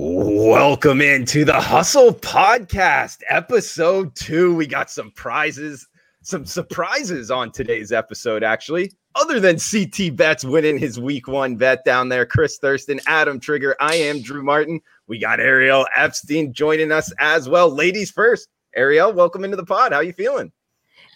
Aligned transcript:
Welcome 0.00 1.00
into 1.00 1.44
the 1.44 1.60
Hustle 1.60 2.14
Podcast, 2.14 3.18
episode 3.28 4.14
two. 4.14 4.54
We 4.54 4.64
got 4.64 4.92
some 4.92 5.10
prizes, 5.10 5.88
some 6.22 6.46
surprises 6.46 7.32
on 7.32 7.50
today's 7.50 7.90
episode, 7.90 8.44
actually. 8.44 8.92
Other 9.16 9.40
than 9.40 9.58
CT 9.58 10.14
Bets 10.14 10.44
winning 10.44 10.78
his 10.78 11.00
week 11.00 11.26
one 11.26 11.56
bet 11.56 11.84
down 11.84 12.10
there, 12.10 12.24
Chris 12.24 12.58
Thurston, 12.58 13.00
Adam 13.08 13.40
Trigger, 13.40 13.74
I 13.80 13.96
am 13.96 14.22
Drew 14.22 14.44
Martin. 14.44 14.80
We 15.08 15.18
got 15.18 15.40
Ariel 15.40 15.84
Epstein 15.96 16.52
joining 16.52 16.92
us 16.92 17.12
as 17.18 17.48
well. 17.48 17.68
Ladies 17.68 18.12
first. 18.12 18.46
Ariel, 18.76 19.12
welcome 19.12 19.42
into 19.42 19.56
the 19.56 19.66
pod. 19.66 19.92
How 19.92 19.98
you 19.98 20.12
feeling? 20.12 20.52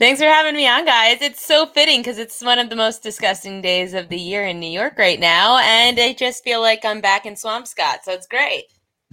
Thanks 0.02 0.20
for 0.20 0.26
having 0.26 0.56
me 0.56 0.66
on, 0.66 0.84
guys. 0.84 1.18
It's 1.20 1.40
so 1.40 1.64
fitting 1.64 2.00
because 2.00 2.18
it's 2.18 2.42
one 2.42 2.58
of 2.58 2.70
the 2.70 2.74
most 2.74 3.04
disgusting 3.04 3.62
days 3.62 3.94
of 3.94 4.08
the 4.08 4.18
year 4.18 4.44
in 4.44 4.58
New 4.58 4.68
York 4.68 4.98
right 4.98 5.20
now, 5.20 5.58
and 5.58 5.96
I 5.96 6.12
just 6.12 6.42
feel 6.42 6.60
like 6.60 6.84
I'm 6.84 7.00
back 7.00 7.24
in 7.24 7.34
Swampscott, 7.34 7.98
so 8.02 8.10
it's 8.10 8.26
great. 8.26 8.64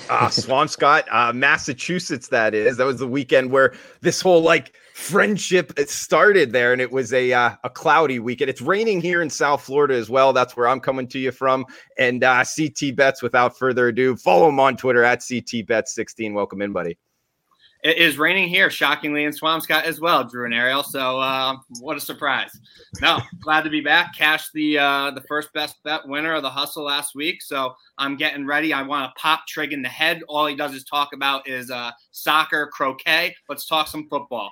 Ah, 0.10 0.30
Swampscott, 0.30 1.04
uh, 1.12 1.32
Massachusetts. 1.32 2.30
That 2.30 2.55
is. 2.55 2.77
That 2.77 2.88
was 2.88 2.98
the 2.98 3.08
weekend 3.08 3.52
where 3.52 3.76
this 4.02 4.20
whole 4.20 4.41
like 4.41 4.76
friendship 4.96 5.77
started 5.88 6.54
there, 6.54 6.73
and 6.73 6.82
it 6.82 6.91
was 6.91 7.13
a 7.13 7.34
uh, 7.34 7.52
a 7.63 7.70
cloudy 7.70 8.18
weekend. 8.18 8.49
It's 8.49 8.60
raining 8.60 8.99
here 8.99 9.21
in 9.21 9.30
South 9.30 9.62
Florida 9.62 9.94
as 9.94 10.10
well. 10.10 10.34
That's 10.34 10.58
where 10.58 10.68
I'm 10.68 10.80
coming 10.80 11.08
to 11.10 11.20
you 11.20 11.32
from. 11.32 11.68
And 11.99 12.24
uh, 12.24 12.44
CT 12.44 12.96
Bets. 12.96 13.21
Without 13.21 13.55
further 13.60 13.90
ado, 13.90 14.16
follow 14.16 14.49
him 14.49 14.60
on 14.60 14.76
Twitter 14.76 15.04
at 15.04 15.21
CT 15.21 15.68
Bets 15.68 15.94
16. 15.94 16.34
Welcome 16.34 16.63
in, 16.63 16.71
buddy. 16.71 16.98
It 17.82 17.98
is 17.98 18.18
raining 18.18 18.50
here, 18.50 18.70
shockingly, 18.70 19.24
in 19.24 19.32
Swampscott 19.32 19.84
as 19.84 20.02
well, 20.02 20.26
Drew 20.26 20.44
and 20.44 20.54
Ariel. 20.54 20.84
So 20.84 21.18
uh, 21.20 21.56
what 21.80 21.96
a 21.96 22.02
surprise! 22.02 22.52
No, 23.02 23.20
glad 23.42 23.64
to 23.64 23.70
be 23.70 23.80
back. 23.80 24.14
Cash 24.18 24.50
the 24.54 24.78
uh, 24.78 25.12
the 25.12 25.22
first 25.22 25.54
best 25.54 25.82
bet 25.84 26.05
winner 26.05 26.34
of 26.34 26.42
the 26.42 26.50
hustle 26.50 26.84
last 26.84 27.16
week, 27.16 27.42
so 27.42 27.74
I'm 27.98 28.18
getting 28.18 28.46
ready. 28.46 28.74
I 28.74 28.82
want 28.82 29.10
to 29.10 29.22
pop 29.22 29.48
Trig 29.48 29.72
in 29.72 29.82
the 29.82 29.88
head. 29.88 30.22
All 30.28 30.46
he 30.46 30.55
does 30.55 30.74
is 30.74 30.84
talk 30.84 31.14
about 31.14 31.48
is 31.48 31.71
uh, 31.71 31.91
soccer, 32.12 32.68
croquet. 32.68 33.34
Let's 33.48 33.66
talk 33.66 33.88
some 33.88 34.10
football. 34.10 34.52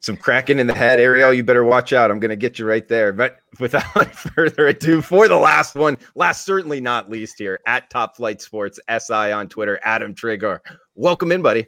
Some 0.00 0.16
cracking 0.16 0.58
in 0.58 0.66
the 0.66 0.74
head, 0.74 0.98
Ariel. 0.98 1.32
You 1.32 1.44
better 1.44 1.64
watch 1.64 1.92
out. 1.92 2.10
I'm 2.10 2.18
going 2.18 2.30
to 2.30 2.36
get 2.36 2.58
you 2.58 2.66
right 2.66 2.86
there. 2.86 3.12
But 3.12 3.38
without 3.60 4.14
further 4.14 4.66
ado, 4.66 5.02
for 5.02 5.28
the 5.28 5.36
last 5.36 5.76
one, 5.76 5.98
last 6.16 6.44
certainly 6.44 6.80
not 6.80 7.10
least 7.10 7.36
here 7.38 7.60
at 7.66 7.90
Top 7.90 8.16
Flight 8.16 8.42
Sports 8.42 8.80
SI 8.88 9.32
on 9.32 9.48
Twitter, 9.48 9.78
Adam 9.84 10.14
Trigger. 10.14 10.60
Welcome 10.96 11.30
in, 11.30 11.42
buddy. 11.42 11.66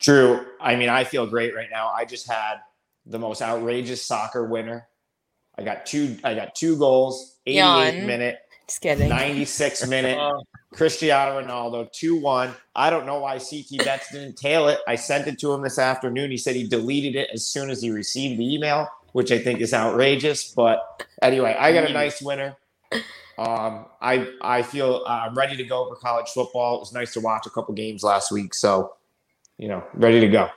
Drew, 0.00 0.44
I 0.60 0.76
mean, 0.76 0.88
I 0.88 1.04
feel 1.04 1.26
great 1.26 1.54
right 1.54 1.68
now. 1.70 1.88
I 1.88 2.04
just 2.04 2.28
had 2.28 2.56
the 3.06 3.18
most 3.18 3.42
outrageous 3.42 4.04
soccer 4.04 4.44
winner. 4.44 4.86
I 5.56 5.62
got 5.62 5.86
two. 5.86 6.16
I 6.22 6.34
got 6.34 6.54
two 6.54 6.76
goals. 6.76 7.38
88 7.46 7.58
Yawn. 7.58 8.06
minute. 8.06 8.38
Just 8.68 8.80
kidding. 8.80 9.08
96 9.08 9.86
minute. 9.88 10.18
Cristiano 10.74 11.40
Ronaldo, 11.40 11.90
2 11.90 12.20
1. 12.20 12.54
I 12.76 12.90
don't 12.90 13.06
know 13.06 13.20
why 13.20 13.38
CT 13.38 13.84
Bets 13.84 14.12
didn't 14.12 14.36
tail 14.36 14.68
it. 14.68 14.78
I 14.86 14.94
sent 14.94 15.26
it 15.26 15.38
to 15.40 15.52
him 15.52 15.62
this 15.62 15.78
afternoon. 15.78 16.30
He 16.30 16.36
said 16.36 16.54
he 16.54 16.68
deleted 16.68 17.16
it 17.16 17.30
as 17.32 17.46
soon 17.46 17.70
as 17.70 17.80
he 17.80 17.90
received 17.90 18.38
the 18.38 18.54
email, 18.54 18.86
which 19.12 19.32
I 19.32 19.38
think 19.38 19.60
is 19.60 19.72
outrageous. 19.72 20.52
But 20.52 21.06
anyway, 21.22 21.56
I 21.58 21.72
got 21.72 21.88
a 21.88 21.92
nice 21.92 22.20
winner. 22.20 22.56
Um, 23.38 23.86
I 24.02 24.28
I 24.42 24.62
feel 24.62 25.04
uh, 25.06 25.26
I'm 25.26 25.34
ready 25.34 25.56
to 25.56 25.64
go 25.64 25.88
for 25.88 25.96
college 25.96 26.28
football. 26.28 26.76
It 26.76 26.80
was 26.80 26.92
nice 26.92 27.14
to 27.14 27.20
watch 27.20 27.46
a 27.46 27.50
couple 27.50 27.72
games 27.74 28.02
last 28.02 28.30
week. 28.30 28.52
So 28.52 28.92
you 29.58 29.68
know, 29.68 29.84
ready 29.94 30.20
to 30.20 30.28
go. 30.28 30.48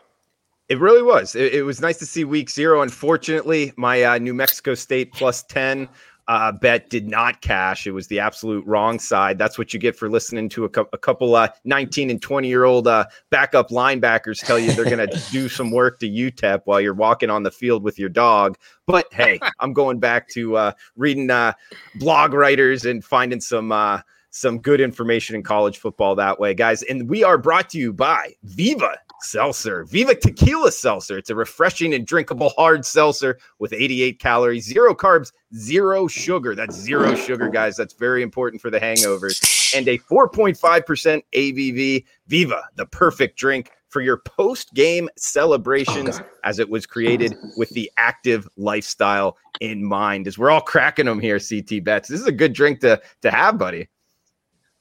It 0.70 0.80
really 0.80 1.02
was. 1.02 1.36
It, 1.36 1.54
it 1.54 1.64
was 1.64 1.82
nice 1.82 1.98
to 1.98 2.06
see 2.06 2.24
week 2.24 2.50
zero. 2.50 2.82
Unfortunately, 2.82 3.74
my 3.76 4.04
uh, 4.04 4.18
New 4.20 4.34
Mexico 4.34 4.74
State 4.74 5.12
plus 5.12 5.44
10 5.44 5.90
uh, 6.28 6.52
bet 6.52 6.90
did 6.90 7.10
not 7.10 7.42
cash. 7.42 7.86
It 7.86 7.92
was 7.92 8.08
the 8.08 8.20
absolute 8.20 8.66
wrong 8.66 9.00
side. 9.00 9.38
That's 9.38 9.58
what 9.58 9.74
you 9.74 9.80
get 9.82 9.98
for 9.98 10.10
listening 10.10 10.48
to 10.50 10.64
a, 10.64 10.70
co- 10.70 10.88
a 10.94 10.98
couple 10.98 11.36
uh, 11.36 11.50
19 11.66 12.10
and 12.10 12.22
20 12.22 12.48
year 12.48 12.64
old 12.64 12.88
uh, 12.88 13.06
backup 13.32 13.70
linebackers 13.70 14.40
tell 14.40 14.58
you 14.58 14.72
they're 14.72 14.86
going 14.86 15.10
to 15.10 15.22
do 15.32 15.50
some 15.50 15.72
work 15.72 16.00
to 16.00 16.10
UTEP 16.10 16.62
while 16.66 16.80
you're 16.80 16.94
walking 16.94 17.30
on 17.30 17.44
the 17.44 17.52
field 17.52 17.84
with 17.84 18.00
your 18.00 18.08
dog. 18.08 18.58
But 18.86 19.08
hey, 19.12 19.42
I'm 19.60 19.74
going 19.74 20.00
back 20.00 20.30
to 20.30 20.56
uh, 20.56 20.72
reading 20.96 21.30
uh, 21.30 21.52
blog 21.96 22.34
writers 22.34 22.86
and 22.86 23.04
finding 23.04 23.42
some 23.42 23.74
uh, 23.74 24.00
some 24.32 24.60
good 24.60 24.82
information 24.82 25.36
in 25.36 25.44
college 25.44 25.78
football 25.78 26.16
that 26.16 26.40
way, 26.40 26.54
guys. 26.54 26.82
And 26.84 27.08
we 27.10 27.24
are 27.24 27.38
brought 27.38 27.70
to 27.72 27.78
you 27.78 27.94
by 27.94 28.34
Viva 28.44 28.98
Seltzer, 29.22 29.84
Viva 29.84 30.16
Tequila 30.16 30.72
Seltzer. 30.72 31.18
It's 31.18 31.30
a 31.30 31.36
refreshing 31.36 31.94
and 31.94 32.08
drinkable 32.08 32.50
hard 32.50 32.86
seltzer 32.86 33.38
with 33.60 33.74
88 33.74 34.20
calories, 34.20 34.66
zero 34.66 34.96
carbs, 34.96 35.32
zero 35.54 36.08
sugar. 36.08 36.56
That's 36.56 36.76
zero 36.76 37.14
sugar, 37.16 37.50
guys. 37.50 37.76
That's 37.76 37.94
very 37.94 38.24
important 38.24 38.62
for 38.62 38.70
the 38.70 38.80
hangovers. 38.80 39.76
And 39.76 39.88
a 39.88 39.98
4.5% 40.00 41.22
ABV. 41.34 42.06
Viva, 42.28 42.64
the 42.76 42.86
perfect 42.86 43.38
drink 43.38 43.72
for 43.90 44.02
your 44.02 44.18
post 44.18 44.74
game 44.74 45.10
celebrations 45.18 46.22
as 46.46 46.60
it 46.60 46.70
was 46.70 46.86
created 46.86 47.36
with 47.58 47.70
the 47.72 47.92
active 47.98 48.48
lifestyle 48.56 49.38
in 49.60 49.84
mind. 49.84 50.28
As 50.28 50.38
we're 50.38 50.50
all 50.50 50.62
cracking 50.62 51.06
them 51.06 51.20
here, 51.20 51.40
CT 51.40 51.84
Bets. 51.84 52.08
This 52.08 52.22
is 52.22 52.28
a 52.28 52.32
good 52.32 52.54
drink 52.54 52.80
to, 52.80 53.02
to 53.22 53.32
have, 53.32 53.58
buddy. 53.58 53.90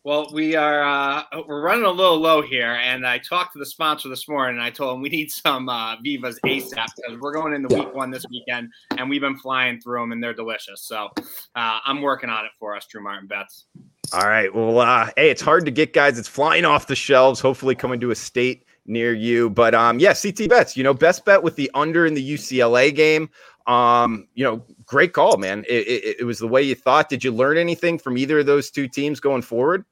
Well, 0.02 0.28
we 0.32 0.56
are 0.56 0.82
uh, 0.82 1.24
we're 1.46 1.60
running 1.60 1.84
a 1.84 1.90
little 1.90 2.18
low 2.18 2.40
here, 2.40 2.72
and 2.72 3.06
I 3.06 3.18
talked 3.18 3.52
to 3.52 3.58
the 3.58 3.66
sponsor 3.66 4.08
this 4.08 4.26
morning. 4.30 4.56
and 4.56 4.64
I 4.64 4.70
told 4.70 4.94
him 4.94 5.02
we 5.02 5.10
need 5.10 5.30
some 5.30 5.68
uh, 5.68 5.96
Vivas 6.02 6.38
ASAP 6.46 6.86
because 6.96 7.20
we're 7.20 7.34
going 7.34 7.52
into 7.52 7.76
week 7.76 7.92
one 7.94 8.10
this 8.10 8.24
weekend, 8.30 8.70
and 8.96 9.10
we've 9.10 9.20
been 9.20 9.36
flying 9.36 9.78
through 9.78 10.00
them, 10.00 10.12
and 10.12 10.24
they're 10.24 10.32
delicious. 10.32 10.84
So 10.84 11.10
uh, 11.54 11.80
I'm 11.84 12.00
working 12.00 12.30
on 12.30 12.46
it 12.46 12.50
for 12.58 12.74
us, 12.74 12.86
Drew 12.86 13.02
Martin 13.02 13.28
Bets. 13.28 13.66
All 14.14 14.26
right. 14.26 14.52
Well, 14.54 14.78
uh, 14.80 15.10
hey, 15.18 15.28
it's 15.28 15.42
hard 15.42 15.66
to 15.66 15.70
get 15.70 15.92
guys. 15.92 16.18
It's 16.18 16.28
flying 16.28 16.64
off 16.64 16.86
the 16.86 16.96
shelves. 16.96 17.38
Hopefully, 17.38 17.74
coming 17.74 18.00
to 18.00 18.10
a 18.10 18.16
state 18.16 18.64
near 18.86 19.12
you. 19.12 19.50
But 19.50 19.74
um, 19.74 19.98
yeah, 19.98 20.14
CT 20.14 20.48
bets. 20.48 20.78
You 20.78 20.82
know, 20.82 20.94
best 20.94 21.26
bet 21.26 21.42
with 21.42 21.56
the 21.56 21.70
under 21.74 22.06
in 22.06 22.14
the 22.14 22.34
UCLA 22.34 22.94
game. 22.94 23.28
Um, 23.70 24.26
you 24.34 24.42
know, 24.42 24.64
great 24.84 25.12
call, 25.12 25.36
man. 25.36 25.64
It, 25.69 25.86
it, 25.86 26.16
it, 26.20 26.25
was 26.25 26.41
the 26.41 26.48
way 26.48 26.60
you 26.60 26.75
thought. 26.75 27.08
Did 27.08 27.22
you 27.22 27.31
learn 27.31 27.56
anything 27.56 28.00
from 28.00 28.19
either 28.19 28.41
of 28.41 28.47
those 28.47 28.69
two 28.69 28.88
teams 28.88 29.20
going 29.20 29.42
forward? 29.42 29.84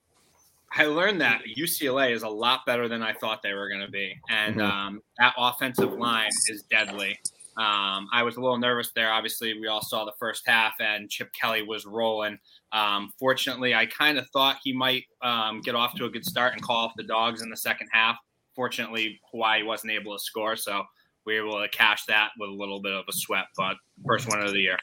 I 0.77 0.87
learned 0.87 1.21
that 1.21 1.43
UCLA 1.56 2.12
is 2.12 2.25
a 2.25 2.28
lot 2.28 2.67
better 2.67 2.88
than 2.88 3.05
I 3.05 3.12
thought 3.12 3.41
they 3.41 3.55
were 3.55 3.69
going 3.69 3.81
to 3.81 3.91
be, 3.91 4.17
and 4.28 4.56
mm-hmm. 4.56 4.69
um, 4.69 5.03
that 5.19 5.33
offensive 5.38 5.93
line 5.93 6.31
is 6.49 6.65
deadly. 6.69 7.21
Um, 7.56 8.09
I 8.12 8.25
was 8.25 8.37
a 8.37 8.41
little 8.41 8.59
nervous 8.59 8.91
there. 8.97 9.12
Obviously, 9.12 9.59
we 9.61 9.69
all 9.69 9.83
saw 9.83 10.05
the 10.05 10.12
first 10.19 10.43
half, 10.47 10.75
and 10.81 11.09
Chip 11.09 11.31
Kelly 11.33 11.62
was 11.62 11.87
rolling. 11.87 12.37
Um, 12.72 13.12
fortunately, 13.19 13.77
I 13.77 13.87
kind 13.87 14.19
of 14.19 14.28
thought 14.31 14.56
he 14.65 14.72
might 14.72 15.05
um, 15.22 15.61
get 15.61 15.77
off 15.77 15.94
to 15.94 16.05
a 16.05 16.11
good 16.11 16.25
start 16.25 16.53
and 16.53 16.62
call 16.62 16.87
off 16.87 16.93
the 16.97 17.05
dogs 17.05 17.43
in 17.43 17.49
the 17.49 17.56
second 17.56 17.88
half. 17.93 18.17
Fortunately, 18.56 19.21
Hawaii 19.31 19.62
wasn't 19.62 19.93
able 19.93 20.17
to 20.17 20.22
score, 20.22 20.56
so 20.56 20.83
we 21.27 21.41
were 21.41 21.47
able 21.47 21.61
to 21.61 21.69
cash 21.69 22.05
that 22.06 22.31
with 22.39 22.49
a 22.49 22.53
little 22.53 22.81
bit 22.81 22.93
of 22.93 23.05
a 23.09 23.12
sweat. 23.12 23.47
But 23.56 23.77
first 24.06 24.29
one 24.29 24.41
of 24.41 24.53
the 24.53 24.61
year. 24.61 24.79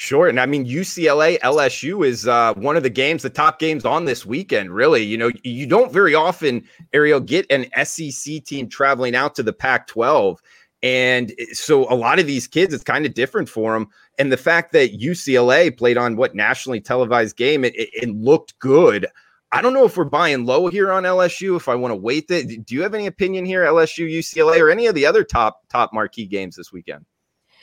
Sure. 0.00 0.28
And 0.28 0.40
I 0.40 0.46
mean, 0.46 0.64
UCLA 0.64 1.38
LSU 1.40 2.06
is 2.06 2.26
uh, 2.26 2.54
one 2.54 2.74
of 2.74 2.82
the 2.82 2.88
games, 2.88 3.22
the 3.22 3.28
top 3.28 3.58
games 3.58 3.84
on 3.84 4.06
this 4.06 4.24
weekend, 4.24 4.74
really. 4.74 5.02
You 5.02 5.18
know, 5.18 5.30
you 5.44 5.66
don't 5.66 5.92
very 5.92 6.14
often, 6.14 6.64
Ariel, 6.94 7.20
get 7.20 7.44
an 7.50 7.66
SEC 7.84 8.42
team 8.44 8.66
traveling 8.66 9.14
out 9.14 9.34
to 9.34 9.42
the 9.42 9.52
Pac 9.52 9.88
12. 9.88 10.40
And 10.82 11.34
so 11.52 11.82
a 11.92 11.94
lot 11.94 12.18
of 12.18 12.26
these 12.26 12.46
kids, 12.46 12.72
it's 12.72 12.82
kind 12.82 13.04
of 13.04 13.12
different 13.12 13.50
for 13.50 13.74
them. 13.74 13.88
And 14.18 14.32
the 14.32 14.38
fact 14.38 14.72
that 14.72 14.98
UCLA 14.98 15.76
played 15.76 15.98
on 15.98 16.16
what 16.16 16.34
nationally 16.34 16.80
televised 16.80 17.36
game, 17.36 17.62
it 17.62 18.08
looked 18.08 18.58
good. 18.58 19.06
I 19.52 19.62
don't 19.62 19.74
know 19.74 19.84
if 19.84 19.96
we're 19.96 20.04
buying 20.04 20.46
low 20.46 20.68
here 20.68 20.92
on 20.92 21.02
LSU. 21.02 21.56
If 21.56 21.68
I 21.68 21.74
want 21.74 21.90
to 21.92 21.96
wait 21.96 22.30
it, 22.30 22.64
do 22.66 22.74
you 22.74 22.82
have 22.82 22.94
any 22.94 23.06
opinion 23.06 23.44
here, 23.44 23.64
LSU, 23.64 24.08
UCLA, 24.08 24.60
or 24.60 24.70
any 24.70 24.86
of 24.86 24.94
the 24.94 25.06
other 25.06 25.24
top 25.24 25.68
top 25.68 25.92
marquee 25.92 26.26
games 26.26 26.56
this 26.56 26.72
weekend? 26.72 27.04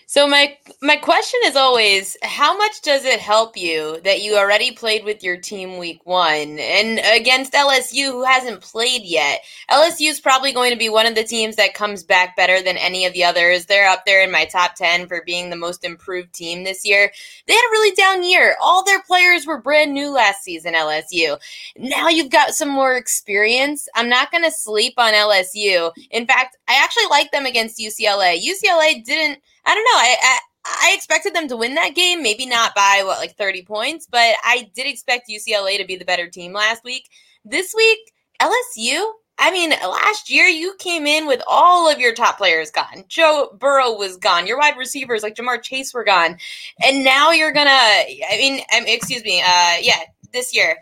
So 0.10 0.26
my 0.26 0.58
my 0.82 0.96
question 0.96 1.42
is 1.44 1.58
always 1.58 2.16
how 2.24 2.58
much 2.58 2.82
does 2.82 3.04
it 3.04 3.20
help 3.20 3.58
you 3.58 4.00
that 4.06 4.22
you 4.22 4.38
already 4.38 4.72
played 4.72 5.04
with 5.04 5.22
your 5.22 5.36
team 5.36 5.78
week 5.78 6.00
1 6.06 6.60
and 6.60 7.02
against 7.14 7.52
LSU 7.52 8.06
who 8.06 8.24
hasn't 8.24 8.62
played 8.62 9.02
yet. 9.04 9.42
LSU 9.70 10.10
is 10.10 10.22
probably 10.22 10.54
going 10.54 10.72
to 10.72 10.78
be 10.78 10.88
one 10.88 11.08
of 11.08 11.16
the 11.16 11.26
teams 11.26 11.58
that 11.58 11.74
comes 11.74 12.04
back 12.06 12.38
better 12.38 12.62
than 12.62 12.78
any 12.78 13.06
of 13.06 13.12
the 13.12 13.26
others. 13.26 13.66
They're 13.66 13.90
up 13.90 14.06
there 14.06 14.24
in 14.24 14.32
my 14.32 14.46
top 14.46 14.76
10 14.76 15.10
for 15.10 15.24
being 15.26 15.50
the 15.50 15.58
most 15.58 15.84
improved 15.84 16.32
team 16.32 16.64
this 16.64 16.86
year. 16.86 17.12
They 17.46 17.54
had 17.54 17.68
a 17.68 17.72
really 17.72 17.94
down 17.94 18.24
year. 18.24 18.56
All 18.62 18.86
their 18.86 19.02
players 19.02 19.46
were 19.46 19.62
brand 19.62 19.94
new 19.94 20.10
last 20.10 20.42
season 20.42 20.74
LSU. 20.74 21.38
Now 21.76 22.08
you've 22.08 22.32
got 22.32 22.56
some 22.56 22.70
more 22.70 22.96
experience. 22.96 23.90
I'm 23.94 24.08
not 24.08 24.32
going 24.32 24.46
to 24.46 24.52
sleep 24.52 24.94
on 24.96 25.12
LSU. 25.12 25.92
In 26.12 26.26
fact, 26.26 26.56
I 26.70 26.82
actually 26.82 27.08
like 27.10 27.32
them 27.32 27.46
against 27.46 27.78
UCLA. 27.78 28.42
UCLA 28.42 29.04
didn't 29.04 29.42
I 29.68 29.76
don't 29.76 29.84
know. 29.84 29.98
I, 29.98 30.16
I 30.24 30.40
I 30.70 30.94
expected 30.96 31.34
them 31.34 31.48
to 31.50 31.58
win 31.58 31.76
that 31.76 31.96
game, 31.96 32.22
maybe 32.22 32.46
not 32.46 32.76
by 32.76 33.02
what 33.06 33.20
like 33.20 33.38
30 33.38 33.64
points, 33.64 34.08
but 34.10 34.36
I 34.44 34.70
did 34.74 34.88
expect 34.88 35.30
UCLA 35.30 35.78
to 35.78 35.86
be 35.86 35.96
the 35.96 36.06
better 36.06 36.28
team 36.28 36.54
last 36.54 36.84
week. 36.84 37.10
This 37.46 37.74
week, 37.76 38.00
LSU, 38.42 39.12
I 39.40 39.52
mean, 39.52 39.70
last 39.70 40.30
year 40.30 40.46
you 40.46 40.76
came 40.80 41.06
in 41.06 41.28
with 41.28 41.42
all 41.48 41.90
of 41.90 42.00
your 42.00 42.14
top 42.14 42.38
players 42.38 42.72
gone. 42.72 43.06
Joe 43.08 43.56
Burrow 43.58 43.94
was 43.94 44.18
gone. 44.18 44.48
Your 44.48 44.58
wide 44.58 44.78
receivers 44.78 45.24
like 45.24 45.36
Ja'Marr 45.36 45.62
Chase 45.62 45.94
were 45.94 46.04
gone. 46.04 46.38
And 46.84 47.04
now 47.04 47.32
you're 47.32 47.54
going 47.54 47.68
to 47.68 47.72
I 47.72 48.38
mean, 48.38 48.62
excuse 48.72 49.24
me, 49.24 49.42
uh 49.42 49.76
yeah, 49.82 50.00
this 50.34 50.56
year 50.56 50.78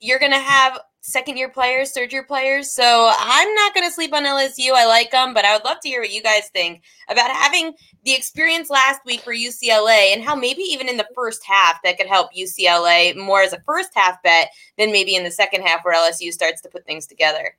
you're 0.00 0.18
going 0.18 0.32
to 0.32 0.38
have 0.38 0.78
second 1.06 1.36
year 1.36 1.48
players, 1.48 1.92
third 1.92 2.12
year 2.12 2.24
players. 2.24 2.72
So 2.72 3.12
I'm 3.16 3.54
not 3.54 3.74
going 3.74 3.86
to 3.88 3.94
sleep 3.94 4.12
on 4.12 4.24
LSU. 4.24 4.72
I 4.74 4.86
like 4.86 5.12
them, 5.12 5.34
but 5.34 5.44
I 5.44 5.54
would 5.54 5.64
love 5.64 5.78
to 5.80 5.88
hear 5.88 6.00
what 6.00 6.12
you 6.12 6.20
guys 6.20 6.48
think 6.52 6.82
about 7.08 7.30
having 7.30 7.74
the 8.04 8.12
experience 8.12 8.70
last 8.70 9.00
week 9.06 9.20
for 9.20 9.32
UCLA 9.32 10.12
and 10.12 10.22
how 10.22 10.34
maybe 10.34 10.62
even 10.62 10.88
in 10.88 10.96
the 10.96 11.08
first 11.14 11.44
half 11.44 11.80
that 11.84 11.96
could 11.96 12.08
help 12.08 12.34
UCLA 12.34 13.16
more 13.16 13.40
as 13.40 13.52
a 13.52 13.62
first 13.64 13.90
half 13.94 14.20
bet 14.24 14.50
than 14.78 14.90
maybe 14.90 15.14
in 15.14 15.22
the 15.22 15.30
second 15.30 15.62
half 15.62 15.84
where 15.84 15.94
LSU 15.94 16.32
starts 16.32 16.60
to 16.62 16.68
put 16.68 16.84
things 16.84 17.06
together. 17.06 17.56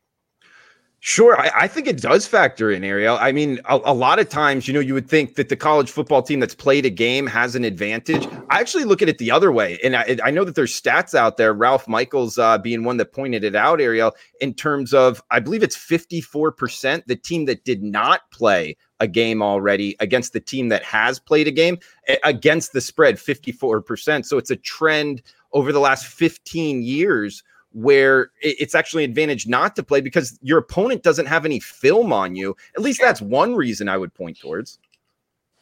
Sure, 0.99 1.39
I, 1.39 1.51
I, 1.53 1.67
think 1.67 1.87
it 1.87 2.01
does 2.01 2.25
factor 2.25 2.71
in, 2.71 2.83
Ariel. 2.83 3.17
I 3.21 3.31
mean, 3.31 3.59
a, 3.65 3.79
a, 3.85 3.93
lot 3.93 4.17
of 4.17 4.29
times, 4.29 4.67
you 4.67 4.73
know, 4.73 4.79
you 4.79 4.95
would 4.95 5.07
think 5.07 5.35
that 5.35 5.47
the 5.47 5.55
college 5.55 5.91
football 5.91 6.23
team 6.23 6.39
that's 6.39 6.55
played 6.55 6.87
a 6.87 6.89
game 6.89 7.27
has 7.27 7.55
an 7.55 7.63
advantage. 7.63 8.27
I 8.49 8.59
actually 8.59 8.83
look 8.83 9.03
at 9.03 9.07
it 9.07 9.19
the 9.19 9.29
other 9.29 9.51
way, 9.51 9.77
and 9.83 9.95
I, 9.95 10.17
I 10.23 10.31
know 10.31 10.43
that 10.43 10.55
there's 10.55 10.79
stats 10.79 11.13
out 11.13 11.37
there. 11.37 11.53
Ralph 11.53 11.87
Michaels 11.87 12.39
uh, 12.39 12.57
being 12.57 12.83
one 12.83 12.97
that 12.97 13.13
pointed 13.13 13.43
it 13.43 13.55
out, 13.55 13.79
Ariel, 13.79 14.15
in 14.41 14.55
terms 14.55 14.91
of 14.91 15.21
I 15.29 15.39
believe 15.39 15.61
it's 15.61 15.75
54 15.75 16.51
percent 16.53 17.05
the 17.05 17.15
team 17.15 17.45
that 17.45 17.63
did 17.63 17.83
not 17.83 18.29
play 18.31 18.75
a 18.99 19.07
game 19.07 19.43
already 19.43 19.95
against 19.99 20.33
the 20.33 20.39
team 20.39 20.69
that 20.69 20.83
has 20.83 21.19
played 21.19 21.47
a 21.47 21.51
game 21.51 21.77
against 22.23 22.73
the 22.73 22.81
spread 22.81 23.19
54 23.19 23.81
percent. 23.81 24.25
So 24.25 24.39
it's 24.39 24.51
a 24.51 24.55
trend 24.55 25.21
over 25.53 25.71
the 25.71 25.79
last 25.79 26.07
15 26.07 26.81
years 26.81 27.43
where 27.77 28.31
it's 28.41 28.73
actually 28.73 29.03
an 29.03 29.11
advantage 29.11 29.45
not 29.45 29.75
to 29.75 29.83
play 29.83 30.01
because 30.01 30.39
your 30.41 30.57
opponent 30.57 31.03
doesn't 31.03 31.27
have 31.27 31.45
any 31.45 31.59
film 31.59 32.11
on 32.11 32.35
you. 32.35 32.57
At 32.75 32.81
least 32.81 32.99
that's 32.99 33.21
one 33.21 33.53
reason 33.55 33.87
I 33.87 33.99
would 33.99 34.15
point 34.15 34.39
towards. 34.39 34.79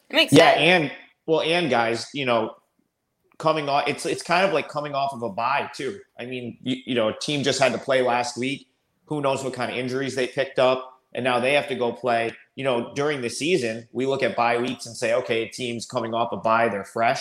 It 0.08 0.16
makes 0.16 0.32
yeah, 0.32 0.54
sense. 0.54 0.60
and 0.60 0.92
well, 1.26 1.42
and 1.42 1.68
guys, 1.68 2.06
you 2.14 2.24
know, 2.24 2.54
coming 3.36 3.68
off, 3.68 3.86
it's 3.86 4.06
it's 4.06 4.22
kind 4.22 4.46
of 4.46 4.54
like 4.54 4.66
coming 4.66 4.94
off 4.94 5.12
of 5.12 5.22
a 5.22 5.28
bye 5.28 5.68
too. 5.74 6.00
I 6.18 6.24
mean, 6.24 6.56
you, 6.62 6.76
you 6.86 6.94
know, 6.94 7.08
a 7.08 7.18
team 7.18 7.42
just 7.42 7.60
had 7.60 7.72
to 7.72 7.78
play 7.78 8.00
last 8.00 8.38
week. 8.38 8.66
Who 9.04 9.20
knows 9.20 9.44
what 9.44 9.52
kind 9.52 9.70
of 9.70 9.76
injuries 9.76 10.14
they 10.14 10.26
picked 10.26 10.58
up, 10.58 10.98
and 11.12 11.22
now 11.22 11.38
they 11.38 11.52
have 11.52 11.68
to 11.68 11.74
go 11.74 11.92
play. 11.92 12.32
You 12.54 12.64
know, 12.64 12.94
during 12.94 13.20
the 13.20 13.28
season, 13.28 13.88
we 13.92 14.06
look 14.06 14.22
at 14.22 14.36
bye 14.36 14.56
weeks 14.56 14.86
and 14.86 14.96
say, 14.96 15.12
okay, 15.12 15.42
a 15.42 15.48
team's 15.50 15.84
coming 15.84 16.14
off 16.14 16.32
a 16.32 16.38
bye, 16.38 16.70
they're 16.70 16.82
fresh 16.82 17.20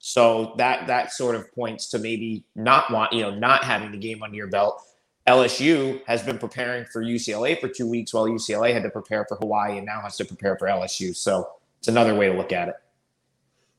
so 0.00 0.54
that 0.56 0.86
that 0.86 1.12
sort 1.12 1.36
of 1.36 1.52
points 1.54 1.88
to 1.90 1.98
maybe 1.98 2.42
not 2.56 2.90
want 2.90 3.12
you 3.12 3.20
know 3.20 3.30
not 3.30 3.62
having 3.62 3.92
the 3.92 3.98
game 3.98 4.22
under 4.22 4.36
your 4.36 4.48
belt. 4.48 4.82
LSU 5.26 6.00
has 6.06 6.22
been 6.22 6.38
preparing 6.38 6.86
for 6.86 7.04
UCLA 7.04 7.60
for 7.60 7.68
two 7.68 7.88
weeks, 7.88 8.12
while 8.12 8.24
UCLA 8.24 8.72
had 8.72 8.82
to 8.82 8.90
prepare 8.90 9.26
for 9.28 9.36
Hawaii 9.36 9.76
and 9.76 9.86
now 9.86 10.00
has 10.00 10.16
to 10.16 10.24
prepare 10.24 10.56
for 10.56 10.66
LSU. 10.66 11.14
So 11.14 11.48
it's 11.78 11.88
another 11.88 12.14
way 12.14 12.28
to 12.28 12.32
look 12.32 12.50
at 12.50 12.68
it. 12.68 12.74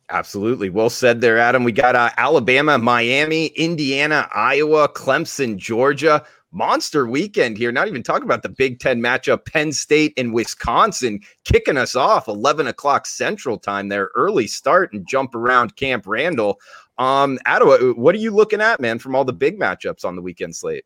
Absolutely. 0.09 0.69
Well 0.69 0.89
said 0.89 1.21
there, 1.21 1.39
Adam. 1.39 1.63
We 1.63 1.71
got 1.71 1.95
uh, 1.95 2.11
Alabama, 2.17 2.77
Miami, 2.77 3.47
Indiana, 3.47 4.29
Iowa, 4.33 4.89
Clemson, 4.89 5.57
Georgia 5.57 6.23
monster 6.51 7.07
weekend 7.07 7.57
here. 7.57 7.71
Not 7.71 7.87
even 7.87 8.03
talking 8.03 8.25
about 8.25 8.43
the 8.43 8.49
Big 8.49 8.79
Ten 8.79 9.01
matchup, 9.01 9.45
Penn 9.45 9.71
State 9.71 10.13
and 10.17 10.33
Wisconsin 10.33 11.21
kicking 11.43 11.77
us 11.77 11.95
off 11.95 12.27
11 12.27 12.67
o'clock 12.67 13.05
Central 13.05 13.57
Time 13.57 13.89
there, 13.89 14.11
early 14.15 14.47
start 14.47 14.93
and 14.93 15.07
jump 15.07 15.35
around 15.35 15.75
Camp 15.75 16.05
Randall. 16.05 16.59
Um, 16.97 17.39
Adam, 17.45 17.95
what 17.95 18.13
are 18.13 18.19
you 18.19 18.31
looking 18.31 18.61
at, 18.61 18.79
man, 18.79 18.99
from 18.99 19.15
all 19.15 19.25
the 19.25 19.33
big 19.33 19.59
matchups 19.59 20.05
on 20.05 20.15
the 20.15 20.21
weekend 20.21 20.55
slate? 20.55 20.85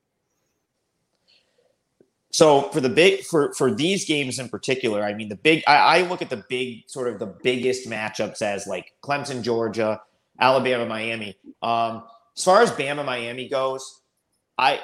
So 2.31 2.63
for 2.71 2.81
the 2.81 2.89
big 2.89 3.23
for 3.23 3.53
for 3.53 3.73
these 3.73 4.03
games 4.03 4.39
in 4.39 4.50
particular, 4.50 5.01
I 5.01 5.13
mean 5.13 5.29
the 5.29 5.38
big 5.38 5.63
I, 5.68 6.00
I 6.00 6.01
look 6.01 6.21
at 6.21 6.29
the 6.29 6.44
big 6.50 6.83
sort 6.85 7.07
of 7.07 7.18
the 7.18 7.27
biggest 7.27 7.88
matchups 7.88 8.41
as 8.41 8.68
like 8.68 8.91
Clemson, 9.01 9.41
Georgia, 9.41 10.01
Alabama, 10.38 10.85
Miami. 10.85 11.38
Um, 11.61 12.03
as 12.35 12.44
far 12.44 12.61
as 12.61 12.71
Bama, 12.71 13.06
Miami 13.06 13.47
goes, 13.47 14.01
I 14.57 14.81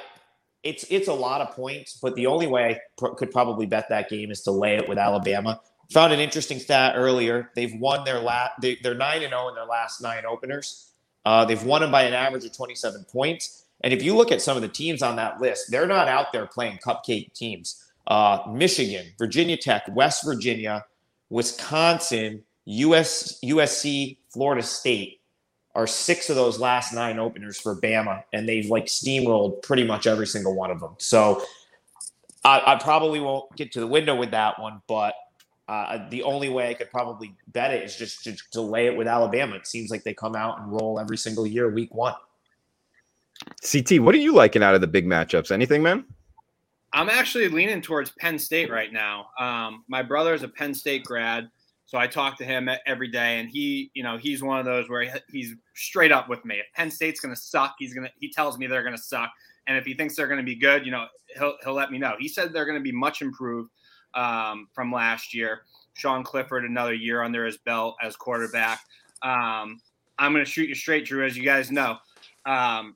it's 0.63 0.86
it's 0.90 1.08
a 1.08 1.13
lot 1.13 1.42
of 1.42 1.56
points, 1.56 1.98
but 2.02 2.16
the 2.16 2.28
only 2.28 2.48
way 2.48 2.66
I 2.66 2.80
pr- 2.98 3.13
could 3.16 3.31
probably 3.31 3.66
bet 3.66 3.90
that 3.90 4.10
game 4.10 4.31
is 4.31 4.42
to 4.42 4.52
lay 4.52 4.75
it 4.75 4.88
with 4.88 4.98
Alabama. 4.98 5.60
Found 5.92 6.13
an 6.13 6.19
interesting 6.19 6.60
stat 6.60 6.94
earlier. 6.96 7.52
They've 7.56 7.74
won 7.80 8.06
their 8.06 8.19
last. 8.19 8.54
They, 8.62 8.78
are 8.86 8.94
nine 8.94 9.24
and 9.24 9.31
zero 9.31 9.44
oh 9.46 9.50
in 9.50 9.56
their 9.56 9.66
last 9.66 10.02
nine 10.02 10.24
openers. 10.25 10.92
Uh, 11.25 11.46
they've 11.46 11.63
won 11.63 11.81
them 11.81 11.92
by 11.92 12.04
an 12.04 12.13
average 12.13 12.46
of 12.46 12.56
twenty 12.56 12.75
seven 12.75 13.06
points. 13.12 13.66
And 13.84 13.94
if 13.94 14.04
you 14.04 14.16
look 14.16 14.31
at 14.31 14.42
some 14.42 14.56
of 14.56 14.62
the 14.62 14.69
teams 14.69 15.02
on 15.02 15.16
that 15.16 15.42
list, 15.42 15.72
they're 15.72 15.88
not 15.88 16.08
out 16.08 16.31
there 16.31 16.46
playing 16.46 16.78
cupcake 16.86 17.34
teams. 17.34 17.92
Uh, 18.06 18.40
Michigan, 18.52 19.08
Virginia 19.18 19.58
Tech, 19.58 19.84
West 19.90 20.24
Virginia, 20.24 20.86
Wisconsin, 21.30 22.44
US, 22.66 23.40
USC, 23.44 24.18
Florida 24.30 24.62
State 24.62 25.21
are 25.76 25.88
six 25.88 26.30
of 26.30 26.36
those 26.36 26.60
last 26.60 26.94
nine 26.94 27.20
openers 27.20 27.60
for 27.60 27.76
Bama, 27.80 28.24
and 28.34 28.48
they've 28.48 28.70
like 28.70 28.86
steamrolled 28.86 29.62
pretty 29.62 29.84
much 29.84 30.08
every 30.08 30.28
single 30.28 30.56
one 30.56 30.72
of 30.72 30.80
them. 30.80 30.96
So 30.98 31.44
I, 32.44 32.74
I 32.74 32.76
probably 32.76 33.20
won't 33.20 33.56
get 33.56 33.72
to 33.74 33.80
the 33.80 33.88
window 33.88 34.16
with 34.16 34.32
that 34.32 34.60
one, 34.60 34.82
but 34.88 35.14
uh, 35.68 36.10
the 36.10 36.24
only 36.24 36.50
way 36.50 36.70
I 36.70 36.74
could 36.74 36.92
probably 36.92 37.36
bet 37.48 37.74
it 37.74 37.84
is 37.84 37.96
just 37.96 38.24
to 38.26 38.36
delay 38.52 38.88
it 38.88 38.98
with 38.98 39.08
Alabama. 39.08 39.56
It 39.56 39.68
seems 39.68 39.90
like 39.90 40.04
they 40.04 40.14
come 40.14 40.36
out 40.36 40.60
and 40.60 40.72
roll 40.72 41.00
every 41.00 41.18
single 41.18 41.48
year, 41.48 41.70
week 41.70 41.94
one. 41.96 42.16
CT, 43.72 44.02
what 44.02 44.14
are 44.14 44.20
you 44.20 44.34
liking 44.34 44.64
out 44.64 44.76
of 44.76 44.82
the 44.82 44.88
big 44.88 45.06
matchups? 45.06 45.52
Anything, 45.52 45.82
man? 45.82 46.06
I'm 46.94 47.10
actually 47.10 47.48
leaning 47.48 47.82
towards 47.82 48.12
Penn 48.12 48.38
State 48.38 48.70
right 48.70 48.92
now. 48.92 49.28
Um, 49.40 49.86
my 49.88 50.04
brother 50.04 50.34
is 50.34 50.44
a 50.44 50.48
Penn 50.48 50.74
State 50.74 51.06
grad. 51.06 51.50
So 51.92 51.98
I 51.98 52.08
talk 52.08 52.38
to 52.38 52.46
him 52.46 52.70
every 52.86 53.10
day, 53.10 53.42
and 53.42 53.50
he, 53.50 53.92
you 53.94 54.02
know, 54.02 54.16
he's 54.16 54.42
one 54.42 54.58
of 54.58 54.64
those 54.64 54.90
where 54.90 55.14
he's 55.30 55.56
straight 55.76 56.14
up 56.14 56.30
with 56.30 56.46
me. 56.46 56.56
If 56.56 56.68
Penn 56.74 56.90
State's 56.90 57.20
going 57.20 57.36
to 57.36 57.42
suck, 57.42 57.76
he's 57.80 57.94
going 57.94 58.08
to. 58.08 58.14
He 58.18 58.32
tells 58.32 58.58
me 58.58 58.66
they're 58.66 58.82
going 58.82 58.96
to 58.96 59.02
suck, 59.02 59.30
and 59.68 59.78
if 59.78 59.84
he 59.84 59.94
thinks 59.94 60.16
they're 60.16 60.30
going 60.30 60.40
to 60.40 60.46
be 60.46 60.56
good, 60.56 60.86
you 60.86 60.92
know, 60.94 61.08
he'll 61.38 61.58
he'll 61.62 61.74
let 61.74 61.92
me 61.92 61.98
know. 61.98 62.16
He 62.18 62.30
said 62.30 62.54
they're 62.54 62.64
going 62.64 62.78
to 62.78 62.82
be 62.84 62.94
much 62.94 63.22
improved 63.22 63.72
um, 64.14 64.70
from 64.72 64.90
last 64.90 65.34
year. 65.34 65.64
Sean 65.94 66.24
Clifford, 66.24 66.64
another 66.64 66.94
year 66.94 67.24
under 67.24 67.46
his 67.46 67.58
belt 67.58 67.98
as 68.02 68.16
quarterback. 68.16 68.80
Um, 69.22 69.82
I'm 70.18 70.32
going 70.32 70.46
to 70.46 70.50
shoot 70.50 70.70
you 70.70 70.76
straight, 70.76 71.06
Drew, 71.06 71.26
as 71.26 71.36
you 71.36 71.44
guys 71.44 71.72
know. 71.72 71.98
Um, 72.46 72.96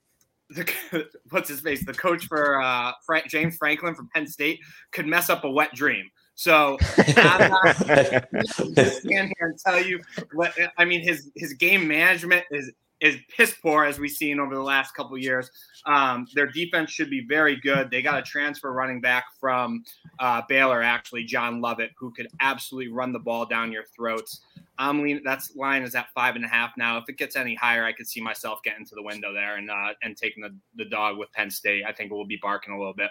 the, 0.51 0.71
what's 1.31 1.49
his 1.49 1.59
face? 1.59 1.85
The 1.85 1.93
coach 1.93 2.27
for 2.27 2.61
uh, 2.61 2.93
Frank, 3.05 3.27
James 3.27 3.57
Franklin 3.57 3.93
from 3.93 4.07
Penn 4.15 4.25
State 4.25 4.61
could 4.91 5.05
mess 5.05 5.29
up 5.29 5.43
a 5.43 5.51
wet 5.51 5.73
dream. 5.75 6.09
So 6.35 6.77
I'm 7.17 7.51
not 7.51 7.77
stand 8.47 9.33
here 9.37 9.47
and 9.47 9.57
tell 9.57 9.81
you 9.81 10.01
what 10.33 10.53
I 10.77 10.85
mean. 10.85 11.01
His 11.01 11.31
his 11.35 11.53
game 11.53 11.87
management 11.87 12.45
is 12.51 12.71
is 13.01 13.17
piss 13.35 13.53
poor 13.61 13.85
as 13.85 13.99
we've 13.99 14.11
seen 14.11 14.39
over 14.39 14.55
the 14.55 14.61
last 14.61 14.95
couple 14.95 15.17
years. 15.17 15.49
Um, 15.85 16.27
their 16.33 16.47
defense 16.47 16.91
should 16.91 17.09
be 17.09 17.25
very 17.27 17.57
good. 17.57 17.91
They 17.91 18.01
got 18.01 18.17
a 18.17 18.21
transfer 18.21 18.71
running 18.71 19.01
back 19.01 19.25
from 19.39 19.83
uh, 20.19 20.41
Baylor, 20.47 20.81
actually, 20.81 21.23
John 21.25 21.61
Lovett, 21.61 21.91
who 21.97 22.11
could 22.11 22.27
absolutely 22.39 22.91
run 22.91 23.11
the 23.11 23.19
ball 23.19 23.45
down 23.45 23.71
your 23.71 23.83
throats. 23.95 24.41
I'm 24.77 25.01
leaning. 25.01 25.23
That's 25.23 25.55
line 25.55 25.83
is 25.83 25.95
at 25.95 26.07
five 26.13 26.35
and 26.35 26.43
a 26.43 26.49
half 26.49 26.71
now. 26.77 26.97
If 26.97 27.05
it 27.07 27.17
gets 27.17 27.35
any 27.35 27.55
higher, 27.55 27.85
I 27.85 27.93
could 27.93 28.07
see 28.07 28.21
myself 28.21 28.59
getting 28.63 28.85
to 28.85 28.95
the 28.95 29.03
window 29.03 29.33
there 29.33 29.55
and 29.57 29.69
uh, 29.69 29.93
and 30.03 30.17
taking 30.17 30.43
the, 30.43 30.55
the 30.75 30.89
dog 30.89 31.17
with 31.17 31.31
Penn 31.31 31.49
State. 31.49 31.83
I 31.87 31.93
think 31.93 32.11
we'll 32.11 32.25
be 32.25 32.39
barking 32.41 32.73
a 32.73 32.77
little 32.77 32.93
bit. 32.93 33.09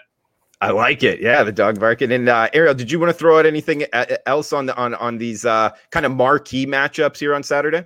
I 0.61 0.71
like 0.71 1.03
it. 1.03 1.19
Yeah, 1.19 1.43
the 1.43 1.51
dog 1.51 1.79
barking. 1.79 2.11
And 2.11 2.29
uh, 2.29 2.49
Ariel, 2.53 2.73
did 2.73 2.91
you 2.91 2.99
want 2.99 3.09
to 3.09 3.13
throw 3.13 3.39
out 3.39 3.45
anything 3.45 3.85
uh, 3.93 4.05
else 4.25 4.53
on 4.53 4.65
the 4.65 4.75
on 4.75 4.95
on 4.95 5.17
these 5.17 5.45
uh, 5.45 5.71
kind 5.91 6.05
of 6.05 6.13
marquee 6.13 6.65
matchups 6.65 7.17
here 7.17 7.35
on 7.35 7.43
Saturday? 7.43 7.85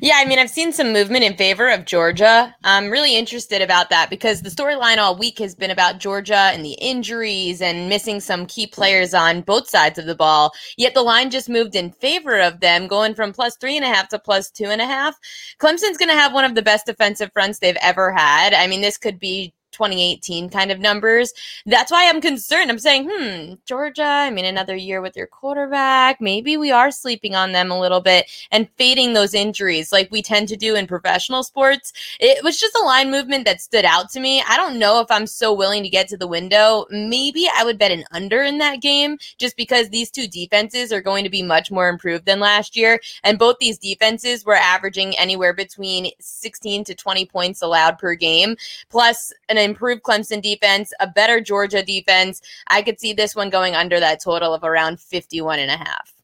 Yeah, 0.00 0.14
I 0.16 0.24
mean, 0.24 0.38
I've 0.38 0.50
seen 0.50 0.72
some 0.72 0.92
movement 0.92 1.24
in 1.24 1.36
favor 1.36 1.68
of 1.68 1.84
Georgia. 1.84 2.54
I'm 2.64 2.90
really 2.90 3.16
interested 3.16 3.60
about 3.60 3.90
that 3.90 4.10
because 4.10 4.42
the 4.42 4.50
storyline 4.50 4.98
all 4.98 5.16
week 5.16 5.38
has 5.40 5.54
been 5.54 5.70
about 5.70 5.98
Georgia 5.98 6.50
and 6.52 6.64
the 6.64 6.74
injuries 6.74 7.60
and 7.60 7.88
missing 7.88 8.20
some 8.20 8.46
key 8.46 8.66
players 8.66 9.14
on 9.14 9.42
both 9.42 9.68
sides 9.68 9.98
of 9.98 10.06
the 10.06 10.14
ball. 10.14 10.52
Yet 10.76 10.94
the 10.94 11.02
line 11.02 11.30
just 11.30 11.48
moved 11.48 11.74
in 11.74 11.90
favor 11.90 12.40
of 12.40 12.60
them, 12.60 12.86
going 12.86 13.14
from 13.14 13.32
plus 13.32 13.56
three 13.56 13.76
and 13.76 13.84
a 13.84 13.88
half 13.88 14.08
to 14.10 14.18
plus 14.18 14.50
two 14.50 14.66
and 14.66 14.80
a 14.80 14.86
half. 14.86 15.16
Clemson's 15.58 15.98
going 15.98 16.10
to 16.10 16.14
have 16.14 16.32
one 16.32 16.44
of 16.44 16.54
the 16.54 16.62
best 16.62 16.86
defensive 16.86 17.32
fronts 17.32 17.58
they've 17.58 17.76
ever 17.82 18.12
had. 18.12 18.54
I 18.54 18.66
mean, 18.68 18.80
this 18.80 18.98
could 18.98 19.18
be 19.18 19.52
2018 19.78 20.50
kind 20.50 20.72
of 20.72 20.80
numbers. 20.80 21.32
That's 21.64 21.92
why 21.92 22.08
I'm 22.08 22.20
concerned. 22.20 22.70
I'm 22.70 22.80
saying, 22.80 23.08
hmm, 23.10 23.54
Georgia, 23.64 24.02
I 24.02 24.30
mean, 24.30 24.44
another 24.44 24.74
year 24.74 25.00
with 25.00 25.16
your 25.16 25.28
quarterback. 25.28 26.20
Maybe 26.20 26.56
we 26.56 26.72
are 26.72 26.90
sleeping 26.90 27.36
on 27.36 27.52
them 27.52 27.70
a 27.70 27.78
little 27.78 28.00
bit 28.00 28.28
and 28.50 28.68
fading 28.76 29.12
those 29.12 29.34
injuries 29.34 29.92
like 29.92 30.10
we 30.10 30.20
tend 30.20 30.48
to 30.48 30.56
do 30.56 30.74
in 30.74 30.88
professional 30.88 31.44
sports. 31.44 31.92
It 32.18 32.42
was 32.42 32.58
just 32.58 32.74
a 32.74 32.84
line 32.84 33.10
movement 33.10 33.44
that 33.44 33.60
stood 33.60 33.84
out 33.84 34.10
to 34.10 34.20
me. 34.20 34.42
I 34.48 34.56
don't 34.56 34.80
know 34.80 35.00
if 35.00 35.10
I'm 35.10 35.28
so 35.28 35.54
willing 35.54 35.84
to 35.84 35.88
get 35.88 36.08
to 36.08 36.16
the 36.16 36.26
window. 36.26 36.86
Maybe 36.90 37.48
I 37.54 37.64
would 37.64 37.78
bet 37.78 37.92
an 37.92 38.04
under 38.10 38.42
in 38.42 38.58
that 38.58 38.80
game 38.80 39.18
just 39.38 39.56
because 39.56 39.88
these 39.90 40.10
two 40.10 40.26
defenses 40.26 40.92
are 40.92 41.00
going 41.00 41.22
to 41.22 41.30
be 41.30 41.42
much 41.42 41.70
more 41.70 41.88
improved 41.88 42.24
than 42.24 42.40
last 42.40 42.76
year. 42.76 42.98
And 43.22 43.38
both 43.38 43.58
these 43.60 43.78
defenses 43.78 44.44
were 44.44 44.56
averaging 44.56 45.16
anywhere 45.16 45.52
between 45.52 46.10
16 46.18 46.84
to 46.84 46.94
20 46.96 47.26
points 47.26 47.62
allowed 47.62 47.98
per 47.98 48.14
game, 48.14 48.56
plus 48.88 49.32
an 49.48 49.58
improved 49.68 50.02
Clemson 50.02 50.42
defense, 50.42 50.92
a 51.00 51.06
better 51.06 51.40
Georgia 51.40 51.82
defense. 51.82 52.42
I 52.68 52.82
could 52.82 52.98
see 52.98 53.12
this 53.12 53.36
one 53.36 53.50
going 53.50 53.74
under 53.74 54.00
that 54.00 54.20
total 54.20 54.54
of 54.54 54.64
around 54.64 55.00
51 55.00 55.58
and 55.58 55.70
a 55.70 55.76
half. 55.76 56.17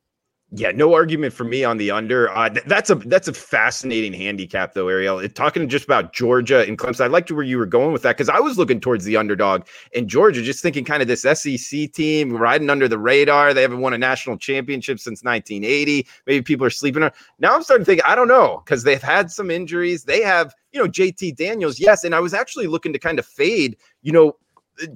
Yeah, 0.57 0.71
no 0.71 0.95
argument 0.95 1.33
for 1.35 1.43
me 1.43 1.65
on 1.65 1.79
the 1.79 1.91
under. 1.91 2.31
Uh, 2.31 2.49
th- 2.49 2.65
that's 2.67 2.89
a 2.89 2.95
that's 2.95 3.27
a 3.27 3.33
fascinating 3.33 4.13
handicap 4.13 4.73
though, 4.73 4.87
Ariel. 4.87 5.19
It, 5.19 5.35
talking 5.35 5.69
just 5.69 5.85
about 5.85 6.13
Georgia 6.13 6.65
and 6.65 6.79
Clemson, 6.79 7.01
I 7.01 7.07
liked 7.09 7.33
where 7.33 7.43
you 7.43 7.59
were 7.59 7.67
going 7.67 7.93
with 7.93 8.03
that 8.03 8.17
because 8.17 8.29
I 8.29 8.39
was 8.39 8.57
looking 8.57 8.79
towards 8.79 9.05
the 9.05 9.17
underdog 9.17 9.67
in 9.91 10.07
Georgia, 10.07 10.43
just 10.43 10.63
thinking 10.63 10.85
kind 10.85 11.03
of 11.03 11.09
this 11.09 11.23
SEC 11.23 11.91
team 11.93 12.37
riding 12.37 12.71
under 12.71 12.87
the 12.87 13.01
radar. 13.01 13.53
They 13.53 13.63
haven't 13.63 13.81
won 13.81 13.95
a 13.95 13.99
national 13.99 14.39
championship 14.39 15.01
since 15.01 15.25
1980. 15.25 16.07
Maybe 16.29 16.41
people 16.41 16.65
are 16.65 16.71
sleeping 16.71 17.03
on. 17.03 17.11
Now 17.41 17.57
I'm 17.57 17.65
starting 17.65 17.85
to 17.85 17.91
think 17.91 18.07
I 18.07 18.15
don't 18.15 18.29
know 18.29 18.63
because 18.65 18.85
they've 18.85 19.03
had 19.03 19.33
some 19.33 19.51
injuries. 19.51 20.05
They 20.05 20.23
have 20.23 20.55
you 20.71 20.81
know 20.81 20.89
JT 20.89 21.35
Daniels, 21.35 21.81
yes, 21.81 22.05
and 22.05 22.15
I 22.15 22.21
was 22.21 22.33
actually 22.33 22.69
looking 22.69 22.93
to 22.93 23.01
kind 23.01 23.19
of 23.19 23.27
fade 23.27 23.77
you 24.03 24.13
know 24.13 24.37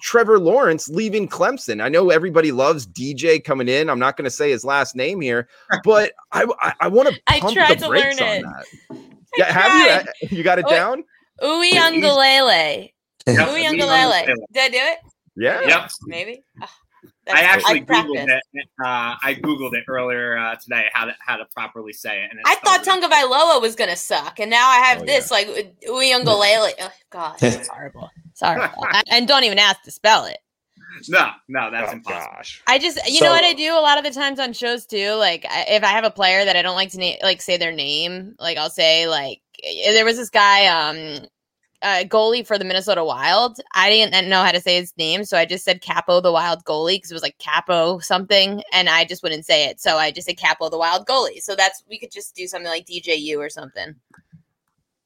Trevor 0.00 0.38
Lawrence 0.38 0.88
leaving 0.88 1.28
Clemson. 1.28 1.82
I 1.82 1.88
know 1.88 2.10
everybody 2.10 2.52
loves 2.52 2.86
DJ 2.86 3.42
coming 3.42 3.68
in. 3.68 3.88
I'm 3.88 3.98
not 3.98 4.16
going 4.16 4.24
to 4.24 4.30
say 4.30 4.50
his 4.50 4.64
last 4.64 4.96
name 4.96 5.20
here, 5.20 5.48
but 5.84 6.12
I 6.32 6.46
I, 6.60 6.72
I 6.80 6.88
want 6.88 7.08
to 7.08 7.20
I 7.26 7.40
tried 7.40 7.78
to 7.78 7.88
learn 7.88 8.16
it. 8.18 8.44
Yeah, 9.36 9.52
have 9.52 10.08
you? 10.22 10.38
You 10.38 10.42
got 10.42 10.58
it 10.58 10.68
down? 10.68 11.04
Uiagalelei. 11.42 12.92
Uiagalelei. 13.26 14.26
Did 14.52 14.62
I 14.62 14.68
do 14.68 14.78
it? 14.78 14.98
Yeah. 15.36 15.60
Yep. 15.60 15.90
Maybe. 16.06 16.42
Oh, 16.60 16.66
I 17.32 17.42
actually 17.42 17.80
I 17.80 17.84
googled 17.84 18.28
it. 18.28 18.68
Uh, 18.82 19.14
I 19.22 19.38
googled 19.40 19.74
it 19.74 19.84
earlier 19.86 20.36
uh, 20.36 20.56
today 20.56 20.86
how 20.92 21.04
to 21.04 21.14
how 21.20 21.36
to 21.36 21.44
properly 21.46 21.92
say 21.92 22.24
it. 22.24 22.30
And 22.30 22.40
I 22.44 22.56
thought 22.56 22.84
Tagovailoa 22.84 23.60
was 23.60 23.74
gonna 23.76 23.96
suck, 23.96 24.40
and 24.40 24.50
now 24.50 24.68
I 24.68 24.78
have 24.78 25.02
oh, 25.02 25.04
this 25.04 25.30
yeah. 25.30 25.36
like 25.36 25.76
Uiagalelei. 25.86 26.72
Oh 26.80 26.90
God, 27.10 27.36
it's 27.42 27.68
horrible. 27.72 28.10
Sorry, 28.38 28.68
and 29.10 29.26
don't 29.26 29.42
even 29.42 29.58
ask 29.58 29.82
to 29.82 29.90
spell 29.90 30.24
it. 30.24 30.38
No, 31.08 31.30
no, 31.48 31.70
that's 31.70 31.92
oh, 31.92 31.96
impossible. 31.96 32.34
Gosh. 32.36 32.62
I 32.66 32.78
just, 32.78 32.98
you 33.06 33.18
so, 33.18 33.26
know 33.26 33.30
what 33.30 33.44
I 33.44 33.52
do 33.52 33.72
a 33.72 33.78
lot 33.78 33.98
of 33.98 34.04
the 34.04 34.10
times 34.10 34.40
on 34.40 34.52
shows 34.52 34.84
too. 34.84 35.12
Like, 35.12 35.44
if 35.48 35.84
I 35.84 35.88
have 35.88 36.02
a 36.02 36.10
player 36.10 36.44
that 36.44 36.56
I 36.56 36.62
don't 36.62 36.74
like 36.74 36.90
to 36.90 36.98
na- 36.98 37.22
like 37.22 37.40
say 37.40 37.56
their 37.56 37.70
name, 37.70 38.34
like 38.40 38.58
I'll 38.58 38.70
say 38.70 39.06
like 39.06 39.40
there 39.62 40.04
was 40.04 40.16
this 40.16 40.30
guy, 40.30 40.66
um, 40.66 41.26
uh, 41.82 42.02
goalie 42.04 42.44
for 42.46 42.58
the 42.58 42.64
Minnesota 42.64 43.04
Wild. 43.04 43.60
I 43.74 43.88
didn't 43.90 44.28
know 44.28 44.42
how 44.42 44.50
to 44.50 44.60
say 44.60 44.76
his 44.76 44.92
name, 44.96 45.24
so 45.24 45.36
I 45.36 45.44
just 45.44 45.64
said 45.64 45.80
Capo 45.80 46.20
the 46.20 46.32
Wild 46.32 46.64
goalie 46.64 46.96
because 46.96 47.12
it 47.12 47.14
was 47.14 47.22
like 47.22 47.38
Capo 47.38 48.00
something, 48.00 48.62
and 48.72 48.88
I 48.88 49.04
just 49.04 49.22
wouldn't 49.22 49.46
say 49.46 49.66
it, 49.66 49.80
so 49.80 49.96
I 49.96 50.10
just 50.10 50.26
said 50.26 50.38
Capo 50.38 50.68
the 50.68 50.78
Wild 50.78 51.06
goalie. 51.06 51.40
So 51.40 51.54
that's 51.54 51.84
we 51.88 51.98
could 51.98 52.10
just 52.10 52.34
do 52.34 52.46
something 52.48 52.68
like 52.68 52.86
DJU 52.86 53.38
or 53.38 53.48
something. 53.48 53.94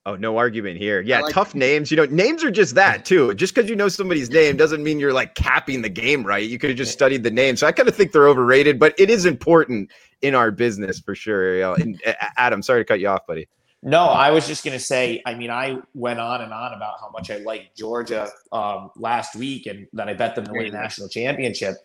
Oh, 0.04 0.16
no 0.16 0.36
argument 0.36 0.78
here. 0.78 1.00
Yeah, 1.00 1.20
like 1.20 1.32
tough 1.32 1.54
names. 1.54 1.92
You 1.92 1.96
know, 1.96 2.06
names 2.06 2.42
are 2.42 2.50
just 2.50 2.74
that 2.74 3.04
too. 3.04 3.34
Just 3.34 3.54
because 3.54 3.70
you 3.70 3.76
know 3.76 3.88
somebody's 3.88 4.30
name 4.30 4.56
doesn't 4.56 4.82
mean 4.82 4.98
you're 4.98 5.12
like 5.12 5.36
capping 5.36 5.82
the 5.82 5.88
game 5.88 6.24
right. 6.24 6.48
You 6.48 6.58
could 6.58 6.70
have 6.70 6.76
just 6.76 6.92
studied 6.92 7.22
the 7.22 7.30
name. 7.30 7.56
So 7.56 7.68
I 7.68 7.72
kind 7.72 7.88
of 7.88 7.94
think 7.94 8.10
they're 8.10 8.28
overrated, 8.28 8.80
but 8.80 8.94
it 8.98 9.10
is 9.10 9.26
important 9.26 9.92
in 10.20 10.34
our 10.34 10.50
business 10.50 10.98
for 10.98 11.14
sure, 11.14 11.40
Ariel. 11.40 11.74
And 11.74 12.02
Adam, 12.36 12.62
sorry 12.62 12.80
to 12.80 12.84
cut 12.84 12.98
you 12.98 13.08
off, 13.08 13.26
buddy. 13.28 13.46
No, 13.84 14.06
I 14.06 14.30
was 14.30 14.46
just 14.46 14.64
going 14.64 14.76
to 14.76 14.84
say, 14.84 15.22
I 15.24 15.34
mean, 15.34 15.50
I 15.50 15.78
went 15.94 16.18
on 16.18 16.40
and 16.40 16.52
on 16.52 16.72
about 16.72 17.00
how 17.00 17.10
much 17.10 17.30
I 17.30 17.38
liked 17.38 17.76
Georgia 17.76 18.28
um, 18.50 18.90
last 18.96 19.36
week 19.36 19.66
and 19.66 19.86
that 19.92 20.08
I 20.08 20.14
bet 20.14 20.34
them 20.34 20.46
to 20.46 20.52
win 20.52 20.66
a 20.66 20.70
national 20.70 21.08
championship. 21.08 21.76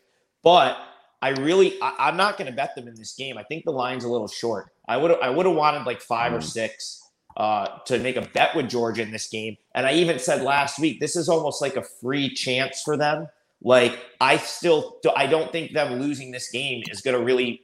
But 0.43 0.77
I 1.21 1.29
really, 1.29 1.79
I, 1.81 2.09
am 2.09 2.17
not 2.17 2.37
going 2.37 2.49
to 2.49 2.55
bet 2.55 2.75
them 2.75 2.87
in 2.87 2.95
this 2.95 3.13
game. 3.13 3.37
I 3.37 3.43
think 3.43 3.63
the 3.63 3.71
line's 3.71 4.03
a 4.03 4.09
little 4.09 4.27
short. 4.27 4.71
I 4.87 4.97
would 4.97 5.11
I 5.19 5.29
would 5.29 5.45
have 5.45 5.55
wanted 5.55 5.85
like 5.85 5.99
five 5.99 6.33
or 6.33 6.37
mm. 6.37 6.43
six 6.43 7.06
uh, 7.37 7.67
to 7.85 7.99
make 7.99 8.17
a 8.17 8.21
bet 8.33 8.55
with 8.55 8.67
Georgia 8.67 9.03
in 9.03 9.11
this 9.11 9.27
game. 9.27 9.55
And 9.75 9.85
I 9.85 9.93
even 9.93 10.19
said 10.19 10.41
last 10.41 10.79
week, 10.79 10.99
this 10.99 11.15
is 11.15 11.29
almost 11.29 11.61
like 11.61 11.75
a 11.75 11.83
free 11.83 12.33
chance 12.33 12.81
for 12.81 12.97
them. 12.97 13.27
Like 13.61 13.97
I 14.19 14.37
still, 14.37 14.97
I 15.15 15.27
don't 15.27 15.51
think 15.51 15.73
them 15.73 16.01
losing 16.01 16.31
this 16.31 16.49
game 16.49 16.83
is 16.89 17.01
going 17.01 17.17
to 17.17 17.23
really 17.23 17.63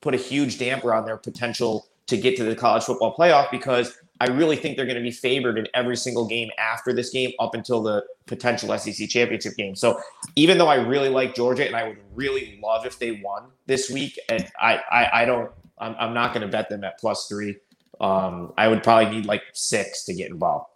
put 0.00 0.14
a 0.14 0.18
huge 0.18 0.58
damper 0.58 0.94
on 0.94 1.04
their 1.04 1.16
potential 1.16 1.86
to 2.06 2.16
get 2.16 2.36
to 2.36 2.44
the 2.44 2.54
college 2.54 2.84
football 2.84 3.14
playoff 3.16 3.50
because 3.50 3.96
I 4.20 4.28
really 4.28 4.54
think 4.54 4.76
they're 4.76 4.86
going 4.86 4.96
to 4.96 5.02
be 5.02 5.10
favored 5.10 5.58
in 5.58 5.66
every 5.74 5.96
single 5.96 6.26
game 6.26 6.50
after 6.56 6.92
this 6.92 7.10
game 7.10 7.32
up 7.40 7.54
until 7.54 7.82
the 7.82 8.04
potential 8.26 8.76
SEC 8.78 9.08
championship 9.08 9.56
game. 9.56 9.74
So 9.74 10.00
even 10.36 10.58
though 10.58 10.68
I 10.68 10.76
really 10.76 11.08
like 11.08 11.34
Georgia 11.34 11.66
and 11.66 11.74
I 11.74 11.88
would 11.88 11.98
really 12.14 12.60
love 12.62 12.86
if 12.86 13.00
they 13.00 13.12
won 13.12 13.46
this 13.66 13.90
week, 13.90 14.16
and 14.28 14.48
I 14.60 14.80
I, 14.90 15.22
I 15.22 15.24
don't 15.24 15.50
I'm, 15.78 15.96
I'm 15.98 16.14
not 16.14 16.32
going 16.34 16.42
to 16.42 16.48
bet 16.48 16.68
them 16.68 16.84
at 16.84 17.00
plus 17.00 17.26
three. 17.26 17.56
Um, 18.02 18.52
I 18.58 18.68
would 18.68 18.82
probably 18.82 19.14
need 19.14 19.26
like 19.26 19.42
six 19.54 20.04
to 20.04 20.12
get 20.12 20.30
involved. 20.30 20.66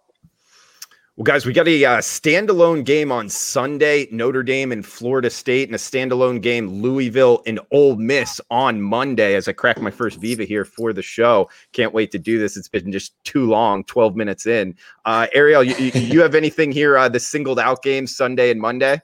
Well, 1.17 1.23
guys, 1.23 1.47
we 1.47 1.51
got 1.51 1.67
a 1.67 1.83
uh, 1.83 1.97
standalone 1.97 2.85
game 2.85 3.11
on 3.11 3.27
Sunday, 3.27 4.07
Notre 4.11 4.43
Dame 4.43 4.71
and 4.71 4.85
Florida 4.85 5.31
State, 5.31 5.67
and 5.67 5.73
a 5.73 5.79
standalone 5.79 6.39
game, 6.41 6.69
Louisville 6.69 7.41
and 7.47 7.59
Ole 7.71 7.95
Miss 7.95 8.39
on 8.51 8.79
Monday. 8.81 9.33
As 9.33 9.47
I 9.47 9.53
crack 9.53 9.81
my 9.81 9.89
first 9.89 10.19
Viva 10.19 10.43
here 10.43 10.63
for 10.63 10.93
the 10.93 11.01
show, 11.01 11.49
can't 11.73 11.91
wait 11.91 12.11
to 12.11 12.19
do 12.19 12.37
this. 12.37 12.55
It's 12.55 12.69
been 12.69 12.91
just 12.91 13.15
too 13.23 13.47
long, 13.47 13.83
twelve 13.85 14.15
minutes 14.15 14.45
in. 14.45 14.75
Uh, 15.05 15.25
Ariel, 15.33 15.63
you, 15.63 15.75
you 15.99 16.21
have 16.21 16.35
anything 16.35 16.71
here? 16.71 16.99
Uh, 16.99 17.09
the 17.09 17.19
singled 17.19 17.59
out 17.59 17.81
games 17.81 18.15
Sunday 18.15 18.51
and 18.51 18.61
Monday. 18.61 19.01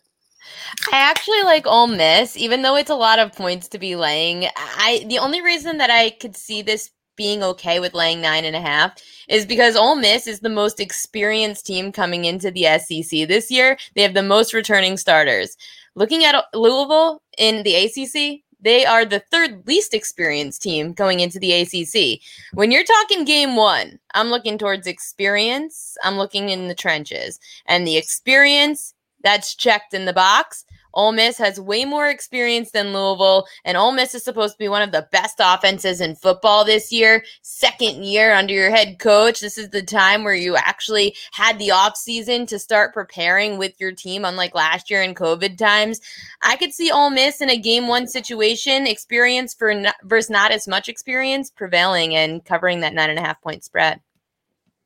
I 0.91 0.97
actually 0.97 1.41
like 1.41 1.65
Ole 1.65 1.87
Miss, 1.87 2.37
even 2.37 2.61
though 2.61 2.75
it's 2.75 2.91
a 2.91 2.95
lot 2.95 3.17
of 3.17 3.33
points 3.33 3.67
to 3.69 3.79
be 3.79 3.95
laying. 3.95 4.45
I 4.55 5.03
the 5.07 5.17
only 5.17 5.41
reason 5.41 5.79
that 5.79 5.89
I 5.89 6.11
could 6.11 6.37
see 6.37 6.61
this 6.61 6.91
being 7.15 7.43
okay 7.43 7.79
with 7.79 7.93
laying 7.93 8.21
nine 8.21 8.45
and 8.45 8.55
a 8.55 8.61
half 8.61 9.01
is 9.27 9.45
because 9.45 9.75
Ole 9.75 9.95
Miss 9.95 10.27
is 10.27 10.39
the 10.39 10.49
most 10.49 10.79
experienced 10.79 11.65
team 11.65 11.91
coming 11.91 12.25
into 12.25 12.51
the 12.51 12.63
SEC 12.79 13.27
this 13.27 13.49
year. 13.51 13.77
They 13.95 14.01
have 14.01 14.13
the 14.13 14.23
most 14.23 14.53
returning 14.53 14.97
starters. 14.97 15.57
Looking 15.95 16.23
at 16.23 16.45
Louisville 16.53 17.21
in 17.37 17.63
the 17.63 17.75
ACC, 17.75 18.43
they 18.63 18.85
are 18.85 19.03
the 19.05 19.19
third 19.19 19.67
least 19.67 19.93
experienced 19.93 20.61
team 20.61 20.93
going 20.93 21.19
into 21.19 21.37
the 21.37 21.51
ACC. 21.53 22.21
When 22.53 22.71
you're 22.71 22.85
talking 22.85 23.25
game 23.25 23.55
one, 23.55 23.99
I'm 24.13 24.29
looking 24.29 24.57
towards 24.57 24.87
experience. 24.87 25.97
I'm 26.03 26.17
looking 26.17 26.49
in 26.49 26.69
the 26.69 26.75
trenches. 26.75 27.39
And 27.65 27.85
the 27.85 27.97
experience 27.97 28.93
that's 29.21 29.55
checked 29.55 29.93
in 29.93 30.05
the 30.05 30.13
box. 30.13 30.65
Ole 30.93 31.11
Miss 31.11 31.37
has 31.37 31.59
way 31.59 31.85
more 31.85 32.09
experience 32.09 32.71
than 32.71 32.93
Louisville, 32.93 33.47
and 33.65 33.77
Ole 33.77 33.91
Miss 33.91 34.13
is 34.15 34.23
supposed 34.23 34.53
to 34.53 34.59
be 34.59 34.67
one 34.67 34.81
of 34.81 34.91
the 34.91 35.07
best 35.11 35.39
offenses 35.39 36.01
in 36.01 36.15
football 36.15 36.63
this 36.63 36.91
year. 36.91 37.23
Second 37.41 38.05
year 38.05 38.33
under 38.33 38.53
your 38.53 38.69
head 38.69 38.99
coach. 38.99 39.39
This 39.39 39.57
is 39.57 39.69
the 39.69 39.83
time 39.83 40.23
where 40.23 40.35
you 40.35 40.55
actually 40.55 41.15
had 41.31 41.59
the 41.59 41.71
off 41.71 41.97
season 41.97 42.45
to 42.47 42.59
start 42.59 42.93
preparing 42.93 43.57
with 43.57 43.73
your 43.79 43.91
team, 43.91 44.25
unlike 44.25 44.55
last 44.55 44.89
year 44.89 45.01
in 45.01 45.15
COVID 45.15 45.57
times. 45.57 45.99
I 46.41 46.55
could 46.55 46.73
see 46.73 46.91
Ole 46.91 47.09
Miss 47.09 47.41
in 47.41 47.49
a 47.49 47.57
game 47.57 47.87
one 47.87 48.07
situation, 48.07 48.87
experience 48.87 49.53
for 49.53 49.73
versus 50.03 50.29
not 50.29 50.51
as 50.51 50.67
much 50.67 50.89
experience, 50.89 51.49
prevailing 51.49 52.15
and 52.15 52.43
covering 52.45 52.81
that 52.81 52.93
nine 52.93 53.09
and 53.09 53.19
a 53.19 53.23
half 53.23 53.41
point 53.41 53.63
spread. 53.63 53.99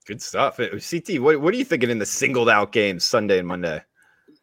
Good 0.06 0.22
stuff. 0.22 0.60
Uh, 0.60 0.80
CT, 0.80 1.20
what, 1.20 1.42
what 1.42 1.54
are 1.54 1.58
you 1.58 1.66
thinking 1.66 1.90
in 1.90 2.00
the 2.00 2.06
singled 2.06 2.50
out 2.50 2.72
games 2.72 3.04
Sunday 3.04 3.40
and 3.40 3.48
Monday? 3.48 3.82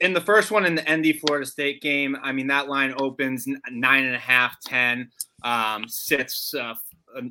In 0.01 0.13
the 0.13 0.21
first 0.21 0.51
one 0.51 0.67
in 0.67 0.75
the 0.75 0.83
ND 0.83 1.21
Florida 1.21 1.47
State 1.47 1.81
game, 1.81 2.17
I 2.23 2.33
mean 2.33 2.47
that 2.49 2.69
line 2.69 2.95
opens 2.99 3.47
nine 3.71 4.05
and 4.05 4.15
a 4.15 4.19
half, 4.19 4.61
ten, 4.61 5.11
um, 5.43 5.87
sits 5.89 6.55
uh, 6.55 6.75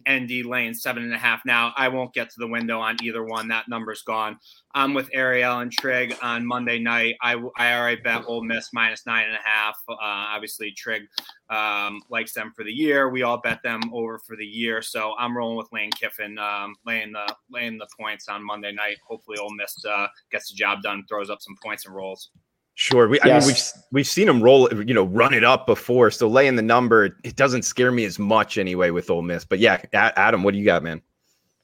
ND 0.09 0.45
lane 0.45 0.73
seven 0.73 1.03
and 1.03 1.13
a 1.13 1.17
half. 1.17 1.41
Now 1.45 1.73
I 1.75 1.87
won't 1.87 2.13
get 2.13 2.29
to 2.29 2.35
the 2.37 2.47
window 2.47 2.79
on 2.79 2.97
either 3.03 3.23
one. 3.23 3.47
That 3.47 3.67
number's 3.67 4.01
gone. 4.01 4.37
I'm 4.75 4.93
with 4.93 5.09
Ariel 5.13 5.59
and 5.59 5.71
Trig 5.71 6.15
on 6.21 6.45
Monday 6.45 6.79
night. 6.79 7.15
I, 7.21 7.35
I 7.57 7.75
already 7.75 8.01
bet 8.01 8.23
Ole 8.25 8.43
Miss 8.43 8.69
minus 8.73 9.05
nine 9.05 9.25
and 9.25 9.35
a 9.35 9.47
half. 9.49 9.77
Uh, 9.87 9.95
obviously 9.99 10.71
Trig 10.71 11.03
um, 11.49 12.01
likes 12.09 12.33
them 12.33 12.53
for 12.55 12.63
the 12.63 12.71
year. 12.71 13.09
We 13.09 13.23
all 13.23 13.39
bet 13.39 13.61
them 13.63 13.81
over 13.93 14.19
for 14.19 14.35
the 14.35 14.45
year. 14.45 14.81
So 14.81 15.13
I'm 15.19 15.37
rolling 15.37 15.57
with 15.57 15.71
Lane 15.71 15.91
Kiffin, 15.91 16.37
um, 16.39 16.75
laying 16.85 17.11
the 17.11 17.35
laying 17.51 17.77
the 17.77 17.87
points 17.99 18.27
on 18.29 18.43
Monday 18.43 18.71
night. 18.71 18.97
Hopefully 19.07 19.37
Ole 19.37 19.53
Miss 19.53 19.83
uh, 19.85 20.07
gets 20.31 20.49
the 20.49 20.55
job 20.55 20.81
done, 20.81 21.03
throws 21.07 21.29
up 21.29 21.41
some 21.41 21.55
points 21.63 21.85
and 21.85 21.95
rolls. 21.95 22.31
Sure. 22.75 23.07
We, 23.07 23.19
yes. 23.23 23.25
I 23.25 23.39
mean, 23.39 23.47
we've 23.47 23.83
we've 23.91 24.07
seen 24.07 24.27
him 24.27 24.41
roll, 24.41 24.67
you 24.73 24.93
know, 24.93 25.03
run 25.03 25.33
it 25.33 25.43
up 25.43 25.67
before. 25.67 26.09
So 26.09 26.27
laying 26.27 26.55
the 26.55 26.63
number, 26.63 27.17
it 27.23 27.35
doesn't 27.35 27.63
scare 27.63 27.91
me 27.91 28.03
as 28.05 28.17
much 28.17 28.57
anyway 28.57 28.89
with 28.89 29.09
Ole 29.09 29.21
Miss. 29.21 29.45
But 29.45 29.59
yeah, 29.59 29.81
Adam, 29.93 30.43
what 30.43 30.53
do 30.53 30.57
you 30.57 30.65
got, 30.65 30.83
man? 30.83 31.01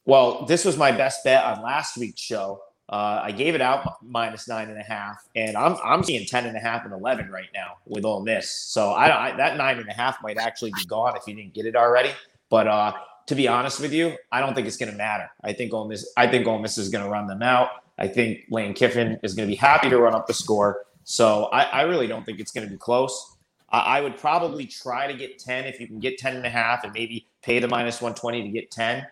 Well, 0.06 0.46
this 0.46 0.66
was 0.66 0.78
my 0.78 0.92
best 0.92 1.24
bet 1.24 1.44
on 1.44 1.64
last 1.64 1.98
week's 1.98 2.22
show. 2.22 2.62
Uh, 2.90 3.22
I 3.24 3.32
gave 3.32 3.54
it 3.54 3.62
out 3.62 4.04
minus 4.04 4.48
nine 4.48 4.70
and 4.70 4.80
a 4.80 4.84
half, 4.84 5.28
and 5.36 5.56
I'm 5.56 5.78
I'm 5.84 6.04
seeing 6.04 6.26
ten 6.26 6.46
and 6.46 6.58
a 6.58 6.60
half 6.60 6.86
and 6.86 6.94
eleven 6.94 7.30
right 7.30 7.50
now 7.54 7.78
with 7.86 8.06
Ole 8.06 8.22
Miss. 8.22 8.50
So 8.50 8.92
I, 8.92 9.30
I 9.30 9.38
that 9.38 9.58
nine 9.58 9.78
and 9.78 9.88
a 9.90 9.94
half 9.94 10.22
might 10.24 10.38
actually 10.38 10.72
be 10.72 10.86
gone 10.86 11.16
if 11.16 11.28
you 11.28 11.36
didn't 11.36 11.54
get 11.54 11.66
it 11.66 11.76
already. 11.76 12.12
But 12.50 12.68
uh, 12.68 12.94
to 13.28 13.36
be 13.36 13.48
honest 13.48 13.80
with 13.80 13.94
you, 13.94 14.16
I 14.32 14.42
don't 14.42 14.56
think 14.56 14.66
it's 14.66 14.78
going 14.78 14.92
to 14.92 14.98
matter. 14.98 15.30
I 15.44 15.54
think 15.54 15.72
Ole 15.74 15.88
Miss 15.88 16.12
I 16.18 16.28
think 16.28 16.48
Ole 16.48 16.60
Miss 16.60 16.80
is 16.80 16.90
going 16.90 17.04
to 17.04 17.10
run 17.10 17.28
them 17.28 17.44
out. 17.44 17.70
I 18.00 18.08
think 18.08 18.46
Lane 18.50 18.74
Kiffin 18.74 19.20
is 19.22 19.36
going 19.36 19.48
to 19.48 19.52
be 19.52 19.58
happy 19.58 19.90
to 19.90 20.00
run 20.00 20.16
up 20.16 20.26
the 20.26 20.34
score. 20.34 20.86
So 21.10 21.46
I, 21.46 21.64
I 21.64 21.82
really 21.82 22.06
don't 22.06 22.24
think 22.24 22.40
it's 22.40 22.52
going 22.52 22.68
to 22.68 22.72
be 22.72 22.78
close. 22.78 23.36
I, 23.72 23.80
I 23.80 24.02
would 24.02 24.16
probably 24.16 24.68
try 24.68 25.12
to 25.12 25.18
get 25.18 25.40
10 25.40 25.66
if 25.66 25.80
you 25.80 25.88
can 25.88 26.00
get 26.00 26.20
10 26.20 26.36
and 26.36 26.46
a 26.46 26.52
half 26.52 26.84
and 26.84 26.94
maybe 26.94 27.26
pay 27.42 27.58
the 27.58 27.68
minus 27.68 28.00
120 28.00 28.44
to 28.44 28.50
get 28.50 28.70
10. 28.70 29.08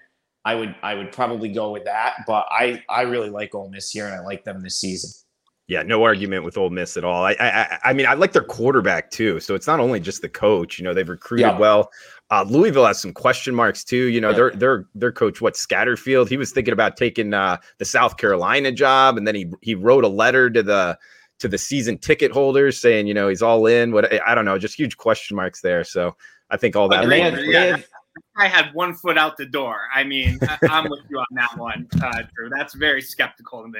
I 0.46 0.54
would 0.54 0.76
I 0.84 0.94
would 0.94 1.12
probably 1.12 1.50
go 1.50 1.72
with 1.72 1.86
that, 1.86 2.18
but 2.28 2.46
I 2.52 2.84
I 2.88 3.02
really 3.02 3.32
like 3.32 3.56
Ole 3.56 3.70
Miss 3.70 3.90
here 3.90 4.06
and 4.06 4.16
I 4.16 4.20
like 4.20 4.44
them 4.46 4.62
this 4.62 4.80
season. 4.80 5.10
Yeah, 5.68 5.82
no 5.82 6.04
argument 6.04 6.46
with 6.46 6.56
Ole 6.56 6.70
Miss 6.70 6.98
at 6.98 7.04
all. 7.04 7.26
I, 7.26 7.36
I, 7.40 7.80
I 7.84 7.94
mean, 7.94 8.06
I 8.06 8.14
like 8.14 8.32
their 8.32 8.44
quarterback 8.44 9.10
too. 9.10 9.40
So 9.42 9.56
it's 9.56 9.68
not 9.68 9.82
only 9.82 10.00
just 10.00 10.22
the 10.22 10.30
coach. 10.30 10.78
You 10.78 10.86
know, 10.86 10.94
they've 10.94 11.10
recruited 11.10 11.48
yeah. 11.48 11.58
well. 11.58 11.90
Uh, 12.30 12.46
Louisville 12.48 12.86
has 12.86 13.02
some 13.02 13.12
question 13.12 13.54
marks 13.56 13.84
too. 13.84 14.06
You 14.06 14.22
know, 14.22 14.32
their 14.34 14.52
their 14.52 14.86
their 14.94 15.12
coach, 15.12 15.42
what 15.42 15.56
Satterfield, 15.56 16.30
he 16.30 16.38
was 16.38 16.52
thinking 16.52 16.74
about 16.74 16.96
taking 16.96 17.34
uh, 17.34 17.58
the 17.80 17.86
South 17.86 18.18
Carolina 18.18 18.72
job, 18.72 19.18
and 19.18 19.28
then 19.28 19.34
he 19.34 19.52
he 19.62 19.74
wrote 19.74 20.04
a 20.04 20.08
letter 20.08 20.50
to 20.52 20.62
the 20.62 20.98
to 21.40 21.48
the 21.48 21.58
season 21.58 21.98
ticket 21.98 22.32
holders 22.32 22.80
saying, 22.80 23.08
you 23.08 23.14
know, 23.14 23.30
he's 23.30 23.42
all 23.42 23.66
in. 23.68 23.92
What 23.92 24.12
I 24.28 24.36
don't 24.36 24.46
know, 24.46 24.58
just 24.58 24.78
huge 24.78 24.98
question 24.98 25.36
marks 25.36 25.62
there. 25.62 25.84
So 25.84 26.16
I 26.50 26.58
think 26.58 26.76
all 26.76 26.88
that. 26.90 27.04
And 27.04 27.12
they 27.12 27.22
have, 27.22 27.36
they 27.36 27.68
have, 27.70 27.86
I 28.36 28.48
had 28.48 28.74
one 28.74 28.94
foot 28.94 29.18
out 29.18 29.38
the 29.38 29.46
door. 29.46 29.82
I 29.94 30.04
mean, 30.04 30.40
I, 30.42 30.58
am 30.78 30.90
with 30.90 31.02
you 31.10 31.20
on 31.20 31.26
that 31.32 31.58
one, 31.58 31.88
uh, 32.02 32.24
Drew. 32.36 32.50
That's 32.50 32.74
very 32.74 33.02
skeptical 33.02 33.64
to 33.64 33.68
me. 33.68 33.80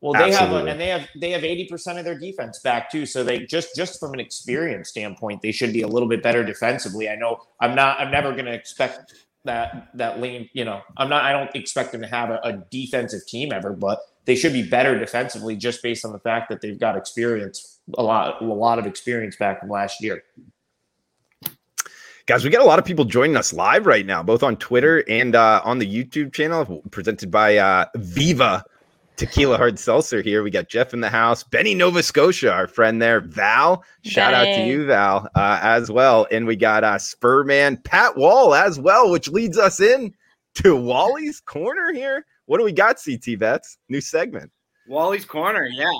Well, 0.00 0.12
they 0.12 0.32
Absolutely. 0.32 0.58
have, 0.58 0.66
and 0.68 0.80
they 0.80 0.88
have 0.88 1.08
they 1.16 1.30
have 1.30 1.42
eighty 1.42 1.66
percent 1.66 1.98
of 1.98 2.04
their 2.04 2.18
defense 2.18 2.60
back 2.60 2.90
too. 2.90 3.04
So 3.04 3.24
they 3.24 3.40
just 3.40 3.74
just 3.74 3.98
from 3.98 4.14
an 4.14 4.20
experience 4.20 4.90
standpoint, 4.90 5.42
they 5.42 5.50
should 5.50 5.72
be 5.72 5.82
a 5.82 5.88
little 5.88 6.08
bit 6.08 6.22
better 6.22 6.44
defensively. 6.44 7.08
I 7.08 7.16
know 7.16 7.40
I'm 7.60 7.74
not. 7.74 7.98
I'm 7.98 8.12
never 8.12 8.32
going 8.32 8.44
to 8.44 8.54
expect 8.54 9.14
that 9.44 9.88
that 9.94 10.20
lane. 10.20 10.48
You 10.52 10.64
know, 10.64 10.82
I'm 10.98 11.08
not. 11.08 11.24
I 11.24 11.32
don't 11.32 11.50
expect 11.56 11.90
them 11.90 12.00
to 12.02 12.06
have 12.06 12.30
a, 12.30 12.38
a 12.44 12.52
defensive 12.70 13.26
team 13.26 13.52
ever, 13.52 13.72
but 13.72 13.98
they 14.28 14.36
should 14.36 14.52
be 14.52 14.62
better 14.62 14.98
defensively 14.98 15.56
just 15.56 15.82
based 15.82 16.04
on 16.04 16.12
the 16.12 16.18
fact 16.18 16.50
that 16.50 16.60
they've 16.60 16.78
got 16.78 16.98
experience, 16.98 17.80
a 17.96 18.02
lot, 18.02 18.42
a 18.42 18.44
lot 18.44 18.78
of 18.78 18.84
experience 18.84 19.36
back 19.36 19.58
from 19.58 19.70
last 19.70 20.02
year. 20.02 20.22
Guys, 22.26 22.44
we 22.44 22.50
got 22.50 22.60
a 22.60 22.66
lot 22.66 22.78
of 22.78 22.84
people 22.84 23.06
joining 23.06 23.38
us 23.38 23.54
live 23.54 23.86
right 23.86 24.04
now, 24.04 24.22
both 24.22 24.42
on 24.42 24.58
Twitter 24.58 25.02
and 25.08 25.34
uh, 25.34 25.62
on 25.64 25.78
the 25.78 25.86
YouTube 25.86 26.34
channel, 26.34 26.82
presented 26.90 27.30
by 27.30 27.56
uh, 27.56 27.86
Viva 27.96 28.62
Tequila 29.16 29.56
Hard 29.56 29.78
Seltzer. 29.78 30.20
Here 30.20 30.42
we 30.42 30.50
got 30.50 30.68
Jeff 30.68 30.92
in 30.92 31.00
the 31.00 31.08
house, 31.08 31.42
Benny 31.42 31.74
Nova 31.74 32.02
Scotia, 32.02 32.52
our 32.52 32.66
friend 32.66 33.00
there, 33.00 33.20
Val. 33.20 33.82
Shout 34.04 34.34
out 34.34 34.44
to 34.44 34.66
you, 34.66 34.84
Val, 34.84 35.26
uh, 35.36 35.58
as 35.62 35.90
well. 35.90 36.26
And 36.30 36.46
we 36.46 36.54
got 36.54 36.84
uh, 36.84 36.98
Spurman 36.98 37.82
Pat 37.82 38.14
Wall 38.14 38.54
as 38.54 38.78
well, 38.78 39.10
which 39.10 39.30
leads 39.30 39.56
us 39.56 39.80
in 39.80 40.12
to 40.56 40.76
Wally's 40.76 41.40
Corner 41.40 41.94
here. 41.94 42.26
What 42.48 42.56
do 42.56 42.64
we 42.64 42.72
got, 42.72 42.98
CT 43.04 43.38
Bets? 43.38 43.76
New 43.90 44.00
segment. 44.00 44.50
Wally's 44.86 45.26
Corner, 45.26 45.68
yeah. 45.70 45.90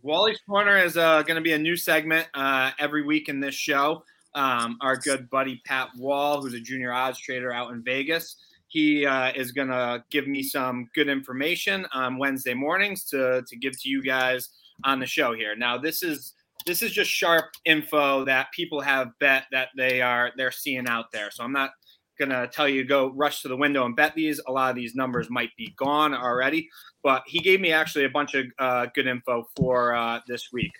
Wally's 0.00 0.38
Corner 0.48 0.78
is 0.78 0.96
uh, 0.96 1.22
going 1.22 1.34
to 1.34 1.40
be 1.40 1.54
a 1.54 1.58
new 1.58 1.74
segment 1.76 2.28
uh, 2.34 2.70
every 2.78 3.02
week 3.02 3.28
in 3.28 3.40
this 3.40 3.56
show 3.56 4.04
um, 4.36 4.76
our 4.80 4.96
good 4.96 5.28
buddy 5.28 5.60
Pat 5.64 5.88
Wall, 5.96 6.40
who's 6.40 6.54
a 6.54 6.60
junior 6.60 6.92
odds 6.92 7.18
trader 7.18 7.52
out 7.52 7.72
in 7.72 7.82
Vegas. 7.82 8.36
He 8.68 9.04
uh, 9.04 9.32
is 9.34 9.50
going 9.50 9.68
to 9.68 10.04
give 10.10 10.28
me 10.28 10.44
some 10.44 10.88
good 10.94 11.08
information 11.08 11.84
on 11.92 12.18
Wednesday 12.18 12.54
mornings 12.54 13.04
to, 13.06 13.42
to 13.48 13.56
give 13.56 13.80
to 13.80 13.88
you 13.88 14.02
guys 14.02 14.50
on 14.84 15.00
the 15.00 15.06
show 15.06 15.34
here. 15.34 15.56
Now, 15.56 15.78
this 15.78 16.04
is 16.04 16.34
this 16.66 16.82
is 16.82 16.92
just 16.92 17.10
sharp 17.10 17.46
info 17.64 18.24
that 18.24 18.52
people 18.52 18.80
have 18.80 19.08
bet 19.20 19.44
that 19.52 19.68
they 19.76 20.00
are 20.00 20.32
they're 20.36 20.50
seeing 20.50 20.86
out 20.86 21.12
there. 21.12 21.30
So 21.30 21.42
I'm 21.42 21.52
not 21.52 21.70
gonna 22.18 22.48
tell 22.48 22.68
you 22.68 22.82
to 22.82 22.88
go 22.88 23.12
rush 23.12 23.42
to 23.42 23.48
the 23.48 23.56
window 23.56 23.84
and 23.84 23.96
bet 23.96 24.14
these. 24.14 24.40
A 24.46 24.52
lot 24.52 24.70
of 24.70 24.76
these 24.76 24.94
numbers 24.94 25.28
might 25.30 25.54
be 25.56 25.74
gone 25.76 26.14
already, 26.14 26.68
but 27.02 27.22
he 27.26 27.38
gave 27.38 27.60
me 27.60 27.72
actually 27.72 28.04
a 28.04 28.10
bunch 28.10 28.34
of 28.34 28.46
uh, 28.58 28.86
good 28.94 29.06
info 29.06 29.48
for 29.56 29.94
uh, 29.94 30.20
this 30.26 30.52
week. 30.52 30.72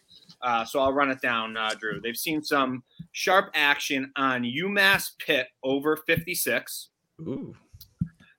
Uh, 0.42 0.64
so 0.64 0.80
I'll 0.80 0.92
run 0.92 1.10
it 1.10 1.20
down, 1.20 1.56
uh, 1.56 1.70
Drew. 1.78 2.00
They've 2.00 2.16
seen 2.16 2.42
some 2.42 2.82
sharp 3.12 3.50
action 3.54 4.12
on 4.16 4.42
UMass 4.42 5.10
Pitt 5.18 5.48
over 5.62 5.96
56. 5.96 6.88
Ooh. 7.22 7.54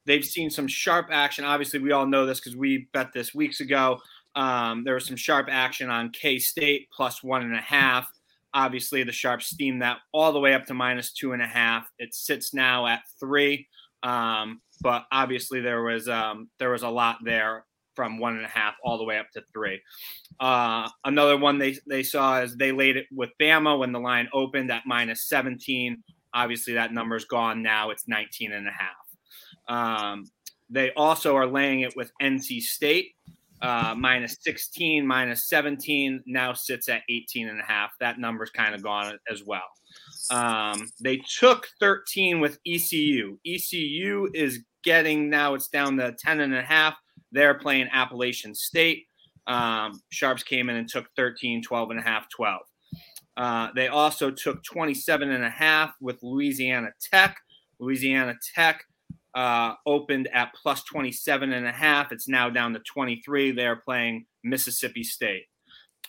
They've 0.06 0.24
seen 0.24 0.50
some 0.50 0.68
sharp 0.68 1.08
action. 1.12 1.44
Obviously, 1.44 1.80
we 1.80 1.92
all 1.92 2.06
know 2.06 2.25
this 2.25 2.39
because 2.39 2.56
we 2.56 2.88
bet 2.94 3.12
this 3.13 3.36
weeks 3.36 3.60
ago. 3.60 4.00
Um, 4.36 4.84
there 4.84 4.94
was 4.94 5.06
some 5.06 5.18
sharp 5.18 5.48
action 5.51 5.89
on 5.89 6.12
K 6.12 6.39
State 6.39 6.88
plus 6.96 7.24
one 7.24 7.42
and 7.42 7.56
a 7.56 7.62
half. 7.62 8.10
Obviously, 8.58 9.04
the 9.04 9.12
sharp 9.12 9.44
steam 9.44 9.78
that 9.80 10.00
all 10.12 10.34
the 10.34 10.40
way 10.40 10.56
up 10.56 10.66
to 10.66 10.74
minus 10.74 11.14
two 11.14 11.34
and 11.34 11.44
a 11.44 11.48
half. 11.48 11.88
It 12.00 12.16
sits 12.16 12.56
now 12.56 12.88
at 12.88 13.04
three. 13.20 13.68
Um, 14.02 14.62
but 14.82 15.06
obviously, 15.12 15.62
there 15.62 15.84
was 15.84 16.10
um, 16.10 16.50
there 16.58 16.72
was 16.72 16.82
a 16.82 16.90
lot 16.90 17.20
there 17.24 17.66
from 17.96 18.18
one 18.18 18.36
and 18.36 18.46
a 18.46 18.50
half 18.50 18.74
all 18.84 18.98
the 18.98 19.04
way 19.04 19.20
up 19.20 19.30
to 19.34 19.44
three. 19.54 19.80
Uh, 20.40 20.90
another 21.06 21.38
one 21.38 21.60
they, 21.60 21.78
they 21.88 22.02
saw 22.02 22.42
is 22.42 22.56
they 22.56 22.72
laid 22.72 22.98
it 22.98 23.06
with 23.12 23.30
Bama 23.40 23.77
when 23.77 23.92
the 23.92 24.00
line 24.00 24.27
opened 24.34 24.72
at 24.72 24.88
minus 24.88 25.27
17. 25.27 26.03
Obviously, 26.34 26.74
that 26.74 26.94
number's 26.94 27.25
gone 27.25 27.62
now. 27.62 27.92
It's 27.92 28.08
19 28.08 28.53
and 28.53 28.68
a 28.68 28.72
half. 28.72 30.12
Um, 30.12 30.25
they 30.70 30.92
also 30.94 31.36
are 31.36 31.48
laying 31.48 31.81
it 31.81 31.96
with 31.96 32.12
NC 32.22 32.62
State. 32.62 33.14
Uh, 33.61 33.96
minus 33.98 34.37
16, 34.41 35.05
minus 35.05 35.48
17, 35.48 36.24
now 36.25 36.53
sits 36.53 36.89
at 36.89 37.01
18 37.09 37.50
and 37.50 37.59
a 37.59 37.63
half. 37.63 37.91
That 38.00 38.20
number's 38.20 38.51
kind 38.51 38.75
of 38.75 38.83
gone 38.83 39.17
as 39.31 39.43
well. 39.46 39.67
Um, 40.31 40.89
they 41.01 41.22
took 41.39 41.67
13 41.79 42.39
with 42.39 42.59
ECU. 42.65 43.37
ECU 43.46 44.29
is 44.33 44.59
getting 44.83 45.29
now 45.29 45.53
it's 45.53 45.67
down 45.67 45.98
to 45.98 46.15
10 46.17 46.41
and 46.41 46.55
a 46.55 46.61
half. 46.61 46.96
They're 47.31 47.55
playing 47.55 47.87
Appalachian 47.91 48.55
State. 48.55 49.05
Um, 49.48 50.01
Sharps 50.09 50.43
came 50.43 50.70
in 50.70 50.75
and 50.75 50.89
took 50.89 51.07
13, 51.15 51.63
12 51.63 51.91
and 51.91 52.00
a 52.00 52.03
half, 52.03 52.27
12. 52.29 52.61
Uh, 53.37 53.70
they 53.75 53.87
also 53.87 54.31
took 54.31 54.63
27 54.63 55.29
and 55.31 55.43
a 55.43 55.50
half 55.50 55.93
with 56.01 56.17
Louisiana 56.24 56.89
Tech. 57.00 57.37
Louisiana 57.79 58.33
Tech 58.55 58.83
uh, 59.38 59.76
opened 59.86 60.28
at 60.34 60.52
plus 60.56 60.84
27 60.86 61.54
and 61.54 61.68
a 61.68 61.72
half. 61.72 62.12
It's 62.12 62.28
now 62.28 62.50
down 62.50 62.74
to 62.74 62.80
23. 62.80 63.52
They're 63.52 63.76
playing 63.76 64.26
Mississippi 64.44 65.04
State. 65.04 65.44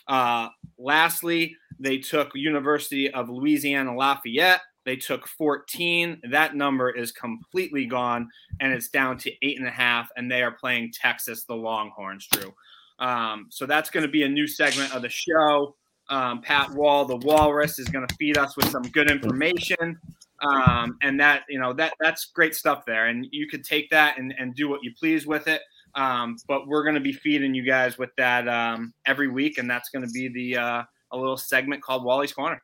Uh, 0.07 0.49
lastly, 0.79 1.55
they 1.79 1.99
took 1.99 2.31
University 2.33 3.13
of 3.13 3.29
Louisiana 3.29 3.95
Lafayette. 3.95 4.61
They 4.83 4.95
took 4.95 5.27
14. 5.27 6.21
That 6.31 6.55
number 6.55 6.89
is 6.89 7.11
completely 7.11 7.85
gone, 7.85 8.27
and 8.61 8.73
it's 8.73 8.89
down 8.89 9.19
to 9.19 9.31
eight 9.43 9.59
and 9.59 9.67
a 9.67 9.71
half. 9.71 10.09
And 10.17 10.31
they 10.31 10.41
are 10.41 10.53
playing 10.59 10.91
Texas, 10.99 11.43
the 11.43 11.55
Longhorns, 11.55 12.27
Drew. 12.31 12.51
Um, 12.97 13.45
so 13.51 13.67
that's 13.67 13.91
going 13.91 14.05
to 14.05 14.11
be 14.11 14.23
a 14.23 14.29
new 14.29 14.47
segment 14.47 14.95
of 14.95 15.03
the 15.03 15.09
show. 15.09 15.75
Um, 16.09 16.41
Pat 16.41 16.71
Wall, 16.71 17.05
the 17.05 17.17
Walrus, 17.17 17.77
is 17.77 17.87
going 17.89 18.07
to 18.07 18.15
feed 18.15 18.39
us 18.39 18.57
with 18.57 18.69
some 18.71 18.81
good 18.81 19.11
information, 19.11 19.99
um, 20.41 20.97
and 21.01 21.19
that 21.19 21.43
you 21.49 21.59
know 21.59 21.73
that 21.73 21.93
that's 21.99 22.25
great 22.25 22.55
stuff 22.55 22.85
there. 22.85 23.07
And 23.07 23.27
you 23.31 23.47
could 23.47 23.63
take 23.63 23.89
that 23.91 24.17
and, 24.17 24.33
and 24.37 24.55
do 24.55 24.69
what 24.69 24.83
you 24.83 24.91
please 24.97 25.25
with 25.25 25.47
it. 25.47 25.61
Um, 25.95 26.37
but 26.47 26.67
we're 26.67 26.83
going 26.83 26.95
to 26.95 27.01
be 27.01 27.13
feeding 27.13 27.55
you 27.55 27.65
guys 27.65 27.97
with 27.97 28.11
that 28.17 28.47
um, 28.47 28.93
every 29.05 29.27
week, 29.27 29.57
and 29.57 29.69
that's 29.69 29.89
going 29.89 30.05
to 30.05 30.11
be 30.11 30.29
the 30.29 30.57
uh, 30.57 30.83
a 31.11 31.17
little 31.17 31.37
segment 31.37 31.81
called 31.81 32.03
Wally's 32.03 32.33
Corner. 32.33 32.61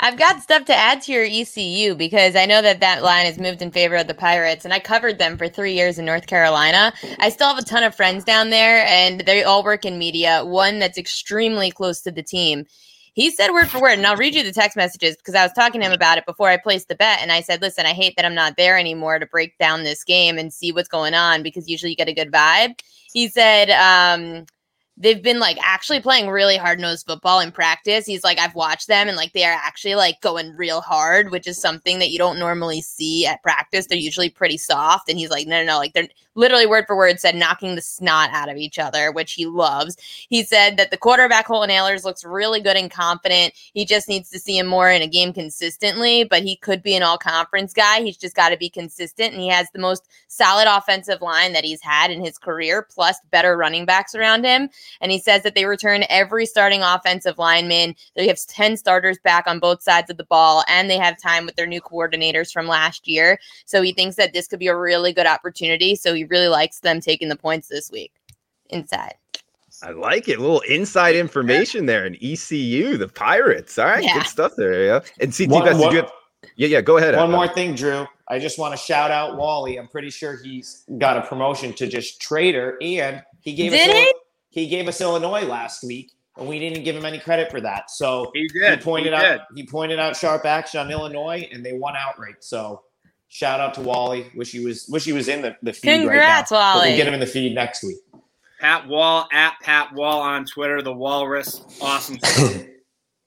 I've 0.00 0.18
got 0.18 0.42
stuff 0.42 0.64
to 0.66 0.74
add 0.74 1.02
to 1.02 1.12
your 1.12 1.24
ECU 1.24 1.94
because 1.94 2.34
I 2.34 2.46
know 2.46 2.62
that 2.62 2.80
that 2.80 3.02
line 3.02 3.26
has 3.26 3.38
moved 3.38 3.62
in 3.62 3.70
favor 3.70 3.96
of 3.96 4.06
the 4.06 4.14
Pirates, 4.14 4.64
and 4.64 4.72
I 4.72 4.80
covered 4.80 5.18
them 5.18 5.36
for 5.36 5.48
three 5.48 5.74
years 5.74 5.98
in 5.98 6.04
North 6.04 6.26
Carolina. 6.26 6.92
I 7.18 7.28
still 7.28 7.48
have 7.48 7.58
a 7.58 7.64
ton 7.64 7.84
of 7.84 7.94
friends 7.94 8.24
down 8.24 8.50
there, 8.50 8.84
and 8.86 9.20
they 9.20 9.44
all 9.44 9.62
work 9.62 9.84
in 9.84 9.98
media. 9.98 10.44
One 10.44 10.78
that's 10.78 10.98
extremely 10.98 11.70
close 11.70 12.00
to 12.02 12.10
the 12.10 12.22
team. 12.22 12.64
He 13.14 13.30
said 13.30 13.50
word 13.50 13.68
for 13.68 13.80
word, 13.80 13.98
and 13.98 14.06
I'll 14.06 14.16
read 14.16 14.34
you 14.34 14.42
the 14.42 14.52
text 14.52 14.76
messages 14.76 15.16
because 15.16 15.34
I 15.34 15.42
was 15.42 15.52
talking 15.52 15.80
to 15.80 15.86
him 15.86 15.92
about 15.92 16.16
it 16.16 16.24
before 16.24 16.48
I 16.48 16.56
placed 16.56 16.88
the 16.88 16.94
bet. 16.94 17.18
And 17.20 17.30
I 17.30 17.42
said, 17.42 17.60
Listen, 17.60 17.84
I 17.84 17.92
hate 17.92 18.14
that 18.16 18.24
I'm 18.24 18.34
not 18.34 18.56
there 18.56 18.78
anymore 18.78 19.18
to 19.18 19.26
break 19.26 19.58
down 19.58 19.84
this 19.84 20.02
game 20.02 20.38
and 20.38 20.52
see 20.52 20.72
what's 20.72 20.88
going 20.88 21.14
on 21.14 21.42
because 21.42 21.68
usually 21.68 21.90
you 21.90 21.96
get 21.96 22.08
a 22.08 22.14
good 22.14 22.32
vibe. 22.32 22.80
He 23.12 23.28
said, 23.28 23.68
um, 23.70 24.46
they've 24.96 25.22
been 25.22 25.40
like 25.40 25.58
actually 25.62 26.00
playing 26.00 26.28
really 26.28 26.56
hard 26.56 26.78
nosed 26.78 27.06
football 27.06 27.40
in 27.40 27.50
practice. 27.50 28.06
He's 28.06 28.24
like, 28.24 28.38
I've 28.38 28.54
watched 28.54 28.88
them 28.88 29.08
and 29.08 29.16
like 29.16 29.32
they 29.32 29.44
are 29.44 29.58
actually 29.64 29.94
like 29.94 30.20
going 30.20 30.54
real 30.56 30.80
hard, 30.80 31.30
which 31.30 31.46
is 31.46 31.60
something 31.60 31.98
that 31.98 32.10
you 32.10 32.18
don't 32.18 32.38
normally 32.38 32.82
see 32.82 33.26
at 33.26 33.42
practice. 33.42 33.86
They're 33.86 33.98
usually 33.98 34.30
pretty 34.30 34.58
soft. 34.58 35.08
And 35.08 35.18
he's 35.18 35.30
like, 35.30 35.46
no, 35.46 35.60
no, 35.60 35.66
no, 35.66 35.78
like 35.78 35.94
they're 35.94 36.08
literally 36.34 36.66
word 36.66 36.84
for 36.86 36.96
word 36.96 37.20
said 37.20 37.34
knocking 37.34 37.74
the 37.74 37.82
snot 37.82 38.30
out 38.32 38.48
of 38.48 38.56
each 38.56 38.78
other, 38.78 39.12
which 39.12 39.32
he 39.32 39.46
loves. 39.46 39.96
He 40.28 40.42
said 40.42 40.76
that 40.76 40.90
the 40.90 40.96
quarterback 40.96 41.46
Holton 41.46 41.70
Ahlers 41.70 42.04
looks 42.04 42.24
really 42.24 42.60
good 42.60 42.76
and 42.76 42.90
confident. 42.90 43.54
He 43.74 43.84
just 43.84 44.08
needs 44.08 44.30
to 44.30 44.38
see 44.38 44.56
him 44.58 44.66
more 44.66 44.90
in 44.90 45.02
a 45.02 45.06
game 45.06 45.32
consistently, 45.32 46.24
but 46.24 46.42
he 46.42 46.56
could 46.56 46.82
be 46.82 46.94
an 46.94 47.02
all 47.02 47.18
conference 47.18 47.72
guy. 47.72 48.02
He's 48.02 48.16
just 48.16 48.36
got 48.36 48.50
to 48.50 48.56
be 48.56 48.70
consistent. 48.70 49.32
And 49.32 49.42
he 49.42 49.48
has 49.48 49.70
the 49.70 49.78
most 49.78 50.08
solid 50.28 50.66
offensive 50.68 51.20
line 51.20 51.52
that 51.52 51.64
he's 51.64 51.82
had 51.82 52.10
in 52.10 52.24
his 52.24 52.38
career, 52.38 52.86
plus 52.90 53.18
better 53.30 53.56
running 53.56 53.84
backs 53.84 54.14
around 54.14 54.44
him. 54.44 54.70
And 55.00 55.12
he 55.12 55.18
says 55.18 55.42
that 55.42 55.54
they 55.54 55.64
return 55.64 56.04
every 56.08 56.46
starting 56.46 56.82
offensive 56.82 57.38
lineman. 57.38 57.94
They 58.16 58.26
have 58.28 58.38
10 58.46 58.76
starters 58.76 59.18
back 59.22 59.46
on 59.46 59.58
both 59.58 59.82
sides 59.82 60.10
of 60.10 60.16
the 60.16 60.24
ball, 60.24 60.64
and 60.68 60.88
they 60.88 60.98
have 60.98 61.20
time 61.20 61.46
with 61.46 61.56
their 61.56 61.66
new 61.66 61.80
coordinators 61.80 62.52
from 62.52 62.66
last 62.66 63.08
year. 63.08 63.38
So 63.64 63.82
he 63.82 63.92
thinks 63.92 64.16
that 64.16 64.32
this 64.32 64.48
could 64.48 64.58
be 64.58 64.68
a 64.68 64.76
really 64.76 65.12
good 65.12 65.26
opportunity. 65.26 65.94
So 65.94 66.14
he 66.14 66.24
really 66.24 66.48
likes 66.48 66.80
them 66.80 67.00
taking 67.00 67.28
the 67.28 67.36
points 67.36 67.68
this 67.68 67.90
week 67.90 68.12
inside. 68.70 69.14
I 69.82 69.90
like 69.90 70.28
it. 70.28 70.38
A 70.38 70.40
little 70.40 70.60
inside 70.60 71.16
information 71.16 71.86
there 71.86 72.06
in 72.06 72.16
ECU, 72.22 72.96
the 72.96 73.08
Pirates. 73.08 73.78
All 73.78 73.86
right, 73.86 74.04
yeah. 74.04 74.14
good 74.14 74.26
stuff 74.26 74.52
there. 74.56 74.84
Yeah. 74.84 75.00
And 75.20 75.36
CT 75.36 75.50
one, 75.50 75.64
Best, 75.64 75.82
have, 75.82 76.12
yeah, 76.56 76.68
yeah, 76.68 76.80
go 76.80 76.98
ahead. 76.98 77.16
One 77.16 77.32
more 77.32 77.48
thing, 77.48 77.74
Drew. 77.74 78.06
I 78.28 78.38
just 78.38 78.58
want 78.58 78.72
to 78.72 78.78
shout 78.78 79.10
out 79.10 79.36
Wally. 79.36 79.78
I'm 79.78 79.88
pretty 79.88 80.10
sure 80.10 80.38
he's 80.42 80.84
got 80.98 81.16
a 81.16 81.22
promotion 81.22 81.72
to 81.74 81.86
just 81.86 82.20
trader, 82.20 82.78
and 82.80 83.22
he 83.40 83.54
gave 83.54 83.72
Did 83.72 83.90
us 83.90 83.96
he? 83.96 84.14
He 84.52 84.68
gave 84.68 84.86
us 84.86 85.00
Illinois 85.00 85.42
last 85.42 85.82
week, 85.82 86.12
and 86.36 86.46
we 86.46 86.58
didn't 86.58 86.84
give 86.84 86.94
him 86.94 87.06
any 87.06 87.18
credit 87.18 87.50
for 87.50 87.60
that. 87.62 87.90
So 87.90 88.30
he 88.34 88.46
did. 88.48 88.78
He 88.78 88.84
pointed 88.84 89.14
he 89.14 89.18
out 89.18 89.22
did. 89.22 89.40
he 89.56 89.66
pointed 89.66 89.98
out 89.98 90.14
sharp 90.14 90.44
action 90.44 90.78
on 90.78 90.90
Illinois, 90.90 91.48
and 91.50 91.64
they 91.64 91.72
won 91.72 91.94
outright. 91.96 92.36
So 92.40 92.82
shout 93.28 93.60
out 93.60 93.72
to 93.74 93.80
Wally. 93.80 94.30
Wish 94.36 94.52
he 94.52 94.64
was 94.64 94.86
wish 94.88 95.04
he 95.04 95.12
was 95.12 95.28
in 95.28 95.40
the, 95.40 95.56
the 95.62 95.72
feed 95.72 96.00
Congrats, 96.00 96.52
right 96.52 96.58
now. 96.58 96.74
But 96.74 96.76
Wally. 96.76 96.88
We'll 96.90 96.96
get 96.98 97.08
him 97.08 97.14
in 97.14 97.20
the 97.20 97.26
feed 97.26 97.54
next 97.54 97.82
week. 97.82 97.96
Pat 98.60 98.86
Wall 98.86 99.26
at 99.32 99.54
Pat 99.62 99.92
Wall 99.94 100.20
on 100.20 100.44
Twitter, 100.44 100.82
the 100.82 100.92
Walrus. 100.92 101.62
Awesome. 101.80 102.18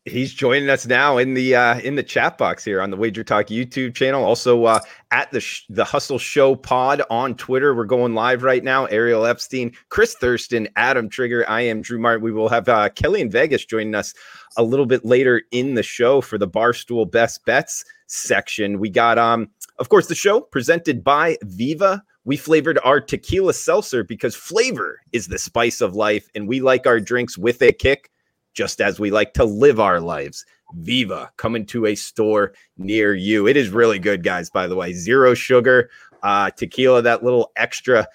He's 0.07 0.35
joining 0.35 0.69
us 0.69 0.85
now 0.85 1.17
in 1.17 1.33
the 1.33 1.55
uh, 1.55 1.79
in 1.79 1.95
the 1.95 2.03
chat 2.03 2.37
box 2.37 2.63
here 2.63 2.79
on 2.79 2.91
the 2.91 2.95
Wager 2.95 3.23
Talk 3.23 3.47
YouTube 3.47 3.95
channel. 3.95 4.23
Also 4.23 4.65
uh, 4.65 4.79
at 5.09 5.31
the 5.31 5.39
sh- 5.39 5.63
the 5.67 5.83
Hustle 5.83 6.19
Show 6.19 6.55
Pod 6.55 7.01
on 7.09 7.33
Twitter. 7.33 7.73
We're 7.73 7.85
going 7.85 8.13
live 8.13 8.43
right 8.43 8.63
now. 8.63 8.85
Ariel 8.85 9.25
Epstein, 9.25 9.71
Chris 9.89 10.13
Thurston, 10.13 10.67
Adam 10.75 11.09
Trigger. 11.09 11.43
I 11.49 11.61
am 11.61 11.81
Drew 11.81 11.97
Martin. 11.97 12.23
We 12.23 12.31
will 12.31 12.49
have 12.49 12.69
uh, 12.69 12.89
Kelly 12.89 13.19
in 13.19 13.31
Vegas 13.31 13.65
joining 13.65 13.95
us 13.95 14.13
a 14.57 14.63
little 14.63 14.85
bit 14.85 15.03
later 15.05 15.41
in 15.49 15.73
the 15.73 15.81
show 15.81 16.21
for 16.21 16.37
the 16.37 16.47
Barstool 16.47 17.09
Best 17.09 17.43
Bets 17.45 17.83
section. 18.05 18.79
We 18.79 18.91
got 18.91 19.17
um 19.17 19.49
of 19.79 19.89
course 19.89 20.05
the 20.05 20.13
show 20.13 20.39
presented 20.39 21.03
by 21.03 21.35
Viva. 21.41 22.03
We 22.25 22.37
flavored 22.37 22.77
our 22.83 23.01
tequila 23.01 23.55
seltzer 23.55 24.03
because 24.03 24.35
flavor 24.35 24.99
is 25.13 25.29
the 25.29 25.39
spice 25.39 25.81
of 25.81 25.95
life, 25.95 26.29
and 26.35 26.47
we 26.47 26.61
like 26.61 26.85
our 26.85 26.99
drinks 26.99 27.39
with 27.39 27.59
a 27.63 27.71
kick 27.71 28.11
just 28.55 28.81
as 28.81 28.99
we 28.99 29.11
like 29.11 29.33
to 29.35 29.45
live 29.45 29.79
our 29.79 29.99
lives. 29.99 30.45
Viva 30.73 31.31
coming 31.37 31.65
to 31.67 31.85
a 31.85 31.95
store 31.95 32.53
near 32.77 33.13
you. 33.13 33.47
It 33.47 33.55
is 33.55 33.69
really 33.69 33.99
good, 33.99 34.23
guys, 34.23 34.49
by 34.49 34.67
the 34.67 34.75
way. 34.75 34.93
Zero 34.93 35.35
sugar, 35.35 35.91
uh, 36.23 36.49
tequila, 36.49 37.03
that 37.03 37.23
little 37.23 37.51
extra 37.55 38.07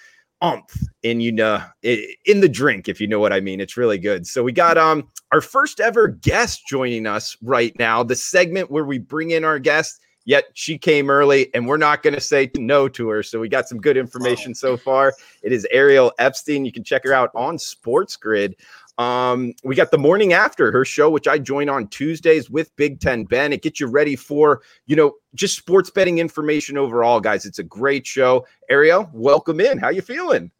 umph 0.43 0.75
in 1.03 1.21
you 1.21 1.31
know 1.33 1.63
in 1.83 2.41
the 2.41 2.49
drink, 2.49 2.89
if 2.89 3.01
you 3.01 3.07
know 3.07 3.21
what 3.21 3.33
I 3.33 3.41
mean. 3.41 3.61
It's 3.61 3.77
really 3.77 3.99
good. 3.99 4.27
So 4.27 4.43
we 4.43 4.53
got 4.53 4.77
um 4.79 5.09
our 5.33 5.41
first 5.41 5.81
ever 5.81 6.09
guest 6.09 6.67
joining 6.67 7.07
us 7.07 7.37
right 7.43 7.79
now, 7.79 8.03
the 8.03 8.17
segment 8.17 8.71
where 8.71 8.85
we 8.85 8.99
bring 8.99 9.31
in 9.31 9.45
our 9.45 9.59
guest. 9.59 10.01
Yet 10.27 10.45
she 10.53 10.77
came 10.77 11.09
early, 11.09 11.53
and 11.55 11.67
we're 11.67 11.79
not 11.79 12.03
going 12.03 12.15
to 12.15 12.21
say 12.21 12.51
no 12.57 12.89
to 12.89 13.09
her. 13.09 13.23
So 13.23 13.41
we 13.41 13.49
got 13.49 13.69
some 13.69 13.81
good 13.81 13.97
information 13.97 14.55
so 14.55 14.77
far. 14.77 15.15
It 15.43 15.51
is 15.51 15.67
Ariel 15.71 16.13
Epstein. 16.19 16.67
You 16.67 16.73
can 16.73 16.85
check 16.85 17.05
her 17.05 17.15
out 17.15 17.31
on 17.35 17.59
Sports 17.59 18.17
Grid. 18.17 18.55
Um, 19.01 19.55
we 19.65 19.77
got 19.77 19.93
the 19.93 19.97
morning 19.97 20.35
after 20.35 20.71
her 20.71 20.85
show, 20.85 21.09
which 21.09 21.27
I 21.27 21.39
join 21.39 21.71
on 21.71 21.89
Tuesdays 21.89 22.51
with 22.51 22.77
Big 22.77 23.01
Ten 23.01 23.25
Ben. 23.25 23.51
It 23.51 23.63
gets 23.63 23.81
you 23.81 23.87
ready 23.87 24.15
for, 24.15 24.61
you 24.85 24.95
know, 24.95 25.15
just 25.35 25.57
sports 25.57 25.89
betting 25.89 26.19
information 26.19 26.77
overall, 26.77 27.19
guys. 27.19 27.47
It's 27.47 27.59
a 27.59 27.63
great 27.63 28.07
show. 28.07 28.47
Ariel, 28.69 29.09
welcome 29.15 29.59
in. 29.59 29.79
How 29.79 29.89
you 29.89 30.03
feeling? 30.03 30.51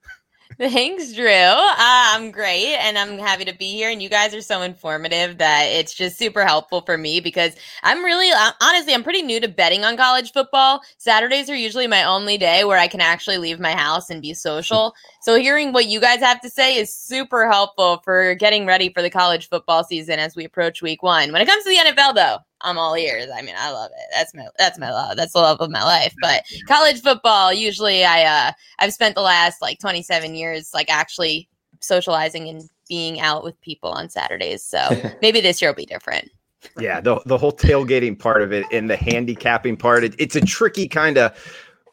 Thanks, 0.59 1.13
Drew. 1.15 1.31
Uh, 1.31 1.75
I'm 1.79 2.31
great, 2.31 2.77
and 2.77 2.99
I'm 2.99 3.19
happy 3.19 3.45
to 3.45 3.55
be 3.55 3.73
here. 3.73 3.91
And 3.91 4.03
you 4.03 4.09
guys 4.09 4.35
are 4.35 4.43
so 4.43 4.63
informative 4.63 5.39
that 5.39 5.65
it's 5.65 5.95
just 5.95 6.19
super 6.19 6.45
helpful 6.45 6.83
for 6.83 6.99
me 6.99 7.21
because 7.21 7.55
I'm 7.83 8.05
really, 8.05 8.31
uh, 8.31 8.53
honestly, 8.61 8.93
I'm 8.93 9.05
pretty 9.05 9.23
new 9.23 9.41
to 9.41 9.49
betting 9.49 9.85
on 9.85 9.97
college 9.97 10.33
football. 10.33 10.83
Saturdays 10.99 11.49
are 11.49 11.57
usually 11.57 11.87
my 11.87 12.05
only 12.05 12.37
day 12.37 12.65
where 12.65 12.79
I 12.79 12.89
can 12.89 13.01
actually 13.01 13.39
leave 13.39 13.61
my 13.61 13.73
house 13.73 14.11
and 14.11 14.21
be 14.21 14.35
social. 14.35 14.95
So 15.23 15.39
hearing 15.39 15.73
what 15.73 15.87
you 15.87 16.01
guys 16.01 16.21
have 16.21 16.41
to 16.41 16.49
say 16.49 16.77
is 16.77 16.95
super 16.95 17.51
helpful 17.51 18.01
for 18.05 18.35
getting 18.37 18.65
ready 18.65 18.91
for 18.91 19.03
the 19.03 19.11
college 19.11 19.49
football 19.49 19.85
season 19.85 20.19
as 20.19 20.35
we 20.35 20.45
approach 20.45 20.81
week 20.81 21.03
one. 21.03 21.31
When 21.31 21.43
it 21.43 21.47
comes 21.47 21.63
to 21.65 21.69
the 21.69 21.77
NFL, 21.77 22.15
though, 22.15 22.39
I'm 22.63 22.79
all 22.79 22.95
ears. 22.95 23.29
I 23.35 23.43
mean, 23.43 23.55
I 23.59 23.71
love 23.71 23.91
it. 23.91 24.07
That's 24.15 24.35
my 24.35 24.49
that's 24.59 24.79
my 24.79 24.91
love. 24.91 25.17
That's 25.17 25.35
the 25.35 25.41
love 25.41 25.61
of 25.61 25.71
my 25.71 25.85
life. 25.85 26.15
But 26.23 26.45
college 26.67 27.03
football, 27.03 27.53
usually 27.53 28.05
I 28.05 28.25
uh 28.25 28.53
I've 28.79 28.95
spent 28.95 29.15
the 29.15 29.21
last 29.21 29.61
like 29.61 29.79
27 29.79 30.35
years 30.35 30.71
like 30.73 30.91
actually 30.91 31.49
socializing 31.81 32.49
and 32.49 32.63
being 32.89 33.21
out 33.21 33.45
with 33.45 33.61
people 33.61 33.91
on 33.91 34.09
Saturdays. 34.09 34.63
So 34.63 35.13
maybe 35.23 35.41
this 35.41 35.61
year 35.61 35.71
will 35.71 35.77
be 35.77 35.87
different. 35.87 36.31
Yeah, 36.79 37.01
the 37.01 37.21
the 37.27 37.39
whole 37.39 37.53
tailgating 37.53 38.19
part 38.19 38.43
of 38.43 38.53
it 38.53 38.67
and 38.73 38.89
the 38.89 38.97
handicapping 38.97 39.77
part, 39.77 40.05
it, 40.05 40.15
it's 40.19 40.37
a 40.37 40.41
tricky 40.41 40.89
kind 40.89 41.19
of 41.19 41.35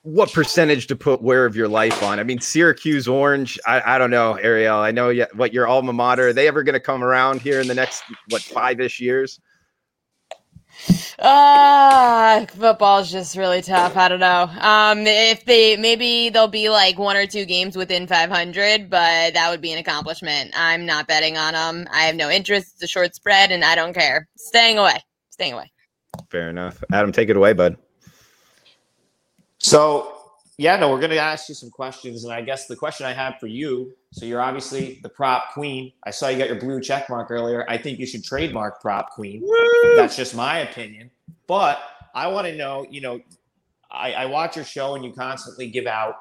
what 0.08 0.32
percentage 0.32 0.88
to 0.88 0.96
put 0.96 1.22
where 1.22 1.46
of 1.46 1.54
your 1.56 1.68
life 1.68 2.02
on. 2.02 2.18
I 2.18 2.24
mean, 2.24 2.40
Syracuse 2.40 3.10
Orange, 3.10 3.60
I, 3.68 3.96
I 3.96 3.98
don't 3.98 4.10
know, 4.10 4.36
Ariel. 4.36 4.78
I 4.78 4.92
know 4.92 5.10
you, 5.10 5.26
what 5.34 5.54
your 5.54 5.68
alma 5.68 5.92
mater. 5.92 6.30
Are 6.30 6.34
they 6.34 6.48
ever 6.48 6.64
going 6.64 6.74
to 6.74 6.80
come 6.80 7.04
around 7.04 7.42
here 7.42 7.60
in 7.60 7.68
the 7.68 7.76
next 7.76 8.04
what 8.30 8.42
five 8.42 8.80
ish 8.80 9.02
years? 9.02 9.42
Uh 11.18 12.46
football's 12.46 13.12
just 13.12 13.36
really 13.36 13.64
tough. 13.64 13.98
I 13.98 14.08
don't 14.08 14.20
know. 14.20 14.44
Um 14.60 15.08
if 15.08 15.44
they 15.44 15.76
maybe 15.76 16.30
there'll 16.30 16.48
be 16.48 16.70
like 16.70 17.00
one 17.00 17.18
or 17.18 17.26
two 17.26 17.46
games 17.46 17.76
within 17.76 18.06
500, 18.06 18.90
but 18.90 19.34
that 19.34 19.50
would 19.50 19.60
be 19.60 19.74
an 19.74 19.80
accomplishment. 19.80 20.52
I'm 20.56 20.86
not 20.86 21.08
betting 21.08 21.36
on 21.36 21.54
them. 21.54 21.88
I 21.92 22.04
have 22.04 22.16
no 22.16 22.30
interest. 22.30 22.74
It's 22.76 22.84
a 22.84 22.88
short 22.88 23.16
spread 23.16 23.52
and 23.52 23.66
I 23.66 23.76
don't 23.76 23.94
care. 23.94 24.28
Staying 24.38 24.78
away. 24.78 25.04
Staying 25.32 25.54
away. 25.54 25.72
Fair 26.30 26.50
enough. 26.50 26.84
Adam, 26.94 27.12
take 27.12 27.30
it 27.30 27.36
away, 27.36 27.54
bud. 27.54 27.76
So 29.68 30.14
yeah, 30.58 30.78
no, 30.78 30.90
we're 30.90 31.02
going 31.02 31.12
to 31.12 31.18
ask 31.18 31.50
you 31.50 31.56
some 31.56 31.70
questions, 31.70 32.24
and 32.24 32.32
I 32.32 32.42
guess 32.42 32.68
the 32.68 32.76
question 32.76 33.06
I 33.06 33.12
have 33.12 33.38
for 33.38 33.48
you. 33.48 33.94
So 34.14 34.26
you're 34.26 34.42
obviously 34.42 35.00
the 35.04 35.10
prop 35.10 35.54
queen. 35.54 35.92
I 36.06 36.12
saw 36.12 36.30
you 36.30 36.38
got 36.38 36.48
your 36.48 36.60
blue 36.60 36.80
check 36.80 37.10
mark 37.10 37.30
earlier. 37.32 37.66
I 37.70 37.78
think 37.78 38.00
you 38.00 38.06
should 38.06 38.24
trademark 38.24 38.80
prop 38.80 39.10
queen. 39.12 39.42
Woo! 39.42 39.96
That's 39.98 40.16
just 40.16 40.34
my 40.34 40.60
opinion. 40.60 41.12
But 41.48 41.80
I 42.16 42.28
want 42.28 42.48
to 42.48 42.56
know. 42.56 42.86
You 42.90 43.02
know, 43.02 43.20
I, 43.92 44.14
I 44.14 44.26
watch 44.28 44.56
your 44.56 44.64
show, 44.64 44.96
and 44.96 45.04
you 45.04 45.12
constantly 45.12 45.70
give 45.70 45.86
out 45.86 46.16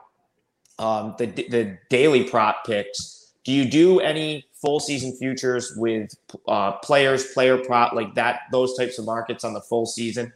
um, 0.80 1.14
the 1.16 1.26
the 1.26 1.78
daily 1.88 2.24
prop 2.24 2.66
picks. 2.66 3.32
Do 3.44 3.52
you 3.52 3.64
do 3.64 4.00
any 4.00 4.44
full 4.61 4.80
season 4.80 5.16
futures 5.16 5.72
with 5.76 6.11
uh, 6.48 6.72
players, 6.72 7.32
player 7.32 7.59
prop 7.59 7.92
like 7.92 8.16
that? 8.16 8.40
Those 8.50 8.76
types 8.76 8.98
of 8.98 9.04
markets 9.04 9.44
on 9.44 9.52
the 9.54 9.61
full 9.61 9.87
season. 9.87 10.32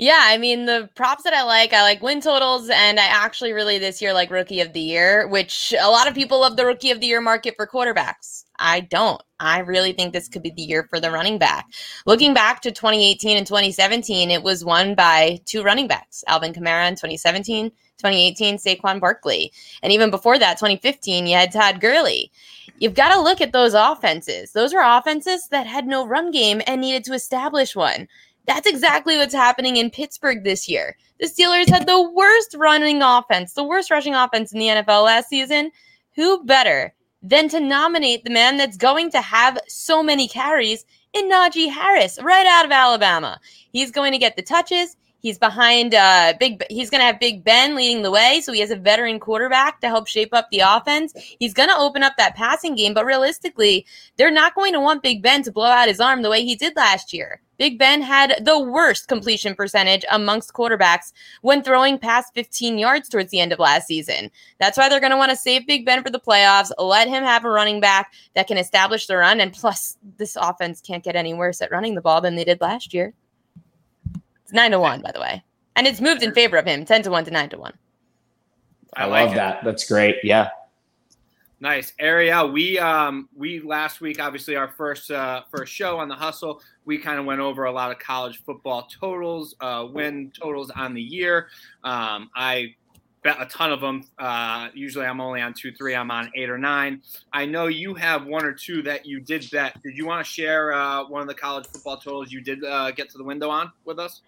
Yeah, 0.00 0.20
I 0.22 0.38
mean 0.38 0.66
the 0.66 0.88
props 0.94 1.24
that 1.24 1.34
I 1.34 1.42
like, 1.42 1.72
I 1.72 1.82
like 1.82 2.00
win 2.00 2.20
totals, 2.20 2.70
and 2.70 3.00
I 3.00 3.06
actually 3.06 3.52
really 3.52 3.78
this 3.78 4.00
year 4.00 4.12
like 4.12 4.30
rookie 4.30 4.60
of 4.60 4.72
the 4.72 4.80
year, 4.80 5.26
which 5.26 5.74
a 5.78 5.90
lot 5.90 6.06
of 6.06 6.14
people 6.14 6.40
love 6.40 6.56
the 6.56 6.66
rookie 6.66 6.92
of 6.92 7.00
the 7.00 7.06
year 7.06 7.20
market 7.20 7.56
for 7.56 7.66
quarterbacks. 7.66 8.44
I 8.60 8.78
don't. 8.78 9.20
I 9.40 9.58
really 9.58 9.92
think 9.92 10.12
this 10.12 10.28
could 10.28 10.42
be 10.44 10.50
the 10.50 10.62
year 10.62 10.86
for 10.88 11.00
the 11.00 11.10
running 11.10 11.36
back. 11.36 11.66
Looking 12.06 12.32
back 12.32 12.62
to 12.62 12.70
2018 12.70 13.38
and 13.38 13.46
2017, 13.46 14.30
it 14.30 14.44
was 14.44 14.64
won 14.64 14.94
by 14.94 15.40
two 15.46 15.64
running 15.64 15.88
backs, 15.88 16.22
Alvin 16.28 16.52
Kamara 16.52 16.86
in 16.86 16.94
2017, 16.94 17.70
2018, 17.70 18.56
Saquon 18.56 19.00
Barkley. 19.00 19.52
And 19.82 19.92
even 19.92 20.10
before 20.10 20.38
that, 20.38 20.58
2015, 20.58 21.26
you 21.26 21.34
had 21.34 21.50
Todd 21.50 21.80
Gurley. 21.80 22.30
You've 22.78 22.94
got 22.94 23.12
to 23.12 23.20
look 23.20 23.40
at 23.40 23.52
those 23.52 23.74
offenses. 23.74 24.52
Those 24.52 24.72
were 24.72 24.82
offenses 24.82 25.48
that 25.48 25.66
had 25.66 25.86
no 25.86 26.06
run 26.06 26.30
game 26.30 26.62
and 26.66 26.80
needed 26.80 27.02
to 27.04 27.14
establish 27.14 27.74
one. 27.74 28.06
That's 28.48 28.66
exactly 28.66 29.18
what's 29.18 29.34
happening 29.34 29.76
in 29.76 29.90
Pittsburgh 29.90 30.42
this 30.42 30.70
year. 30.70 30.96
The 31.20 31.26
Steelers 31.26 31.68
had 31.68 31.86
the 31.86 32.10
worst 32.10 32.56
running 32.58 33.02
offense, 33.02 33.52
the 33.52 33.62
worst 33.62 33.90
rushing 33.90 34.14
offense 34.14 34.54
in 34.54 34.58
the 34.58 34.68
NFL 34.68 35.04
last 35.04 35.28
season. 35.28 35.70
Who 36.16 36.42
better 36.44 36.94
than 37.22 37.50
to 37.50 37.60
nominate 37.60 38.24
the 38.24 38.30
man 38.30 38.56
that's 38.56 38.78
going 38.78 39.10
to 39.10 39.20
have 39.20 39.58
so 39.68 40.02
many 40.02 40.26
carries 40.26 40.86
in 41.12 41.30
Najee 41.30 41.70
Harris 41.70 42.18
right 42.22 42.46
out 42.46 42.64
of 42.64 42.72
Alabama? 42.72 43.38
He's 43.70 43.90
going 43.90 44.12
to 44.12 44.18
get 44.18 44.34
the 44.34 44.42
touches. 44.42 44.96
He's 45.20 45.38
behind 45.38 45.94
uh, 45.94 46.32
Big. 46.40 46.64
He's 46.70 46.88
going 46.88 47.00
to 47.00 47.06
have 47.06 47.20
Big 47.20 47.44
Ben 47.44 47.74
leading 47.74 48.00
the 48.00 48.10
way, 48.10 48.40
so 48.42 48.54
he 48.54 48.60
has 48.60 48.70
a 48.70 48.76
veteran 48.76 49.20
quarterback 49.20 49.82
to 49.82 49.88
help 49.88 50.06
shape 50.06 50.32
up 50.32 50.48
the 50.50 50.60
offense. 50.60 51.12
He's 51.38 51.52
going 51.52 51.68
to 51.68 51.76
open 51.76 52.02
up 52.02 52.14
that 52.16 52.34
passing 52.34 52.76
game, 52.76 52.94
but 52.94 53.04
realistically, 53.04 53.84
they're 54.16 54.30
not 54.30 54.54
going 54.54 54.72
to 54.72 54.80
want 54.80 55.02
Big 55.02 55.22
Ben 55.22 55.42
to 55.42 55.52
blow 55.52 55.66
out 55.66 55.88
his 55.88 56.00
arm 56.00 56.22
the 56.22 56.30
way 56.30 56.46
he 56.46 56.56
did 56.56 56.74
last 56.76 57.12
year. 57.12 57.42
Big 57.58 57.78
Ben 57.78 58.00
had 58.00 58.44
the 58.44 58.58
worst 58.58 59.08
completion 59.08 59.54
percentage 59.54 60.04
amongst 60.10 60.52
quarterbacks 60.52 61.12
when 61.42 61.62
throwing 61.62 61.98
past 61.98 62.32
15 62.34 62.78
yards 62.78 63.08
towards 63.08 63.30
the 63.30 63.40
end 63.40 63.52
of 63.52 63.58
last 63.58 63.86
season. 63.86 64.30
That's 64.58 64.78
why 64.78 64.88
they're 64.88 65.00
going 65.00 65.10
to 65.10 65.16
want 65.16 65.30
to 65.30 65.36
save 65.36 65.66
Big 65.66 65.84
Ben 65.84 66.02
for 66.02 66.10
the 66.10 66.20
playoffs, 66.20 66.70
let 66.78 67.08
him 67.08 67.24
have 67.24 67.44
a 67.44 67.50
running 67.50 67.80
back 67.80 68.12
that 68.34 68.46
can 68.46 68.58
establish 68.58 69.06
the 69.06 69.16
run. 69.16 69.40
And 69.40 69.52
plus, 69.52 69.98
this 70.16 70.36
offense 70.36 70.80
can't 70.80 71.04
get 71.04 71.16
any 71.16 71.34
worse 71.34 71.60
at 71.60 71.70
running 71.70 71.94
the 71.94 72.00
ball 72.00 72.20
than 72.20 72.36
they 72.36 72.44
did 72.44 72.60
last 72.60 72.94
year. 72.94 73.12
It's 74.44 74.52
nine 74.52 74.70
to 74.70 74.78
one, 74.78 75.02
by 75.02 75.12
the 75.12 75.20
way. 75.20 75.42
And 75.76 75.86
it's 75.86 76.00
moved 76.00 76.22
in 76.22 76.32
favor 76.32 76.56
of 76.56 76.66
him 76.66 76.84
10 76.84 77.02
to 77.02 77.10
1 77.10 77.24
to 77.26 77.30
9 77.30 77.50
to 77.50 77.58
1. 77.58 77.72
I, 78.96 79.02
I 79.02 79.06
like 79.06 79.26
love 79.26 79.32
it. 79.32 79.36
that. 79.36 79.64
That's 79.64 79.86
great. 79.88 80.16
Yeah. 80.22 80.48
Nice, 81.60 81.92
Ariel. 81.98 82.50
We 82.50 82.78
um 82.78 83.28
we 83.36 83.60
last 83.60 84.00
week, 84.00 84.20
obviously 84.20 84.54
our 84.54 84.68
first 84.68 85.10
uh 85.10 85.42
first 85.50 85.72
show 85.72 85.98
on 85.98 86.08
the 86.08 86.14
hustle. 86.14 86.62
We 86.88 86.96
kind 86.96 87.18
of 87.18 87.26
went 87.26 87.40
over 87.40 87.64
a 87.64 87.70
lot 87.70 87.90
of 87.90 87.98
college 87.98 88.42
football 88.44 88.88
totals, 88.98 89.54
uh, 89.60 89.86
win 89.92 90.32
totals 90.34 90.70
on 90.70 90.94
the 90.94 91.02
year. 91.02 91.48
Um, 91.84 92.30
I 92.34 92.74
bet 93.22 93.36
a 93.38 93.44
ton 93.44 93.72
of 93.72 93.82
them. 93.82 94.04
Uh, 94.18 94.68
usually 94.72 95.04
I'm 95.04 95.20
only 95.20 95.42
on 95.42 95.52
two, 95.52 95.70
three. 95.70 95.94
I'm 95.94 96.10
on 96.10 96.30
eight 96.34 96.48
or 96.48 96.56
nine. 96.56 97.02
I 97.30 97.44
know 97.44 97.66
you 97.66 97.92
have 97.92 98.24
one 98.24 98.42
or 98.42 98.54
two 98.54 98.80
that 98.84 99.04
you 99.04 99.20
did 99.20 99.50
bet. 99.50 99.80
Did 99.82 99.98
you 99.98 100.06
want 100.06 100.24
to 100.24 100.32
share 100.32 100.72
uh, 100.72 101.04
one 101.04 101.20
of 101.20 101.28
the 101.28 101.34
college 101.34 101.66
football 101.66 101.98
totals 101.98 102.32
you 102.32 102.40
did 102.40 102.64
uh, 102.64 102.90
get 102.92 103.10
to 103.10 103.18
the 103.18 103.24
window 103.24 103.50
on 103.50 103.70
with 103.84 103.98
us? 103.98 104.22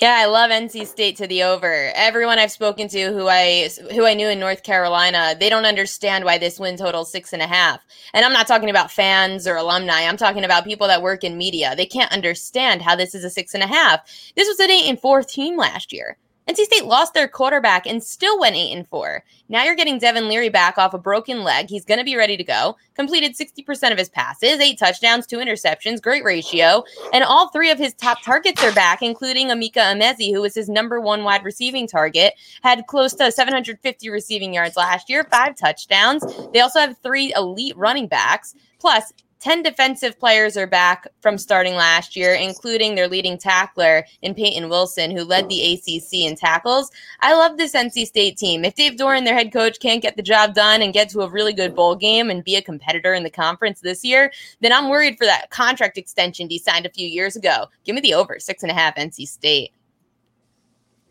Yeah, 0.00 0.16
I 0.18 0.24
love 0.24 0.50
NC 0.50 0.86
State 0.86 1.16
to 1.16 1.26
the 1.26 1.42
over. 1.42 1.92
Everyone 1.94 2.38
I've 2.38 2.50
spoken 2.50 2.88
to 2.88 3.12
who 3.12 3.28
I 3.28 3.68
who 3.92 4.06
I 4.06 4.14
knew 4.14 4.28
in 4.28 4.40
North 4.40 4.62
Carolina, 4.62 5.34
they 5.38 5.50
don't 5.50 5.66
understand 5.66 6.24
why 6.24 6.38
this 6.38 6.58
win 6.58 6.78
total 6.78 7.04
six 7.04 7.32
and 7.32 7.42
a 7.42 7.46
half. 7.46 7.80
And 8.14 8.24
I'm 8.24 8.32
not 8.32 8.46
talking 8.46 8.70
about 8.70 8.90
fans 8.90 9.46
or 9.46 9.56
alumni. 9.56 10.02
I'm 10.08 10.16
talking 10.16 10.44
about 10.44 10.64
people 10.64 10.86
that 10.88 11.02
work 11.02 11.24
in 11.24 11.36
media. 11.36 11.76
They 11.76 11.84
can't 11.86 12.10
understand 12.12 12.80
how 12.82 12.96
this 12.96 13.14
is 13.14 13.22
a 13.22 13.30
six 13.30 13.52
and 13.52 13.62
a 13.62 13.66
half. 13.66 14.00
This 14.34 14.48
was 14.48 14.58
an 14.60 14.70
eight 14.70 14.88
and 14.88 14.98
four 14.98 15.22
team 15.22 15.58
last 15.58 15.92
year. 15.92 16.16
NC 16.48 16.64
State 16.64 16.86
lost 16.86 17.14
their 17.14 17.28
quarterback 17.28 17.86
and 17.86 18.02
still 18.02 18.38
went 18.38 18.56
8 18.56 18.72
and 18.72 18.88
4. 18.88 19.22
Now 19.48 19.62
you're 19.62 19.76
getting 19.76 19.98
Devin 19.98 20.28
Leary 20.28 20.48
back 20.48 20.76
off 20.76 20.92
a 20.92 20.98
broken 20.98 21.44
leg. 21.44 21.68
He's 21.68 21.84
going 21.84 21.98
to 21.98 22.04
be 22.04 22.16
ready 22.16 22.36
to 22.36 22.42
go. 22.42 22.76
Completed 22.94 23.36
60% 23.36 23.92
of 23.92 23.98
his 23.98 24.08
passes, 24.08 24.58
8 24.58 24.78
touchdowns, 24.78 25.26
2 25.26 25.36
interceptions, 25.38 26.02
great 26.02 26.24
ratio, 26.24 26.82
and 27.12 27.22
all 27.22 27.48
three 27.48 27.70
of 27.70 27.78
his 27.78 27.94
top 27.94 28.22
targets 28.22 28.62
are 28.64 28.72
back 28.72 29.02
including 29.02 29.48
Emeka 29.48 29.76
Emezie 29.76 30.32
who 30.32 30.42
was 30.42 30.54
his 30.54 30.68
number 30.68 31.00
1 31.00 31.22
wide 31.22 31.44
receiving 31.44 31.86
target, 31.86 32.34
had 32.62 32.86
close 32.88 33.14
to 33.14 33.30
750 33.30 34.10
receiving 34.10 34.54
yards 34.54 34.76
last 34.76 35.08
year, 35.08 35.24
5 35.30 35.54
touchdowns. 35.54 36.24
They 36.52 36.60
also 36.60 36.80
have 36.80 36.98
3 36.98 37.32
elite 37.34 37.76
running 37.76 38.08
backs. 38.08 38.54
Plus, 38.80 39.12
10 39.42 39.64
defensive 39.64 40.16
players 40.20 40.56
are 40.56 40.68
back 40.68 41.08
from 41.20 41.36
starting 41.36 41.74
last 41.74 42.14
year, 42.14 42.32
including 42.32 42.94
their 42.94 43.08
leading 43.08 43.36
tackler 43.36 44.06
in 44.22 44.36
Peyton 44.36 44.68
Wilson, 44.68 45.10
who 45.10 45.24
led 45.24 45.48
the 45.48 45.74
ACC 45.74 46.30
in 46.30 46.36
tackles. 46.36 46.92
I 47.22 47.34
love 47.34 47.58
this 47.58 47.74
NC 47.74 48.06
State 48.06 48.36
team. 48.36 48.64
If 48.64 48.76
Dave 48.76 48.92
Doeren, 48.92 49.24
their 49.24 49.34
head 49.34 49.52
coach, 49.52 49.80
can't 49.80 50.00
get 50.00 50.16
the 50.16 50.22
job 50.22 50.54
done 50.54 50.80
and 50.80 50.94
get 50.94 51.08
to 51.08 51.22
a 51.22 51.28
really 51.28 51.52
good 51.52 51.74
bowl 51.74 51.96
game 51.96 52.30
and 52.30 52.44
be 52.44 52.54
a 52.54 52.62
competitor 52.62 53.14
in 53.14 53.24
the 53.24 53.30
conference 53.30 53.80
this 53.80 54.04
year, 54.04 54.32
then 54.60 54.72
I'm 54.72 54.88
worried 54.88 55.18
for 55.18 55.26
that 55.26 55.50
contract 55.50 55.98
extension 55.98 56.48
he 56.48 56.58
signed 56.58 56.86
a 56.86 56.90
few 56.90 57.08
years 57.08 57.34
ago. 57.34 57.66
Give 57.82 57.96
me 57.96 58.00
the 58.00 58.14
over 58.14 58.38
six 58.38 58.62
and 58.62 58.70
a 58.70 58.74
half 58.74 58.94
NC 58.94 59.26
State. 59.26 59.72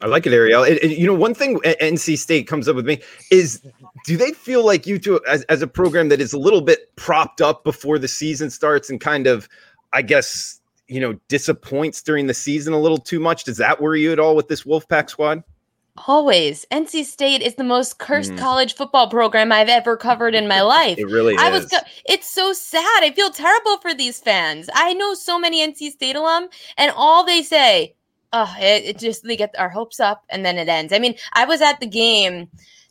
I 0.01 0.07
like 0.07 0.25
it, 0.25 0.33
Ariel. 0.33 0.63
It, 0.63 0.83
it, 0.83 0.97
you 0.97 1.05
know, 1.05 1.13
one 1.13 1.33
thing 1.33 1.57
NC 1.59 2.17
State 2.17 2.47
comes 2.47 2.67
up 2.67 2.75
with 2.75 2.85
me 2.85 3.01
is 3.29 3.61
do 4.05 4.17
they 4.17 4.31
feel 4.31 4.65
like 4.65 4.87
you 4.87 4.97
two, 4.97 5.19
as, 5.27 5.43
as 5.43 5.61
a 5.61 5.67
program 5.67 6.09
that 6.09 6.19
is 6.19 6.33
a 6.33 6.39
little 6.39 6.61
bit 6.61 6.95
propped 6.95 7.41
up 7.41 7.63
before 7.63 7.99
the 7.99 8.07
season 8.07 8.49
starts 8.49 8.89
and 8.89 8.99
kind 8.99 9.27
of, 9.27 9.47
I 9.93 10.01
guess, 10.01 10.59
you 10.87 10.99
know, 10.99 11.19
disappoints 11.27 12.01
during 12.01 12.27
the 12.27 12.33
season 12.33 12.73
a 12.73 12.79
little 12.79 12.97
too 12.97 13.19
much? 13.19 13.43
Does 13.43 13.57
that 13.57 13.79
worry 13.79 14.01
you 14.01 14.11
at 14.11 14.19
all 14.19 14.35
with 14.35 14.47
this 14.47 14.63
Wolfpack 14.63 15.09
squad? 15.09 15.43
Always. 16.07 16.65
NC 16.71 17.05
State 17.05 17.41
is 17.41 17.55
the 17.55 17.63
most 17.63 17.99
cursed 17.99 18.31
mm. 18.31 18.37
college 18.39 18.75
football 18.75 19.09
program 19.09 19.51
I've 19.51 19.69
ever 19.69 19.97
covered 19.97 20.33
in 20.33 20.47
my 20.47 20.61
life. 20.61 20.97
It 20.97 21.05
really 21.05 21.37
I 21.37 21.51
is. 21.51 21.63
was 21.65 21.81
it's 22.05 22.29
so 22.29 22.53
sad. 22.53 23.03
I 23.03 23.11
feel 23.11 23.29
terrible 23.29 23.77
for 23.77 23.93
these 23.93 24.19
fans. 24.19 24.69
I 24.73 24.93
know 24.93 25.13
so 25.13 25.37
many 25.37 25.65
NC 25.65 25.91
State 25.91 26.15
alum 26.15 26.47
and 26.77 26.91
all 26.95 27.25
they 27.25 27.43
say, 27.43 27.95
oh, 28.33 28.55
it, 28.59 28.85
it 28.85 28.97
just 28.99 29.23
they 29.23 29.37
get 29.37 29.55
our 29.57 29.69
hopes 29.69 29.99
up 29.99 30.23
and 30.29 30.45
then 30.45 30.57
it 30.57 30.69
ends. 30.69 30.93
I 30.93 30.99
mean, 30.99 31.15
I 31.33 31.45
was 31.45 31.61
at 31.61 31.79
the 31.79 31.87
game 31.87 32.49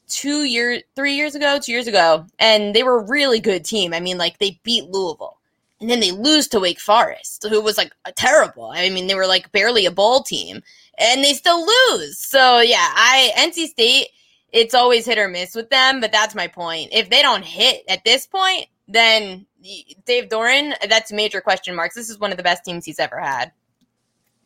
two 0.09 0.45
years, 0.45 0.83
three 0.97 1.15
years 1.15 1.35
ago, 1.35 1.59
two 1.59 1.73
years 1.73 1.87
ago, 1.87 2.27
and 2.39 2.75
they 2.75 2.83
were 2.83 2.99
a 2.99 3.09
really 3.09 3.41
good 3.41 3.65
team. 3.65 3.95
I 3.95 4.01
mean, 4.01 4.19
like 4.19 4.39
they 4.39 4.61
beat 4.63 4.91
Louisville. 4.91 5.39
And 5.81 5.89
then 5.89 6.01
they 6.01 6.13
lose 6.13 6.47
to 6.49 6.61
Wake 6.61 6.79
Forest, 6.79 7.47
who 7.49 7.63
was 7.63 7.79
like 7.79 7.93
terrible. 8.15 8.67
I 8.67 8.91
mean, 8.91 9.07
they 9.07 9.15
were 9.15 9.27
like 9.27 9.51
barely 9.51 9.87
a 9.87 9.91
bowl 9.91 10.23
team, 10.23 10.63
and 10.99 11.25
they 11.25 11.33
still 11.33 11.65
lose. 11.65 12.19
So 12.19 12.61
yeah, 12.61 12.91
I 12.95 13.33
NC 13.39 13.69
State, 13.69 14.09
it's 14.53 14.75
always 14.75 15.07
hit 15.07 15.17
or 15.17 15.29
miss 15.29 15.55
with 15.55 15.71
them, 15.71 16.01
but 16.01 16.13
that's 16.13 16.35
my 16.35 16.49
point. 16.49 16.91
If 16.93 17.09
they 17.09 17.23
don't 17.23 17.45
hit 17.45 17.83
at 17.89 18.05
this 18.05 18.27
point, 18.27 18.67
then 18.89 19.47
Dave 20.05 20.29
Doeren, 20.29 20.75
that's 20.89 21.13
major 21.13 21.41
question 21.41 21.75
marks. 21.75 21.95
This 21.95 22.11
is 22.11 22.19
one 22.19 22.31
of 22.31 22.37
the 22.37 22.43
best 22.43 22.63
teams 22.63 22.85
he's 22.85 22.99
ever 22.99 23.19
had. 23.19 23.51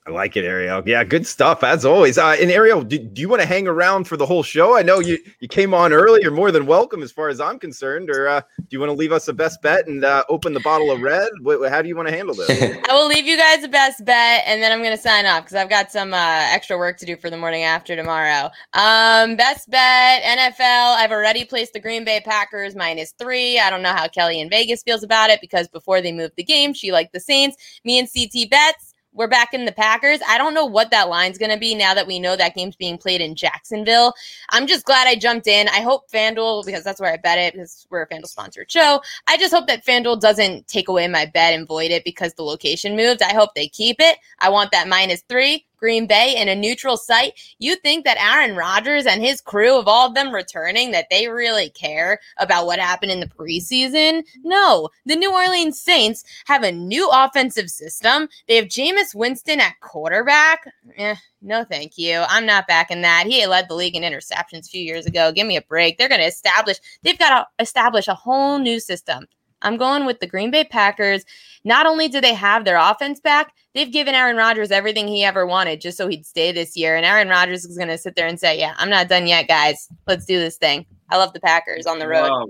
I 0.06 0.10
like 0.10 0.36
it, 0.36 0.44
Ariel. 0.44 0.82
Yeah, 0.84 1.02
good 1.02 1.26
stuff 1.26 1.64
as 1.64 1.86
always. 1.86 2.18
Uh, 2.18 2.36
and 2.38 2.50
Ariel, 2.50 2.82
do, 2.82 2.98
do, 2.98 3.22
you 3.22 3.28
want 3.28 3.40
to 3.40 3.48
hang 3.48 3.66
around 3.66 4.04
for 4.04 4.18
the 4.18 4.26
whole 4.26 4.42
show? 4.42 4.76
I 4.76 4.82
know 4.82 4.98
you 4.98 5.16
you 5.40 5.48
came 5.48 5.72
on 5.72 5.94
early. 5.94 6.20
You're 6.20 6.30
more 6.30 6.50
than 6.50 6.66
welcome, 6.66 7.02
as 7.02 7.10
far 7.10 7.30
as 7.30 7.40
I'm 7.40 7.58
concerned. 7.58 8.10
Or 8.10 8.28
uh, 8.28 8.42
do 8.58 8.66
you 8.68 8.80
want 8.80 8.90
to 8.90 8.94
leave 8.94 9.12
us 9.12 9.28
a 9.28 9.32
best 9.32 9.62
bet 9.62 9.86
and 9.86 10.04
uh, 10.04 10.22
open 10.28 10.52
the 10.52 10.60
bottle 10.60 10.90
of 10.90 11.00
red? 11.00 11.30
What, 11.40 11.70
how 11.70 11.80
do 11.80 11.88
you 11.88 11.96
want 11.96 12.08
to 12.08 12.14
handle 12.14 12.34
this? 12.34 12.50
I 12.90 12.92
will 12.92 13.06
leave 13.06 13.26
you 13.26 13.38
guys 13.38 13.64
a 13.64 13.68
best 13.68 14.04
bet, 14.04 14.42
and 14.46 14.62
then 14.62 14.72
I'm 14.72 14.80
going 14.80 14.94
to 14.94 15.02
sign 15.02 15.24
off 15.24 15.44
because 15.44 15.56
I've 15.56 15.70
got 15.70 15.90
some 15.90 16.12
uh, 16.12 16.18
extra 16.18 16.76
work 16.76 16.98
to 16.98 17.06
do 17.06 17.16
for 17.16 17.30
the 17.30 17.38
morning 17.38 17.62
after 17.62 17.96
tomorrow. 17.96 18.50
Um, 18.74 19.36
best 19.36 19.70
bet 19.70 20.22
NFL. 20.22 20.96
I've 20.98 21.12
already 21.12 21.46
placed 21.46 21.72
the 21.72 21.80
Green 21.80 22.04
Bay 22.04 22.20
Packers 22.22 22.76
minus 22.76 23.12
three. 23.12 23.58
I 23.58 23.70
don't 23.70 23.80
know 23.80 23.94
how 23.94 24.08
Kelly 24.08 24.38
in 24.38 24.50
Vegas 24.50 24.82
feels 24.82 25.02
about 25.02 25.30
it 25.30 25.40
because 25.40 25.66
before 25.66 26.02
they 26.02 26.12
moved 26.12 26.34
the 26.36 26.44
game, 26.44 26.74
she 26.74 26.92
liked 26.92 27.14
the 27.14 27.20
Saints. 27.20 27.80
Me 27.86 27.98
and 27.98 28.06
CT 28.06 28.50
bets 28.50 28.83
we're 29.14 29.28
back 29.28 29.54
in 29.54 29.64
the 29.64 29.72
Packers. 29.72 30.20
I 30.28 30.36
don't 30.36 30.54
know 30.54 30.66
what 30.66 30.90
that 30.90 31.08
line's 31.08 31.38
going 31.38 31.52
to 31.52 31.58
be 31.58 31.74
now 31.74 31.94
that 31.94 32.06
we 32.06 32.18
know 32.18 32.36
that 32.36 32.54
game's 32.54 32.76
being 32.76 32.98
played 32.98 33.20
in 33.20 33.36
Jacksonville. 33.36 34.12
I'm 34.50 34.66
just 34.66 34.84
glad 34.84 35.06
I 35.06 35.14
jumped 35.14 35.46
in. 35.46 35.68
I 35.68 35.80
hope 35.80 36.10
FanDuel, 36.10 36.66
because 36.66 36.82
that's 36.82 37.00
where 37.00 37.12
I 37.12 37.16
bet 37.16 37.38
it, 37.38 37.54
because 37.54 37.86
we're 37.90 38.02
a 38.02 38.08
FanDuel 38.08 38.26
sponsored 38.26 38.70
show. 38.70 39.00
I 39.28 39.36
just 39.38 39.54
hope 39.54 39.68
that 39.68 39.86
FanDuel 39.86 40.20
doesn't 40.20 40.66
take 40.66 40.88
away 40.88 41.06
my 41.08 41.26
bet 41.26 41.54
and 41.54 41.66
void 41.66 41.92
it 41.92 42.04
because 42.04 42.34
the 42.34 42.42
location 42.42 42.96
moved. 42.96 43.22
I 43.22 43.32
hope 43.32 43.50
they 43.54 43.68
keep 43.68 43.96
it. 44.00 44.18
I 44.40 44.50
want 44.50 44.72
that 44.72 44.88
minus 44.88 45.22
three. 45.28 45.64
Green 45.84 46.06
Bay 46.06 46.34
in 46.34 46.48
a 46.48 46.54
neutral 46.56 46.96
site, 46.96 47.38
you 47.58 47.76
think 47.76 48.06
that 48.06 48.16
Aaron 48.16 48.56
Rodgers 48.56 49.04
and 49.04 49.22
his 49.22 49.42
crew 49.42 49.78
of 49.78 49.86
all 49.86 50.08
of 50.08 50.14
them 50.14 50.34
returning 50.34 50.92
that 50.92 51.08
they 51.10 51.28
really 51.28 51.68
care 51.68 52.20
about 52.38 52.64
what 52.64 52.78
happened 52.78 53.12
in 53.12 53.20
the 53.20 53.26
preseason? 53.26 54.22
No. 54.42 54.88
The 55.04 55.14
New 55.14 55.30
Orleans 55.30 55.78
Saints 55.78 56.24
have 56.46 56.62
a 56.62 56.72
new 56.72 57.06
offensive 57.12 57.68
system. 57.68 58.30
They 58.48 58.56
have 58.56 58.64
Jameis 58.64 59.14
Winston 59.14 59.60
at 59.60 59.78
quarterback. 59.80 60.72
Eh, 60.96 61.16
no, 61.42 61.64
thank 61.64 61.98
you. 61.98 62.24
I'm 62.30 62.46
not 62.46 62.66
backing 62.66 63.02
that. 63.02 63.26
He 63.26 63.46
led 63.46 63.68
the 63.68 63.74
league 63.74 63.94
in 63.94 64.04
interceptions 64.04 64.60
a 64.60 64.70
few 64.70 64.82
years 64.82 65.04
ago. 65.04 65.32
Give 65.32 65.46
me 65.46 65.58
a 65.58 65.62
break. 65.62 65.98
They're 65.98 66.08
going 66.08 66.22
to 66.22 66.26
establish, 66.26 66.78
they've 67.02 67.18
got 67.18 67.28
to 67.40 67.62
establish 67.62 68.08
a 68.08 68.14
whole 68.14 68.58
new 68.58 68.80
system. 68.80 69.26
I'm 69.64 69.76
going 69.76 70.06
with 70.06 70.20
the 70.20 70.26
Green 70.26 70.50
Bay 70.50 70.64
Packers. 70.64 71.24
Not 71.64 71.86
only 71.86 72.08
do 72.08 72.20
they 72.20 72.34
have 72.34 72.64
their 72.64 72.76
offense 72.76 73.18
back, 73.18 73.52
they've 73.74 73.90
given 73.90 74.14
Aaron 74.14 74.36
Rodgers 74.36 74.70
everything 74.70 75.08
he 75.08 75.24
ever 75.24 75.46
wanted 75.46 75.80
just 75.80 75.96
so 75.96 76.06
he'd 76.06 76.26
stay 76.26 76.52
this 76.52 76.76
year. 76.76 76.94
And 76.94 77.04
Aaron 77.04 77.28
Rodgers 77.28 77.64
is 77.64 77.76
going 77.76 77.88
to 77.88 77.98
sit 77.98 78.14
there 78.14 78.26
and 78.26 78.38
say, 78.38 78.58
Yeah, 78.58 78.74
I'm 78.76 78.90
not 78.90 79.08
done 79.08 79.26
yet, 79.26 79.48
guys. 79.48 79.88
Let's 80.06 80.26
do 80.26 80.38
this 80.38 80.56
thing. 80.56 80.86
I 81.10 81.16
love 81.16 81.32
the 81.32 81.40
Packers 81.40 81.86
on 81.86 81.98
the 81.98 82.08
road. 82.08 82.30
Wow. 82.30 82.46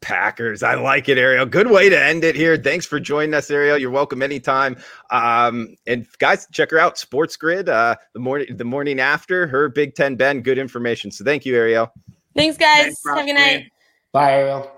Packers. 0.00 0.62
I 0.62 0.74
like 0.74 1.08
it, 1.08 1.18
Ariel. 1.18 1.46
Good 1.46 1.68
way 1.68 1.88
to 1.88 2.00
end 2.00 2.22
it 2.22 2.36
here. 2.36 2.56
Thanks 2.56 2.86
for 2.86 3.00
joining 3.00 3.34
us, 3.34 3.50
Ariel. 3.50 3.76
You're 3.76 3.90
welcome 3.90 4.22
anytime. 4.22 4.76
Um, 5.10 5.74
and 5.86 6.06
guys, 6.18 6.46
check 6.52 6.70
her 6.70 6.78
out, 6.78 6.96
Sports 6.96 7.36
Grid. 7.36 7.68
Uh, 7.68 7.96
the 8.12 8.20
morning, 8.20 8.56
the 8.56 8.64
morning 8.64 9.00
after 9.00 9.48
her 9.48 9.68
Big 9.68 9.96
Ten 9.96 10.14
Ben. 10.14 10.42
Good 10.42 10.58
information. 10.58 11.10
So 11.10 11.24
thank 11.24 11.44
you, 11.44 11.56
Ariel. 11.56 11.92
Thanks, 12.36 12.56
guys. 12.56 12.82
Thanks, 12.82 13.02
Have 13.04 13.18
a 13.18 13.24
good 13.24 13.34
night. 13.34 13.72
Bye, 14.12 14.32
Ariel. 14.34 14.75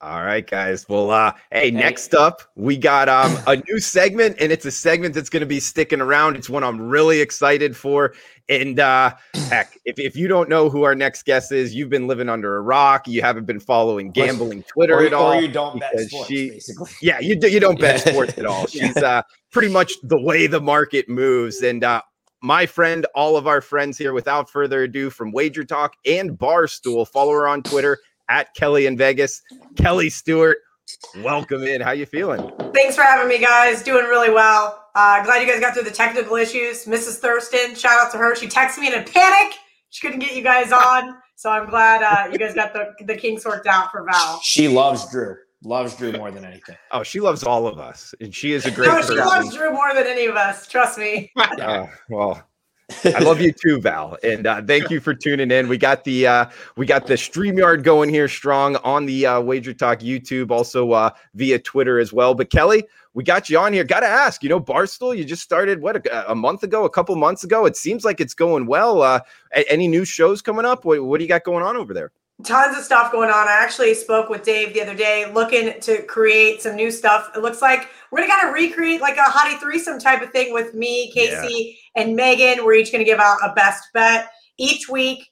All 0.00 0.22
right, 0.22 0.48
guys. 0.48 0.88
Well, 0.88 1.10
uh, 1.10 1.32
hey, 1.50 1.72
next 1.72 2.14
up, 2.14 2.42
we 2.54 2.76
got 2.76 3.08
um, 3.08 3.36
a 3.48 3.56
new 3.56 3.80
segment, 3.80 4.36
and 4.38 4.52
it's 4.52 4.64
a 4.64 4.70
segment 4.70 5.12
that's 5.12 5.28
going 5.28 5.40
to 5.40 5.46
be 5.46 5.58
sticking 5.58 6.00
around. 6.00 6.36
It's 6.36 6.48
one 6.48 6.62
I'm 6.62 6.80
really 6.80 7.20
excited 7.20 7.76
for. 7.76 8.14
And 8.48 8.78
uh, 8.78 9.14
heck, 9.48 9.76
if, 9.84 9.98
if 9.98 10.14
you 10.14 10.28
don't 10.28 10.48
know 10.48 10.70
who 10.70 10.84
our 10.84 10.94
next 10.94 11.24
guest 11.24 11.50
is, 11.50 11.74
you've 11.74 11.88
been 11.90 12.06
living 12.06 12.28
under 12.28 12.58
a 12.58 12.60
rock. 12.60 13.08
You 13.08 13.22
haven't 13.22 13.46
been 13.46 13.58
following 13.58 14.12
gambling 14.12 14.62
Twitter 14.62 15.00
or, 15.00 15.04
at 15.04 15.12
all. 15.12 15.32
Or 15.32 15.40
you 15.40 15.48
don't 15.48 15.80
bet 15.80 15.98
sports, 15.98 16.28
she, 16.28 16.50
basically. 16.50 16.90
Yeah, 17.02 17.18
you, 17.18 17.34
do, 17.34 17.48
you 17.48 17.58
don't 17.58 17.80
bet 17.80 18.00
sports 18.08 18.38
at 18.38 18.46
all. 18.46 18.68
She's 18.68 18.96
uh, 18.98 19.22
pretty 19.50 19.68
much 19.68 19.92
the 20.04 20.20
way 20.20 20.46
the 20.46 20.60
market 20.60 21.08
moves. 21.08 21.60
And 21.60 21.82
uh, 21.82 22.02
my 22.40 22.66
friend, 22.66 23.04
all 23.16 23.36
of 23.36 23.48
our 23.48 23.60
friends 23.60 23.98
here, 23.98 24.12
without 24.12 24.48
further 24.48 24.84
ado, 24.84 25.10
from 25.10 25.32
Wager 25.32 25.64
Talk 25.64 25.94
and 26.06 26.38
Barstool, 26.38 27.08
follow 27.08 27.32
her 27.32 27.48
on 27.48 27.64
Twitter 27.64 27.98
at 28.28 28.54
Kelly 28.54 28.86
in 28.86 28.96
Vegas. 28.96 29.42
Kelly 29.76 30.10
Stewart, 30.10 30.58
welcome 31.22 31.62
in. 31.64 31.80
How 31.80 31.92
you 31.92 32.06
feeling? 32.06 32.50
Thanks 32.74 32.96
for 32.96 33.02
having 33.02 33.28
me, 33.28 33.38
guys. 33.38 33.82
Doing 33.82 34.04
really 34.04 34.30
well. 34.30 34.84
Uh, 34.94 35.22
glad 35.24 35.40
you 35.40 35.46
guys 35.46 35.60
got 35.60 35.74
through 35.74 35.84
the 35.84 35.90
technical 35.90 36.36
issues. 36.36 36.84
Mrs. 36.84 37.18
Thurston, 37.18 37.74
shout 37.74 38.04
out 38.04 38.12
to 38.12 38.18
her. 38.18 38.34
She 38.34 38.46
texted 38.48 38.78
me 38.78 38.88
in 38.88 38.94
a 38.94 39.04
panic. 39.04 39.56
She 39.90 40.06
couldn't 40.06 40.20
get 40.20 40.34
you 40.34 40.42
guys 40.42 40.72
on. 40.72 41.16
So 41.36 41.50
I'm 41.50 41.70
glad 41.70 42.02
uh, 42.02 42.30
you 42.32 42.38
guys 42.38 42.54
got 42.54 42.72
the, 42.72 42.92
the 43.04 43.14
kinks 43.14 43.44
worked 43.44 43.66
out 43.66 43.92
for 43.92 44.04
Val. 44.04 44.40
She 44.42 44.66
loves 44.66 45.08
Drew. 45.10 45.36
Loves 45.62 45.96
Drew 45.96 46.12
more 46.12 46.30
than 46.30 46.44
anything. 46.44 46.76
Oh, 46.92 47.02
she 47.02 47.20
loves 47.20 47.42
all 47.42 47.66
of 47.66 47.78
us, 47.78 48.14
and 48.20 48.32
she 48.34 48.52
is 48.52 48.64
a 48.66 48.70
great. 48.70 48.88
No, 48.88 49.00
she 49.00 49.08
person. 49.08 49.18
loves 49.18 49.54
Drew 49.54 49.72
more 49.72 49.92
than 49.92 50.06
any 50.06 50.26
of 50.26 50.36
us. 50.36 50.68
Trust 50.68 50.98
me. 50.98 51.32
uh, 51.36 51.86
well, 52.08 52.47
I 53.04 53.18
love 53.18 53.40
you 53.40 53.52
too, 53.52 53.80
Val, 53.80 54.16
and 54.22 54.46
uh, 54.46 54.62
thank 54.62 54.90
you 54.90 54.98
for 54.98 55.12
tuning 55.12 55.50
in. 55.50 55.68
We 55.68 55.76
got 55.76 56.04
the 56.04 56.26
uh, 56.26 56.46
we 56.76 56.86
got 56.86 57.06
the 57.06 57.14
Streamyard 57.14 57.82
going 57.82 58.08
here 58.08 58.28
strong 58.28 58.76
on 58.76 59.04
the 59.04 59.26
uh, 59.26 59.40
Wager 59.42 59.74
Talk 59.74 60.00
YouTube, 60.00 60.50
also 60.50 60.92
uh, 60.92 61.10
via 61.34 61.58
Twitter 61.58 61.98
as 61.98 62.14
well. 62.14 62.34
But 62.34 62.50
Kelly, 62.50 62.84
we 63.12 63.24
got 63.24 63.50
you 63.50 63.58
on 63.58 63.74
here. 63.74 63.84
Got 63.84 64.00
to 64.00 64.06
ask, 64.06 64.42
you 64.42 64.48
know, 64.48 64.60
Barstool, 64.60 65.16
you 65.16 65.24
just 65.24 65.42
started 65.42 65.82
what 65.82 66.06
a, 66.06 66.32
a, 66.32 66.34
month 66.34 66.62
ago, 66.62 66.84
a 66.84 66.90
couple 66.90 67.14
months 67.16 67.44
ago. 67.44 67.66
It 67.66 67.76
seems 67.76 68.04
like 68.04 68.20
it's 68.20 68.34
going 68.34 68.66
well. 68.66 69.02
Uh, 69.02 69.20
any 69.52 69.86
new 69.86 70.04
shows 70.04 70.40
coming 70.40 70.64
up? 70.64 70.84
What, 70.84 71.04
what 71.04 71.18
do 71.18 71.24
you 71.24 71.28
got 71.28 71.44
going 71.44 71.64
on 71.64 71.76
over 71.76 71.92
there? 71.92 72.12
Tons 72.44 72.76
of 72.76 72.84
stuff 72.84 73.10
going 73.10 73.30
on. 73.30 73.48
I 73.48 73.58
actually 73.60 73.94
spoke 73.94 74.28
with 74.28 74.44
Dave 74.44 74.72
the 74.72 74.82
other 74.82 74.94
day, 74.94 75.30
looking 75.32 75.80
to 75.80 76.02
create 76.02 76.62
some 76.62 76.76
new 76.76 76.90
stuff. 76.90 77.30
It 77.34 77.40
looks 77.40 77.60
like 77.60 77.88
we're 78.10 78.20
gonna 78.20 78.32
kind 78.32 78.48
of 78.48 78.54
recreate 78.54 79.00
like 79.00 79.16
a 79.16 79.30
hottie 79.30 79.58
threesome 79.58 79.98
type 79.98 80.22
of 80.22 80.30
thing 80.30 80.52
with 80.52 80.74
me, 80.74 81.10
Casey, 81.12 81.78
yeah. 81.96 82.02
and 82.02 82.14
Megan. 82.14 82.64
We're 82.64 82.74
each 82.74 82.92
gonna 82.92 83.04
give 83.04 83.18
out 83.18 83.38
a 83.42 83.52
best 83.54 83.88
bet 83.92 84.30
each 84.56 84.88
week 84.88 85.30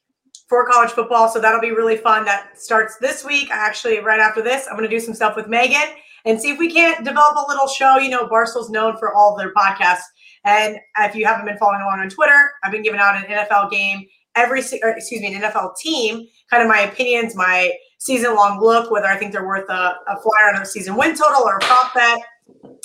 for 0.49 0.66
college 0.69 0.90
football. 0.90 1.29
So 1.29 1.40
that'll 1.40 1.61
be 1.61 1.71
really 1.71 1.97
fun. 1.97 2.25
That 2.25 2.61
starts 2.61 2.97
this 2.99 3.25
week. 3.25 3.51
I 3.51 3.57
actually, 3.57 4.01
right 4.01 4.21
after 4.21 4.42
this, 4.42 4.66
I'm 4.69 4.77
gonna 4.77 4.88
do 4.88 5.01
some 5.01 5.14
stuff 5.14 5.37
with 5.37 5.47
Megan 5.47 5.97
and 6.25 6.40
see 6.40 6.51
if 6.51 6.59
we 6.59 6.73
can't 6.73 7.05
develop 7.05 7.37
a 7.37 7.49
little 7.49 7.69
show. 7.69 7.99
You 7.99 8.11
know, 8.11 8.29
Barstool's 8.29 8.71
known 8.71 8.97
for 8.99 9.14
all 9.14 9.37
their 9.37 9.55
podcasts. 9.55 10.03
And 10.45 10.77
if 10.99 11.14
you 11.14 11.25
haven't 11.25 11.47
been 11.47 11.59
following 11.59 11.83
along 11.83 12.01
on 12.01 12.09
Twitter, 12.09 12.51
I've 12.64 12.73
been 12.73 12.83
giving 12.83 13.01
out 13.01 13.16
an 13.16 13.25
NFL 13.25 13.71
game 13.71 14.07
every, 14.37 14.61
excuse 14.61 15.20
me, 15.20 15.35
an 15.35 15.42
NFL 15.42 15.77
team, 15.77 16.27
kind 16.51 16.62
of 16.62 16.68
my 16.68 16.81
opinions, 16.81 17.35
my 17.35 17.72
season 17.99 18.35
long 18.35 18.61
look, 18.61 18.90
whether 18.90 19.07
I 19.07 19.16
think 19.16 19.33
they're 19.33 19.46
worth 19.46 19.68
a, 19.68 19.96
a 20.07 20.20
flyer 20.20 20.55
on 20.55 20.62
a 20.62 20.66
season 20.66 20.96
win 20.96 21.16
total 21.16 21.42
or 21.42 21.57
a 21.57 21.61
prop 21.61 21.94
bet, 21.94 22.18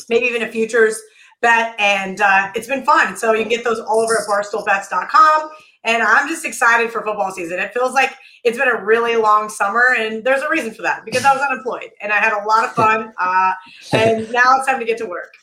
maybe 0.09 0.25
even 0.25 0.41
a 0.41 0.47
futures 0.47 0.99
bet. 1.41 1.75
And 1.79 2.21
uh, 2.21 2.51
it's 2.55 2.67
been 2.67 2.83
fun. 2.83 3.17
So 3.17 3.33
you 3.33 3.41
can 3.41 3.49
get 3.49 3.63
those 3.63 3.79
all 3.79 3.99
over 3.99 4.17
at 4.17 4.27
barstoolbets.com. 4.27 5.49
And 5.83 6.03
I'm 6.03 6.27
just 6.27 6.45
excited 6.45 6.91
for 6.91 7.03
football 7.03 7.31
season. 7.31 7.59
It 7.59 7.73
feels 7.73 7.93
like 7.93 8.15
it's 8.43 8.57
been 8.57 8.67
a 8.67 8.83
really 8.83 9.15
long 9.15 9.49
summer, 9.49 9.83
and 9.97 10.23
there's 10.23 10.41
a 10.41 10.49
reason 10.49 10.73
for 10.73 10.81
that 10.83 11.05
because 11.05 11.25
I 11.25 11.33
was 11.33 11.41
unemployed 11.41 11.89
and 12.01 12.11
I 12.11 12.17
had 12.17 12.33
a 12.33 12.45
lot 12.45 12.65
of 12.65 12.73
fun. 12.73 13.13
Uh, 13.19 13.53
and 13.91 14.31
now 14.31 14.43
it's 14.57 14.67
time 14.67 14.79
to 14.79 14.85
get 14.85 14.97
to 14.99 15.05
work. 15.05 15.33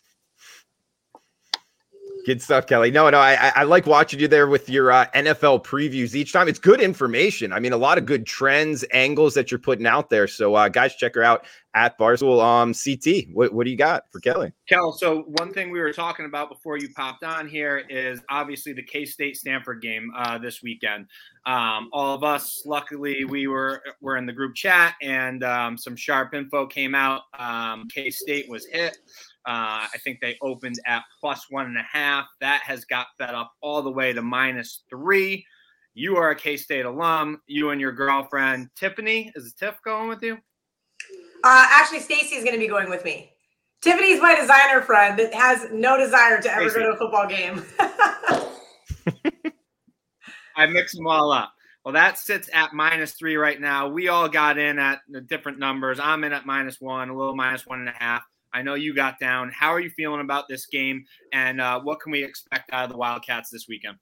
Good 2.28 2.42
stuff, 2.42 2.66
Kelly. 2.66 2.90
No, 2.90 3.08
no, 3.08 3.18
I, 3.18 3.52
I 3.56 3.62
like 3.62 3.86
watching 3.86 4.20
you 4.20 4.28
there 4.28 4.48
with 4.48 4.68
your 4.68 4.92
uh, 4.92 5.06
NFL 5.14 5.64
previews 5.64 6.14
each 6.14 6.30
time. 6.30 6.46
It's 6.46 6.58
good 6.58 6.78
information. 6.78 7.54
I 7.54 7.58
mean, 7.58 7.72
a 7.72 7.78
lot 7.78 7.96
of 7.96 8.04
good 8.04 8.26
trends, 8.26 8.84
angles 8.92 9.32
that 9.32 9.50
you're 9.50 9.58
putting 9.58 9.86
out 9.86 10.10
there. 10.10 10.28
So, 10.28 10.54
uh, 10.54 10.68
guys, 10.68 10.94
check 10.94 11.14
her 11.14 11.22
out 11.22 11.46
at 11.72 11.98
Barstool 11.98 12.44
um, 12.44 12.74
CT. 12.74 13.32
What, 13.32 13.54
what 13.54 13.64
do 13.64 13.70
you 13.70 13.78
got 13.78 14.12
for 14.12 14.20
Kelly? 14.20 14.52
Kel, 14.68 14.92
so 14.92 15.22
one 15.38 15.54
thing 15.54 15.70
we 15.70 15.80
were 15.80 15.90
talking 15.90 16.26
about 16.26 16.50
before 16.50 16.76
you 16.76 16.90
popped 16.94 17.24
on 17.24 17.48
here 17.48 17.78
is 17.88 18.20
obviously 18.28 18.74
the 18.74 18.82
K 18.82 19.06
State 19.06 19.38
Stanford 19.38 19.80
game 19.80 20.12
uh, 20.14 20.36
this 20.36 20.62
weekend. 20.62 21.06
Um, 21.46 21.88
all 21.94 22.14
of 22.14 22.24
us, 22.24 22.62
luckily, 22.66 23.24
we 23.24 23.46
were 23.46 23.82
were 24.02 24.18
in 24.18 24.26
the 24.26 24.34
group 24.34 24.54
chat, 24.54 24.96
and 25.00 25.42
um, 25.44 25.78
some 25.78 25.96
sharp 25.96 26.34
info 26.34 26.66
came 26.66 26.94
out. 26.94 27.22
Um, 27.38 27.88
K 27.88 28.10
State 28.10 28.50
was 28.50 28.66
hit. 28.66 28.98
Uh, 29.46 29.86
I 29.92 29.98
think 30.04 30.20
they 30.20 30.36
opened 30.42 30.76
at 30.86 31.04
plus 31.20 31.46
one 31.50 31.66
and 31.66 31.78
a 31.78 31.86
half. 31.90 32.26
That 32.40 32.62
has 32.64 32.84
got 32.84 33.06
fed 33.18 33.34
up 33.34 33.52
all 33.62 33.82
the 33.82 33.90
way 33.90 34.12
to 34.12 34.20
minus 34.22 34.82
three. 34.90 35.44
You 35.94 36.16
are 36.16 36.30
a 36.30 36.36
K 36.36 36.56
State 36.56 36.84
alum. 36.84 37.40
You 37.46 37.70
and 37.70 37.80
your 37.80 37.92
girlfriend 37.92 38.68
Tiffany 38.76 39.32
is 39.34 39.54
Tiff 39.54 39.76
going 39.84 40.08
with 40.08 40.22
you? 40.22 40.38
Uh, 41.44 41.66
actually, 41.70 42.00
Stacy 42.00 42.36
is 42.36 42.44
going 42.44 42.54
to 42.54 42.60
be 42.60 42.68
going 42.68 42.90
with 42.90 43.04
me. 43.04 43.32
Tiffany's 43.80 44.20
my 44.20 44.34
designer 44.34 44.82
friend 44.82 45.18
that 45.18 45.32
has 45.32 45.66
no 45.72 45.96
desire 45.96 46.40
to 46.42 46.52
ever 46.52 46.68
Stacey. 46.68 46.84
go 46.84 46.90
to 46.90 46.94
a 46.94 46.98
football 46.98 47.26
game. 47.26 47.64
I 50.56 50.66
mix 50.66 50.94
them 50.94 51.06
all 51.06 51.30
up. 51.30 51.52
Well, 51.84 51.94
that 51.94 52.18
sits 52.18 52.50
at 52.52 52.74
minus 52.74 53.12
three 53.12 53.36
right 53.36 53.60
now. 53.60 53.88
We 53.88 54.08
all 54.08 54.28
got 54.28 54.58
in 54.58 54.78
at 54.78 54.98
the 55.08 55.20
different 55.20 55.58
numbers. 55.58 56.00
I'm 56.00 56.24
in 56.24 56.32
at 56.32 56.44
minus 56.44 56.80
one, 56.80 57.08
a 57.08 57.16
little 57.16 57.36
minus 57.36 57.66
one 57.66 57.78
and 57.78 57.88
a 57.88 57.92
half. 57.92 58.22
I 58.52 58.62
know 58.62 58.74
you 58.74 58.94
got 58.94 59.18
down. 59.18 59.50
How 59.50 59.68
are 59.68 59.80
you 59.80 59.90
feeling 59.90 60.20
about 60.20 60.48
this 60.48 60.66
game, 60.66 61.04
and 61.32 61.60
uh, 61.60 61.80
what 61.80 62.00
can 62.00 62.12
we 62.12 62.24
expect 62.24 62.72
out 62.72 62.84
of 62.84 62.90
the 62.90 62.96
Wildcats 62.96 63.50
this 63.50 63.66
weekend? 63.68 63.96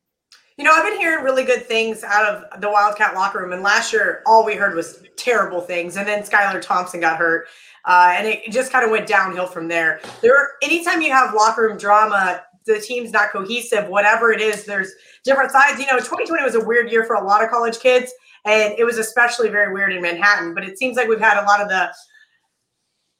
You 0.56 0.64
know, 0.64 0.72
I've 0.72 0.90
been 0.90 0.98
hearing 0.98 1.22
really 1.22 1.44
good 1.44 1.66
things 1.66 2.02
out 2.02 2.24
of 2.24 2.60
the 2.62 2.70
Wildcat 2.70 3.14
locker 3.14 3.40
room, 3.40 3.52
and 3.52 3.62
last 3.62 3.92
year 3.92 4.22
all 4.24 4.44
we 4.44 4.54
heard 4.54 4.74
was 4.74 5.02
terrible 5.16 5.60
things. 5.60 5.96
And 5.96 6.08
then 6.08 6.22
Skylar 6.22 6.62
Thompson 6.62 7.00
got 7.00 7.18
hurt, 7.18 7.48
uh, 7.84 8.14
and 8.16 8.26
it 8.26 8.50
just 8.50 8.72
kind 8.72 8.84
of 8.84 8.90
went 8.90 9.06
downhill 9.06 9.46
from 9.46 9.68
there. 9.68 10.00
There, 10.22 10.52
anytime 10.62 11.02
you 11.02 11.12
have 11.12 11.34
locker 11.34 11.62
room 11.62 11.76
drama, 11.76 12.42
the 12.64 12.80
team's 12.80 13.12
not 13.12 13.32
cohesive. 13.32 13.88
Whatever 13.88 14.32
it 14.32 14.40
is, 14.40 14.64
there's 14.64 14.92
different 15.24 15.50
sides. 15.50 15.78
You 15.78 15.86
know, 15.86 15.98
2020 15.98 16.42
was 16.42 16.54
a 16.54 16.64
weird 16.64 16.90
year 16.90 17.04
for 17.04 17.16
a 17.16 17.24
lot 17.24 17.44
of 17.44 17.50
college 17.50 17.78
kids, 17.78 18.10
and 18.46 18.74
it 18.78 18.84
was 18.84 18.96
especially 18.96 19.50
very 19.50 19.74
weird 19.74 19.92
in 19.92 20.00
Manhattan. 20.00 20.54
But 20.54 20.64
it 20.64 20.78
seems 20.78 20.96
like 20.96 21.06
we've 21.06 21.20
had 21.20 21.42
a 21.42 21.44
lot 21.44 21.60
of 21.60 21.68
the 21.68 21.92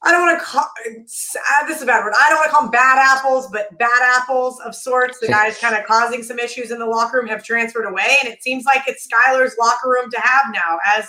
I 0.03 0.11
don't 0.11 0.21
want 0.21 0.39
to 0.39 0.45
call 0.45 0.61
uh, 0.63 1.67
this 1.67 1.77
is 1.77 1.83
a 1.83 1.85
bad 1.85 2.03
word. 2.03 2.13
I 2.15 2.29
don't 2.29 2.37
want 2.37 2.49
to 2.49 2.51
call 2.51 2.61
them 2.63 2.71
bad 2.71 2.99
apples, 2.99 3.47
but 3.51 3.75
bad 3.77 4.01
apples 4.03 4.59
of 4.59 4.75
sorts. 4.75 5.19
The 5.19 5.27
guys 5.29 5.57
kind 5.57 5.75
of 5.75 5.85
causing 5.85 6.23
some 6.23 6.39
issues 6.39 6.71
in 6.71 6.79
the 6.79 6.85
locker 6.85 7.17
room 7.17 7.27
have 7.27 7.43
transferred 7.43 7.85
away, 7.85 8.17
and 8.23 8.31
it 8.31 8.43
seems 8.43 8.65
like 8.65 8.83
it's 8.87 9.07
Skylar's 9.07 9.55
locker 9.59 9.89
room 9.89 10.09
to 10.11 10.19
have 10.21 10.53
now 10.53 10.77
as 10.85 11.07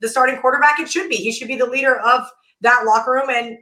the 0.00 0.08
starting 0.08 0.40
quarterback. 0.40 0.80
It 0.80 0.90
should 0.90 1.08
be. 1.08 1.16
He 1.16 1.32
should 1.32 1.48
be 1.48 1.56
the 1.56 1.66
leader 1.66 2.00
of 2.00 2.22
that 2.60 2.84
locker 2.84 3.12
room, 3.12 3.30
and 3.30 3.58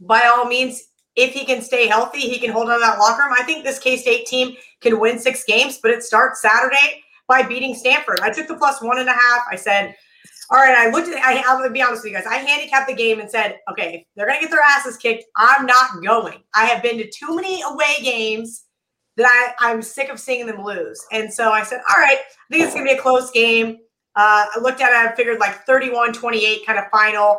by 0.00 0.22
all 0.22 0.44
means, 0.44 0.82
if 1.16 1.32
he 1.32 1.44
can 1.44 1.62
stay 1.62 1.86
healthy, 1.86 2.20
he 2.20 2.38
can 2.38 2.50
hold 2.50 2.68
on 2.68 2.78
to 2.78 2.80
that 2.80 2.98
locker 2.98 3.22
room. 3.22 3.34
I 3.38 3.44
think 3.44 3.64
this 3.64 3.78
K 3.78 3.96
State 3.96 4.26
team 4.26 4.56
can 4.80 5.00
win 5.00 5.18
six 5.18 5.44
games, 5.44 5.78
but 5.82 5.90
it 5.90 6.02
starts 6.02 6.42
Saturday 6.42 7.02
by 7.28 7.42
beating 7.42 7.74
Stanford. 7.74 8.20
I 8.20 8.30
took 8.30 8.46
the 8.46 8.56
plus 8.56 8.82
one 8.82 8.98
and 8.98 9.08
a 9.08 9.12
half. 9.12 9.42
I 9.50 9.56
said 9.56 9.94
all 10.52 10.58
right, 10.58 10.76
I 10.76 10.90
looked 10.90 11.08
at 11.08 11.16
I, 11.16 11.38
I'm 11.38 11.58
gonna 11.58 11.70
be 11.70 11.80
honest 11.80 12.04
with 12.04 12.12
you 12.12 12.18
guys. 12.18 12.26
I 12.26 12.36
handicapped 12.36 12.86
the 12.86 12.94
game 12.94 13.20
and 13.20 13.30
said, 13.30 13.58
okay, 13.70 14.06
they're 14.14 14.26
gonna 14.26 14.40
get 14.40 14.50
their 14.50 14.60
asses 14.60 14.98
kicked. 14.98 15.24
I'm 15.34 15.64
not 15.64 16.02
going. 16.04 16.42
I 16.54 16.66
have 16.66 16.82
been 16.82 16.98
to 16.98 17.08
too 17.10 17.34
many 17.34 17.62
away 17.62 17.96
games 18.02 18.64
that 19.16 19.26
I, 19.26 19.70
I'm 19.70 19.80
sick 19.80 20.10
of 20.10 20.20
seeing 20.20 20.46
them 20.46 20.62
lose. 20.62 21.02
And 21.10 21.32
so 21.32 21.52
I 21.52 21.62
said, 21.62 21.80
all 21.88 22.02
right, 22.02 22.18
I 22.18 22.54
think 22.54 22.64
it's 22.64 22.74
gonna 22.74 22.84
be 22.84 22.92
a 22.92 23.00
close 23.00 23.30
game. 23.30 23.78
Uh, 24.14 24.44
I 24.54 24.58
looked 24.60 24.82
at 24.82 24.90
it, 24.90 25.10
I 25.10 25.16
figured 25.16 25.40
like 25.40 25.64
31 25.64 26.12
28 26.12 26.66
kind 26.66 26.78
of 26.78 26.84
final. 26.90 27.38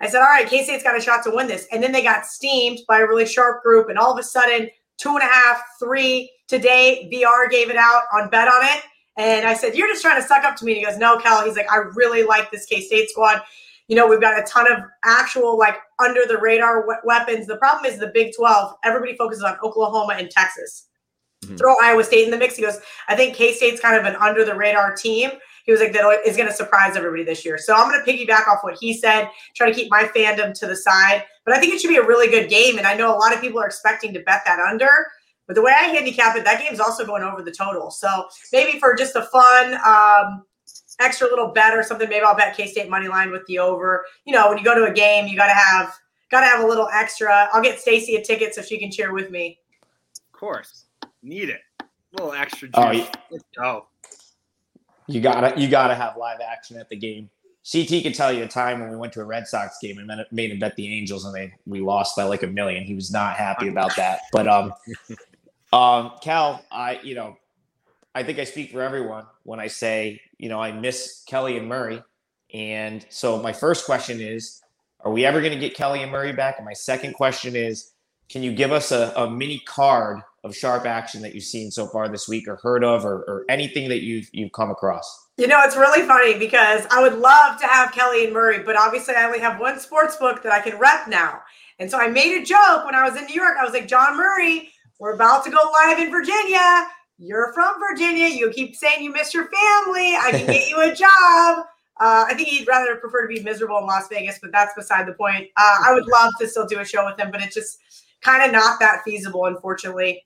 I 0.00 0.08
said, 0.08 0.20
all 0.20 0.24
right, 0.24 0.48
K 0.48 0.64
State's 0.64 0.82
got 0.82 0.96
a 0.96 1.02
shot 1.02 1.22
to 1.24 1.30
win 1.30 1.46
this. 1.46 1.66
And 1.70 1.82
then 1.82 1.92
they 1.92 2.02
got 2.02 2.24
steamed 2.24 2.80
by 2.88 3.00
a 3.00 3.06
really 3.06 3.26
sharp 3.26 3.62
group. 3.62 3.90
And 3.90 3.98
all 3.98 4.10
of 4.10 4.18
a 4.18 4.22
sudden, 4.22 4.70
two 4.96 5.10
and 5.10 5.22
a 5.22 5.26
half, 5.26 5.62
three 5.78 6.32
today, 6.48 7.10
VR 7.12 7.50
gave 7.50 7.68
it 7.68 7.76
out 7.76 8.04
on 8.14 8.30
bet 8.30 8.48
on 8.48 8.64
it. 8.64 8.82
And 9.16 9.46
I 9.46 9.54
said, 9.54 9.74
You're 9.74 9.88
just 9.88 10.02
trying 10.02 10.20
to 10.20 10.26
suck 10.26 10.44
up 10.44 10.56
to 10.56 10.64
me. 10.64 10.72
And 10.72 10.78
he 10.78 10.84
goes, 10.84 10.98
No, 10.98 11.18
Cal. 11.18 11.44
He's 11.44 11.56
like, 11.56 11.70
I 11.70 11.76
really 11.94 12.24
like 12.24 12.50
this 12.50 12.66
K 12.66 12.80
State 12.80 13.10
squad. 13.10 13.42
You 13.88 13.96
know, 13.96 14.08
we've 14.08 14.20
got 14.20 14.38
a 14.38 14.42
ton 14.44 14.70
of 14.72 14.78
actual, 15.04 15.58
like, 15.58 15.76
under 16.02 16.22
the 16.26 16.38
radar 16.38 16.86
weapons. 17.04 17.46
The 17.46 17.56
problem 17.56 17.84
is 17.84 17.98
the 17.98 18.10
Big 18.14 18.34
12, 18.34 18.76
everybody 18.82 19.14
focuses 19.14 19.44
on 19.44 19.58
Oklahoma 19.62 20.14
and 20.18 20.30
Texas. 20.30 20.88
Mm-hmm. 21.44 21.56
Throw 21.56 21.74
Iowa 21.82 22.02
State 22.02 22.24
in 22.24 22.30
the 22.30 22.38
mix. 22.38 22.56
He 22.56 22.62
goes, 22.62 22.78
I 23.08 23.14
think 23.14 23.36
K 23.36 23.52
State's 23.52 23.80
kind 23.80 23.96
of 23.96 24.04
an 24.04 24.16
under 24.16 24.44
the 24.44 24.54
radar 24.54 24.94
team. 24.94 25.30
He 25.64 25.72
was 25.72 25.80
like, 25.80 25.92
that 25.94 26.20
is 26.26 26.36
going 26.36 26.48
to 26.48 26.54
surprise 26.54 26.96
everybody 26.96 27.24
this 27.24 27.44
year. 27.44 27.56
So 27.56 27.74
I'm 27.74 27.90
going 27.90 28.02
to 28.04 28.10
piggyback 28.10 28.46
off 28.48 28.62
what 28.62 28.76
he 28.78 28.92
said, 28.92 29.30
try 29.54 29.70
to 29.70 29.74
keep 29.74 29.90
my 29.90 30.04
fandom 30.14 30.52
to 30.60 30.66
the 30.66 30.76
side. 30.76 31.24
But 31.44 31.54
I 31.54 31.60
think 31.60 31.72
it 31.72 31.80
should 31.80 31.88
be 31.88 31.96
a 31.96 32.06
really 32.06 32.28
good 32.28 32.50
game. 32.50 32.76
And 32.76 32.86
I 32.86 32.94
know 32.94 33.14
a 33.14 33.18
lot 33.18 33.34
of 33.34 33.40
people 33.40 33.60
are 33.60 33.66
expecting 33.66 34.12
to 34.14 34.20
bet 34.20 34.42
that 34.44 34.58
under. 34.58 34.88
But 35.46 35.56
the 35.56 35.62
way 35.62 35.72
I 35.72 35.84
handicap 35.84 36.36
it, 36.36 36.44
that 36.44 36.60
game's 36.60 36.80
also 36.80 37.04
going 37.04 37.22
over 37.22 37.42
the 37.42 37.50
total. 37.50 37.90
So 37.90 38.26
maybe 38.52 38.78
for 38.78 38.94
just 38.94 39.14
a 39.14 39.22
fun 39.22 39.74
um, 39.86 40.44
extra 41.00 41.28
little 41.28 41.48
bet 41.48 41.74
or 41.74 41.82
something, 41.82 42.08
maybe 42.08 42.24
I'll 42.24 42.36
bet 42.36 42.56
K 42.56 42.66
State 42.66 42.88
money 42.88 43.08
line 43.08 43.30
with 43.30 43.46
the 43.46 43.58
over. 43.58 44.04
You 44.24 44.34
know, 44.34 44.48
when 44.48 44.58
you 44.58 44.64
go 44.64 44.74
to 44.74 44.90
a 44.90 44.92
game, 44.92 45.26
you 45.26 45.36
got 45.36 45.48
to 45.48 45.54
have 45.54 45.94
got 46.30 46.40
to 46.40 46.46
have 46.46 46.64
a 46.64 46.66
little 46.66 46.88
extra. 46.92 47.48
I'll 47.52 47.62
get 47.62 47.78
Stacy 47.78 48.16
a 48.16 48.24
ticket 48.24 48.54
so 48.54 48.62
she 48.62 48.78
can 48.78 48.90
cheer 48.90 49.12
with 49.12 49.30
me. 49.30 49.58
Of 50.32 50.38
course, 50.38 50.84
need 51.22 51.50
it. 51.50 51.60
A 51.80 52.22
little 52.22 52.32
extra 52.32 52.68
oh, 52.74 52.92
juice. 52.92 53.08
Oh, 53.14 53.20
Let's 53.30 53.44
go. 53.56 53.86
You 55.06 55.20
gotta 55.20 55.60
you 55.60 55.68
gotta 55.68 55.94
have 55.94 56.16
live 56.16 56.40
action 56.40 56.78
at 56.78 56.88
the 56.88 56.96
game. 56.96 57.28
CT 57.70 58.02
could 58.02 58.14
tell 58.14 58.30
you 58.30 58.44
a 58.44 58.48
time 58.48 58.80
when 58.80 58.90
we 58.90 58.96
went 58.96 59.12
to 59.14 59.20
a 59.20 59.24
Red 59.24 59.46
Sox 59.46 59.78
game 59.80 59.98
and 59.98 60.10
made 60.30 60.50
him 60.50 60.58
bet 60.58 60.76
the 60.76 60.86
Angels 60.86 61.24
and 61.24 61.34
they 61.34 61.52
we 61.66 61.80
lost 61.80 62.16
by 62.16 62.24
like 62.24 62.42
a 62.42 62.46
million. 62.46 62.84
He 62.84 62.94
was 62.94 63.10
not 63.10 63.36
happy 63.36 63.68
about 63.68 63.96
that. 63.96 64.20
But 64.32 64.46
um, 64.46 64.72
um, 65.74 66.12
Cal, 66.22 66.64
I 66.70 67.00
you 67.02 67.14
know, 67.14 67.36
I 68.14 68.22
think 68.22 68.38
I 68.38 68.44
speak 68.44 68.72
for 68.72 68.82
everyone 68.82 69.26
when 69.42 69.60
I 69.60 69.66
say 69.66 70.20
you 70.38 70.48
know 70.48 70.60
I 70.60 70.72
miss 70.72 71.24
Kelly 71.26 71.58
and 71.58 71.68
Murray, 71.68 72.02
and 72.52 73.04
so 73.08 73.40
my 73.42 73.52
first 73.52 73.84
question 73.84 74.20
is, 74.20 74.60
are 75.00 75.10
we 75.10 75.24
ever 75.24 75.40
going 75.40 75.52
to 75.52 75.58
get 75.58 75.74
Kelly 75.74 76.02
and 76.02 76.12
Murray 76.12 76.32
back? 76.32 76.56
And 76.58 76.64
my 76.64 76.72
second 76.72 77.14
question 77.14 77.56
is, 77.56 77.92
can 78.28 78.42
you 78.42 78.52
give 78.52 78.72
us 78.72 78.92
a, 78.92 79.12
a 79.16 79.28
mini 79.28 79.58
card 79.58 80.20
of 80.44 80.54
sharp 80.54 80.86
action 80.86 81.22
that 81.22 81.34
you've 81.34 81.44
seen 81.44 81.70
so 81.70 81.86
far 81.86 82.08
this 82.08 82.28
week, 82.28 82.46
or 82.46 82.56
heard 82.56 82.84
of, 82.84 83.04
or, 83.04 83.22
or 83.24 83.44
anything 83.48 83.88
that 83.88 84.02
you've 84.02 84.28
you've 84.32 84.52
come 84.52 84.70
across? 84.70 85.28
You 85.36 85.48
know, 85.48 85.60
it's 85.64 85.76
really 85.76 86.06
funny 86.06 86.38
because 86.38 86.86
I 86.90 87.02
would 87.02 87.18
love 87.18 87.60
to 87.60 87.66
have 87.66 87.90
Kelly 87.90 88.24
and 88.24 88.32
Murray, 88.32 88.62
but 88.62 88.76
obviously 88.76 89.16
I 89.16 89.24
only 89.24 89.40
have 89.40 89.58
one 89.58 89.80
sports 89.80 90.14
book 90.16 90.44
that 90.44 90.52
I 90.52 90.60
can 90.60 90.78
rep 90.78 91.08
now. 91.08 91.40
And 91.80 91.90
so 91.90 91.98
I 91.98 92.06
made 92.06 92.40
a 92.40 92.44
joke 92.44 92.84
when 92.84 92.94
I 92.94 93.02
was 93.02 93.16
in 93.16 93.26
New 93.26 93.34
York. 93.34 93.56
I 93.60 93.64
was 93.64 93.72
like, 93.72 93.88
John 93.88 94.16
Murray, 94.16 94.70
we're 95.00 95.14
about 95.14 95.44
to 95.44 95.50
go 95.50 95.58
live 95.84 95.98
in 95.98 96.10
Virginia. 96.10 96.86
You're 97.18 97.52
from 97.52 97.74
Virginia. 97.78 98.28
You 98.28 98.50
keep 98.50 98.74
saying 98.76 99.02
you 99.02 99.12
miss 99.12 99.32
your 99.34 99.44
family. 99.44 100.14
I 100.16 100.30
can 100.32 100.46
get 100.46 100.68
you 100.68 100.80
a 100.80 100.94
job. 100.94 101.66
Uh, 102.00 102.24
I 102.28 102.34
think 102.34 102.48
he'd 102.48 102.66
rather 102.66 102.96
prefer 102.96 103.26
to 103.26 103.28
be 103.32 103.42
miserable 103.42 103.78
in 103.78 103.86
Las 103.86 104.08
Vegas, 104.08 104.38
but 104.42 104.50
that's 104.50 104.74
beside 104.74 105.06
the 105.06 105.12
point. 105.12 105.48
Uh, 105.56 105.76
I 105.84 105.92
would 105.94 106.06
love 106.06 106.32
to 106.40 106.48
still 106.48 106.66
do 106.66 106.80
a 106.80 106.84
show 106.84 107.04
with 107.06 107.18
him, 107.18 107.30
but 107.30 107.40
it's 107.40 107.54
just 107.54 107.78
kind 108.20 108.42
of 108.42 108.52
not 108.52 108.80
that 108.80 109.02
feasible, 109.04 109.44
unfortunately. 109.46 110.24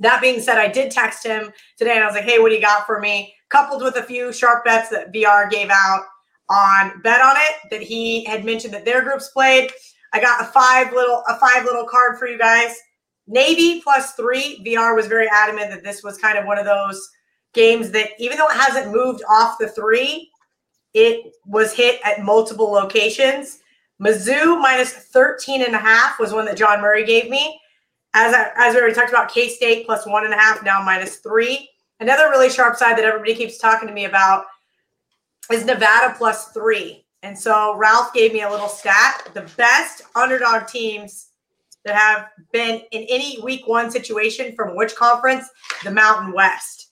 That 0.00 0.20
being 0.20 0.40
said, 0.40 0.58
I 0.58 0.68
did 0.68 0.90
text 0.90 1.24
him 1.24 1.52
today 1.78 1.92
and 1.94 2.02
I 2.02 2.06
was 2.06 2.16
like, 2.16 2.24
hey, 2.24 2.38
what 2.40 2.48
do 2.48 2.56
you 2.56 2.60
got 2.60 2.86
for 2.86 3.00
me? 3.00 3.34
Coupled 3.48 3.82
with 3.82 3.96
a 3.96 4.02
few 4.02 4.32
sharp 4.32 4.64
bets 4.64 4.88
that 4.90 5.12
VR 5.12 5.48
gave 5.48 5.70
out. 5.70 6.02
on 6.48 7.00
Bet 7.02 7.20
on 7.20 7.36
It 7.36 7.70
that 7.70 7.82
he 7.82 8.24
had 8.24 8.44
mentioned 8.44 8.74
that 8.74 8.84
their 8.84 9.02
groups 9.02 9.28
played. 9.28 9.70
I 10.12 10.20
got 10.20 10.40
a 10.42 10.44
five 10.46 10.92
little 10.92 11.22
a 11.28 11.38
five 11.38 11.64
little 11.64 11.84
card 11.84 12.18
for 12.18 12.26
you 12.26 12.38
guys. 12.38 12.76
Navy 13.26 13.80
plus 13.80 14.12
three. 14.12 14.62
VR 14.64 14.94
was 14.94 15.06
very 15.06 15.28
adamant 15.28 15.70
that 15.70 15.82
this 15.82 16.02
was 16.02 16.18
kind 16.18 16.38
of 16.38 16.46
one 16.46 16.58
of 16.58 16.64
those 16.64 17.10
games 17.54 17.90
that 17.90 18.10
even 18.18 18.36
though 18.36 18.48
it 18.48 18.56
hasn't 18.56 18.94
moved 18.94 19.22
off 19.28 19.58
the 19.58 19.68
three, 19.68 20.30
it 20.94 21.32
was 21.44 21.72
hit 21.72 22.00
at 22.04 22.22
multiple 22.22 22.70
locations. 22.70 23.60
Mizzou 24.00 24.60
minus 24.60 24.92
13 24.92 25.62
and 25.62 25.74
a 25.74 25.78
half 25.78 26.18
was 26.18 26.32
one 26.32 26.44
that 26.44 26.56
John 26.56 26.80
Murray 26.80 27.04
gave 27.04 27.28
me. 27.30 27.58
As, 28.14 28.34
I, 28.34 28.50
as 28.56 28.74
we 28.74 28.80
already 28.80 28.94
talked 28.94 29.10
about, 29.10 29.30
K 29.30 29.48
State 29.48 29.86
plus 29.86 30.06
one 30.06 30.24
and 30.24 30.32
a 30.32 30.38
half, 30.38 30.62
now 30.62 30.82
minus 30.82 31.16
three. 31.16 31.68
Another 32.00 32.28
really 32.30 32.50
sharp 32.50 32.76
side 32.76 32.96
that 32.96 33.04
everybody 33.04 33.34
keeps 33.34 33.58
talking 33.58 33.88
to 33.88 33.94
me 33.94 34.04
about 34.04 34.44
is 35.50 35.64
Nevada 35.64 36.14
plus 36.16 36.48
three. 36.48 37.06
And 37.22 37.38
so 37.38 37.76
Ralph 37.76 38.12
gave 38.12 38.32
me 38.32 38.42
a 38.42 38.50
little 38.50 38.68
stat. 38.68 39.30
The 39.34 39.50
best 39.56 40.02
underdog 40.14 40.68
teams 40.68 41.28
that 41.86 41.94
have 41.94 42.26
been 42.52 42.82
in 42.90 43.06
any 43.08 43.40
week 43.42 43.66
one 43.66 43.90
situation 43.90 44.54
from 44.54 44.76
which 44.76 44.94
conference? 44.94 45.48
The 45.84 45.90
Mountain 45.90 46.32
West. 46.32 46.90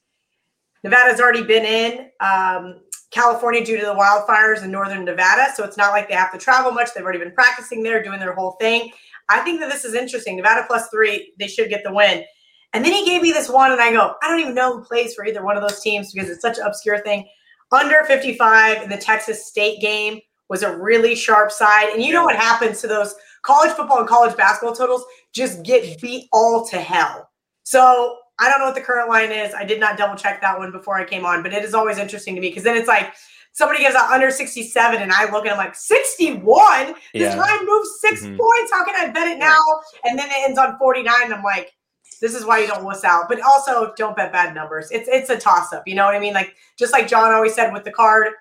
Nevada's 0.82 1.20
already 1.20 1.42
been 1.42 1.64
in 1.64 2.10
um, 2.20 2.80
California 3.10 3.64
due 3.64 3.78
to 3.78 3.84
the 3.84 3.94
wildfires 3.94 4.62
in 4.62 4.70
northern 4.70 5.04
Nevada. 5.04 5.52
So 5.54 5.64
it's 5.64 5.76
not 5.76 5.92
like 5.92 6.08
they 6.08 6.14
have 6.14 6.32
to 6.32 6.38
travel 6.38 6.72
much. 6.72 6.90
They've 6.94 7.04
already 7.04 7.18
been 7.18 7.32
practicing 7.32 7.82
there, 7.82 8.02
doing 8.02 8.20
their 8.20 8.34
whole 8.34 8.52
thing. 8.60 8.92
I 9.28 9.40
think 9.40 9.60
that 9.60 9.70
this 9.70 9.84
is 9.84 9.94
interesting. 9.94 10.36
Nevada 10.36 10.64
plus 10.66 10.88
three, 10.88 11.32
they 11.38 11.48
should 11.48 11.68
get 11.68 11.82
the 11.84 11.92
win. 11.92 12.24
And 12.72 12.84
then 12.84 12.92
he 12.92 13.04
gave 13.04 13.22
me 13.22 13.32
this 13.32 13.48
one, 13.48 13.70
and 13.70 13.80
I 13.80 13.92
go, 13.92 14.14
I 14.22 14.28
don't 14.28 14.40
even 14.40 14.54
know 14.54 14.76
who 14.76 14.84
plays 14.84 15.14
for 15.14 15.24
either 15.24 15.44
one 15.44 15.56
of 15.56 15.62
those 15.62 15.80
teams 15.80 16.12
because 16.12 16.28
it's 16.28 16.42
such 16.42 16.58
an 16.58 16.64
obscure 16.64 16.98
thing. 16.98 17.28
Under 17.70 18.02
55 18.04 18.82
in 18.82 18.90
the 18.90 18.96
Texas 18.96 19.46
State 19.46 19.80
game 19.80 20.20
was 20.48 20.62
a 20.62 20.76
really 20.76 21.14
sharp 21.14 21.50
side. 21.50 21.90
And 21.90 22.02
you 22.02 22.12
know 22.12 22.24
what 22.24 22.36
happens 22.36 22.80
to 22.80 22.88
those 22.88 23.14
college 23.44 23.72
football 23.72 24.00
and 24.00 24.08
college 24.08 24.36
basketball 24.36 24.74
totals? 24.74 25.04
Just 25.32 25.62
get 25.62 26.00
beat 26.00 26.28
all 26.32 26.66
to 26.66 26.78
hell. 26.78 27.30
So 27.62 28.18
I 28.40 28.50
don't 28.50 28.58
know 28.58 28.66
what 28.66 28.74
the 28.74 28.80
current 28.80 29.08
line 29.08 29.30
is. 29.30 29.54
I 29.54 29.64
did 29.64 29.78
not 29.78 29.96
double 29.96 30.16
check 30.16 30.40
that 30.40 30.58
one 30.58 30.72
before 30.72 30.96
I 30.96 31.04
came 31.04 31.24
on, 31.24 31.42
but 31.42 31.52
it 31.52 31.64
is 31.64 31.72
always 31.74 31.98
interesting 31.98 32.34
to 32.34 32.40
me 32.40 32.48
because 32.48 32.64
then 32.64 32.76
it's 32.76 32.88
like 32.88 33.14
somebody 33.52 33.80
gives 33.80 33.94
out 33.94 34.10
under 34.10 34.30
67 34.30 35.00
and 35.00 35.12
I 35.12 35.30
look 35.30 35.46
at 35.46 35.50
them 35.50 35.58
like 35.58 35.76
61. 35.76 36.94
This 37.12 37.36
line 37.36 37.64
moves 37.64 38.00
6 38.00 38.22
Mhm. 38.22 38.36
points. 38.36 38.72
How 38.72 38.84
can 38.84 38.96
I 38.96 39.12
bet 39.12 39.28
it 39.28 39.38
now? 39.38 39.62
And 40.02 40.18
then 40.18 40.28
it 40.28 40.36
ends 40.38 40.58
on 40.58 40.76
49. 40.78 41.32
I'm 41.32 41.44
like, 41.44 41.72
this 42.20 42.34
is 42.34 42.44
why 42.44 42.58
you 42.58 42.66
don't 42.66 42.82
wuss 42.84 43.04
out. 43.04 43.28
But 43.28 43.40
also 43.42 43.92
don't 43.96 44.16
bet 44.16 44.32
bad 44.32 44.54
numbers. 44.54 44.90
It's 44.90 45.08
it's 45.08 45.30
a 45.30 45.36
toss 45.36 45.72
up. 45.72 45.86
You 45.86 45.94
know 45.94 46.04
what 46.06 46.14
I 46.14 46.18
mean? 46.18 46.34
Like 46.34 46.56
just 46.76 46.92
like 46.92 47.06
John 47.06 47.32
always 47.32 47.54
said 47.54 47.72
with 47.72 47.84
the 47.84 47.92
card, 47.92 48.32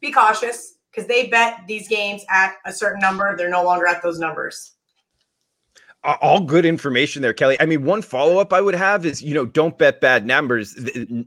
be 0.00 0.10
cautious 0.12 0.75
because 0.96 1.08
they 1.08 1.26
bet 1.26 1.60
these 1.66 1.88
games 1.88 2.24
at 2.30 2.54
a 2.64 2.72
certain 2.72 3.00
number. 3.00 3.36
They're 3.36 3.50
no 3.50 3.62
longer 3.62 3.86
at 3.86 4.02
those 4.02 4.18
numbers. 4.18 4.75
All 6.06 6.40
good 6.40 6.64
information 6.64 7.22
there 7.22 7.32
kelly. 7.32 7.56
I 7.60 7.66
mean 7.66 7.84
one 7.84 8.02
follow-up 8.02 8.52
i 8.52 8.60
would 8.60 8.74
have 8.74 9.04
is 9.04 9.22
you 9.22 9.34
know 9.34 9.44
don't 9.44 9.76
bet 9.76 10.00
bad 10.00 10.26
numbers 10.26 10.74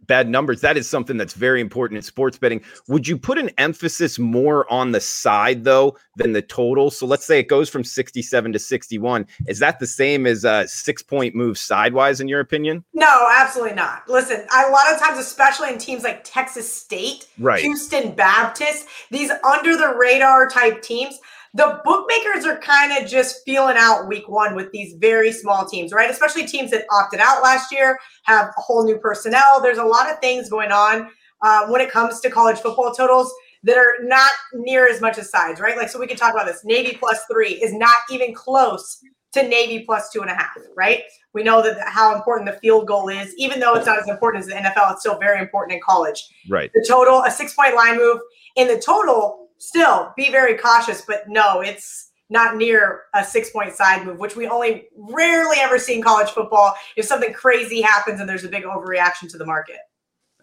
bad 0.08 0.30
numbers. 0.30 0.62
That 0.62 0.78
is 0.78 0.90
something 0.90 1.18
that's 1.18 1.34
very 1.34 1.62
important 1.62 1.98
in 1.98 2.02
sports 2.04 2.38
betting. 2.38 2.62
Would 2.88 3.08
you 3.08 3.18
put 3.18 3.38
an 3.38 3.50
emphasis 3.58 4.20
more 4.20 4.72
on 4.72 4.92
the 4.92 5.02
side 5.02 5.64
though 5.64 5.98
than 6.16 6.34
the 6.34 6.42
total? 6.42 6.92
So 6.92 7.06
let's 7.06 7.26
say 7.26 7.40
it 7.40 7.48
goes 7.48 7.70
from 7.70 7.84
67 7.84 8.54
to 8.54 8.60
61 8.60 9.26
is 9.48 9.60
that 9.60 9.80
the 9.80 9.88
same 9.88 10.26
as 10.26 10.44
a 10.46 10.68
six 10.68 11.02
point 11.02 11.36
move 11.36 11.58
sidewise 11.58 12.22
in 12.22 12.28
your 12.28 12.40
opinion? 12.40 12.84
No, 12.94 13.28
absolutely 13.38 13.76
not. 13.76 14.04
Listen, 14.08 14.46
I, 14.52 14.68
a 14.68 14.72
lot 14.72 14.94
of 14.94 15.00
times, 15.00 15.18
especially 15.18 15.70
in 15.70 15.78
teams 15.78 16.04
like 16.04 16.22
Texas 16.24 16.72
State, 16.72 17.28
Right. 17.38 17.62
Houston 17.62 18.14
Baptist, 18.16 18.86
these 19.12 19.32
under 19.44 19.76
the 19.76 19.96
radar 19.98 20.48
type 20.48 20.82
teams, 20.82 21.20
the 21.54 21.82
bookmakers 21.84 22.46
are 22.46 22.58
kind 22.58 22.92
of 23.02 23.10
just 23.10 23.44
feeling 23.46 23.76
out 23.78 24.08
week 24.08 24.30
one 24.30 24.56
with 24.56 24.72
these 24.72 24.94
very 25.00 25.32
small 25.32 25.66
teams, 25.66 25.92
right? 25.92 26.10
Especially 26.10 26.46
teams 26.46 26.72
that 26.72 26.86
opted 26.92 27.20
out 27.20 27.42
last 27.42 27.72
year, 27.72 27.98
have 28.24 28.48
a 28.58 28.62
whole 28.62 28.86
new 28.86 28.98
personnel. 28.98 29.60
There's 29.62 29.80
a 29.80 29.84
lot 29.84 30.12
of 30.12 30.20
things 30.20 30.50
going 30.50 30.72
on 30.72 31.10
uh, 31.42 31.68
when 31.68 31.82
it 31.82 31.92
comes 31.92 32.20
to 32.22 32.30
college 32.30 32.60
football 32.60 32.94
totals 32.94 33.34
that 33.64 33.78
are 33.78 33.96
not 34.04 34.32
near 34.54 34.88
as 34.88 35.02
much 35.02 35.18
as 35.18 35.30
sides, 35.30 35.60
right? 35.60 35.76
Like, 35.76 35.90
so 35.90 36.00
we 36.00 36.08
can 36.08 36.18
talk 36.18 36.34
about 36.34 36.46
this. 36.46 36.64
Navy 36.64 36.96
plus 36.98 37.26
three 37.32 37.54
is 37.54 37.74
not 37.74 37.96
even 38.12 38.34
close 38.34 39.02
to 39.34 39.48
Navy 39.48 39.84
plus 39.86 40.10
two 40.10 40.22
and 40.22 40.30
a 40.30 40.34
half, 40.34 40.56
right? 40.76 41.04
We 41.34 41.44
know 41.44 41.62
that 41.62 41.78
how 41.88 42.16
important 42.16 42.50
the 42.50 42.60
field 42.60 42.88
goal 42.88 43.10
is, 43.10 43.34
even 43.38 43.60
though 43.60 43.76
it's 43.76 43.86
not 43.86 44.00
as 44.00 44.08
important 44.08 44.44
as 44.44 44.50
the 44.50 44.56
NFL, 44.56 44.94
it's 44.94 45.02
still 45.02 45.20
very 45.20 45.40
important 45.40 45.76
in 45.76 45.82
college. 45.86 46.28
right 46.50 46.72
The 46.74 46.86
total, 46.88 47.22
a 47.24 47.32
six 47.32 47.54
point 47.54 47.76
line 47.76 47.98
move 47.98 48.20
in 48.56 48.68
the 48.68 48.80
total, 48.80 49.39
still 49.60 50.14
be 50.18 50.32
very 50.32 50.58
cautious, 50.58 51.02
but 51.08 51.30
no, 51.30 51.62
it's 51.62 52.08
not 52.32 52.56
near 52.58 53.02
a 53.16 53.24
six 53.24 53.50
point 53.52 53.74
side 53.74 54.06
move, 54.06 54.18
which 54.20 54.36
we 54.36 54.48
only 54.48 54.88
rarely 54.98 55.58
ever 55.60 55.78
see 55.80 55.96
in 55.96 56.02
college 56.02 56.30
football 56.30 56.74
if 56.96 57.06
something 57.06 57.34
crazy 57.34 57.82
happens 57.82 58.20
and 58.20 58.28
there's 58.28 58.44
a 58.44 58.50
big 58.50 58.64
overreaction 58.64 59.30
to 59.32 59.38
the 59.38 59.46
market. 59.46 59.78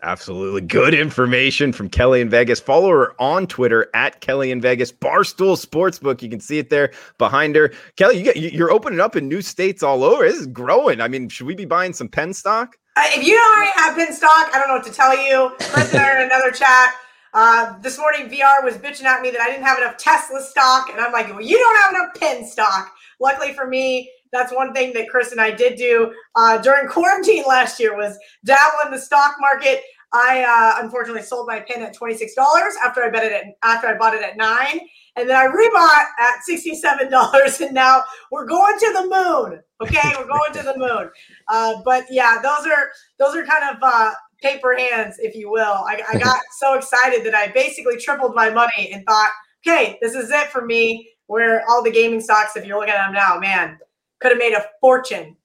Absolutely 0.02 0.60
good 0.60 0.92
information 0.92 1.72
from 1.72 1.88
Kelly 1.88 2.20
in 2.20 2.28
Vegas. 2.28 2.60
Follow 2.60 2.90
her 2.90 3.14
on 3.18 3.46
Twitter 3.46 3.88
at 3.94 4.20
Kelly 4.20 4.50
in 4.50 4.60
Vegas, 4.60 4.92
Barstool 4.92 5.56
Sportsbook. 5.56 6.20
You 6.20 6.28
can 6.28 6.38
see 6.38 6.58
it 6.58 6.68
there 6.68 6.92
behind 7.16 7.56
her. 7.56 7.72
Kelly, 7.96 8.18
you 8.18 8.24
get, 8.24 8.36
you- 8.36 8.50
you're 8.50 8.70
opening 8.70 9.00
up 9.00 9.16
in 9.16 9.26
new 9.26 9.40
states 9.40 9.82
all 9.82 10.04
over. 10.04 10.24
This 10.24 10.36
is 10.36 10.46
growing. 10.48 11.00
I 11.00 11.08
mean, 11.08 11.30
should 11.30 11.46
we 11.46 11.54
be 11.54 11.64
buying 11.64 11.94
some 11.94 12.08
Penn 12.08 12.34
stock? 12.34 12.76
Uh, 12.96 13.04
if 13.06 13.26
you 13.26 13.34
don't 13.36 13.56
already 13.56 13.72
have 13.76 13.96
Penn 13.96 14.12
stock, 14.12 14.50
I 14.52 14.58
don't 14.58 14.68
know 14.68 14.74
what 14.74 14.84
to 14.86 14.92
tell 14.92 15.16
you. 15.16 15.50
And 15.76 16.20
in 16.20 16.26
another 16.26 16.50
chat. 16.50 16.94
Uh, 17.36 17.78
this 17.80 17.98
morning, 17.98 18.30
VR 18.30 18.64
was 18.64 18.78
bitching 18.78 19.04
at 19.04 19.20
me 19.20 19.30
that 19.30 19.42
I 19.42 19.50
didn't 19.50 19.66
have 19.66 19.76
enough 19.76 19.98
Tesla 19.98 20.40
stock, 20.40 20.88
and 20.88 20.98
I'm 20.98 21.12
like, 21.12 21.28
"Well, 21.28 21.42
you 21.42 21.58
don't 21.58 21.76
have 21.82 21.90
enough 21.90 22.14
Penn 22.18 22.46
stock." 22.46 22.90
Luckily 23.20 23.52
for 23.52 23.66
me, 23.66 24.10
that's 24.32 24.54
one 24.54 24.72
thing 24.72 24.94
that 24.94 25.10
Chris 25.10 25.32
and 25.32 25.40
I 25.40 25.50
did 25.50 25.76
do 25.76 26.14
uh, 26.34 26.56
during 26.56 26.88
quarantine 26.88 27.44
last 27.46 27.78
year 27.78 27.94
was 27.94 28.18
dabble 28.46 28.86
in 28.86 28.90
the 28.90 28.98
stock 28.98 29.34
market. 29.38 29.82
I 30.14 30.44
uh, 30.48 30.82
unfortunately 30.82 31.24
sold 31.24 31.46
my 31.46 31.60
Penn 31.60 31.82
at 31.82 31.92
twenty 31.92 32.16
six 32.16 32.34
dollars 32.34 32.72
after 32.82 33.04
I 33.04 33.10
bet 33.10 33.24
it 33.24 33.32
at 33.32 33.44
after 33.62 33.86
I 33.86 33.98
bought 33.98 34.14
it 34.14 34.22
at 34.22 34.38
nine, 34.38 34.80
and 35.16 35.28
then 35.28 35.36
I 35.36 35.46
rebought 35.46 36.06
at 36.18 36.42
sixty 36.42 36.74
seven 36.74 37.10
dollars, 37.10 37.60
and 37.60 37.74
now 37.74 38.02
we're 38.32 38.46
going 38.46 38.78
to 38.78 38.92
the 38.94 39.02
moon. 39.02 39.60
Okay, 39.82 40.14
we're 40.18 40.26
going 40.26 40.54
to 40.54 40.62
the 40.62 40.78
moon. 40.78 41.10
Uh, 41.48 41.82
but 41.84 42.06
yeah, 42.08 42.40
those 42.42 42.66
are 42.66 42.88
those 43.18 43.36
are 43.36 43.44
kind 43.44 43.76
of 43.76 43.82
uh, 43.82 44.12
paper 44.42 44.76
hands, 44.76 45.16
if 45.18 45.34
you 45.34 45.50
will. 45.50 45.62
I, 45.86 46.00
I 46.12 46.18
got 46.18 46.40
so 46.58 46.74
excited 46.74 47.24
that 47.26 47.34
I 47.34 47.48
basically 47.48 47.96
tripled 47.96 48.34
my 48.34 48.50
money 48.50 48.90
and 48.92 49.04
thought, 49.06 49.30
okay, 49.66 49.98
this 50.02 50.14
is 50.14 50.30
it 50.30 50.48
for 50.50 50.64
me. 50.64 51.10
Where 51.28 51.64
all 51.68 51.82
the 51.82 51.90
gaming 51.90 52.20
stocks, 52.20 52.54
if 52.56 52.64
you're 52.64 52.78
looking 52.78 52.94
at 52.94 53.04
them 53.04 53.12
now, 53.14 53.38
man, 53.40 53.78
could 54.20 54.30
have 54.30 54.38
made 54.38 54.52
a 54.54 54.64
fortune. 54.80 55.36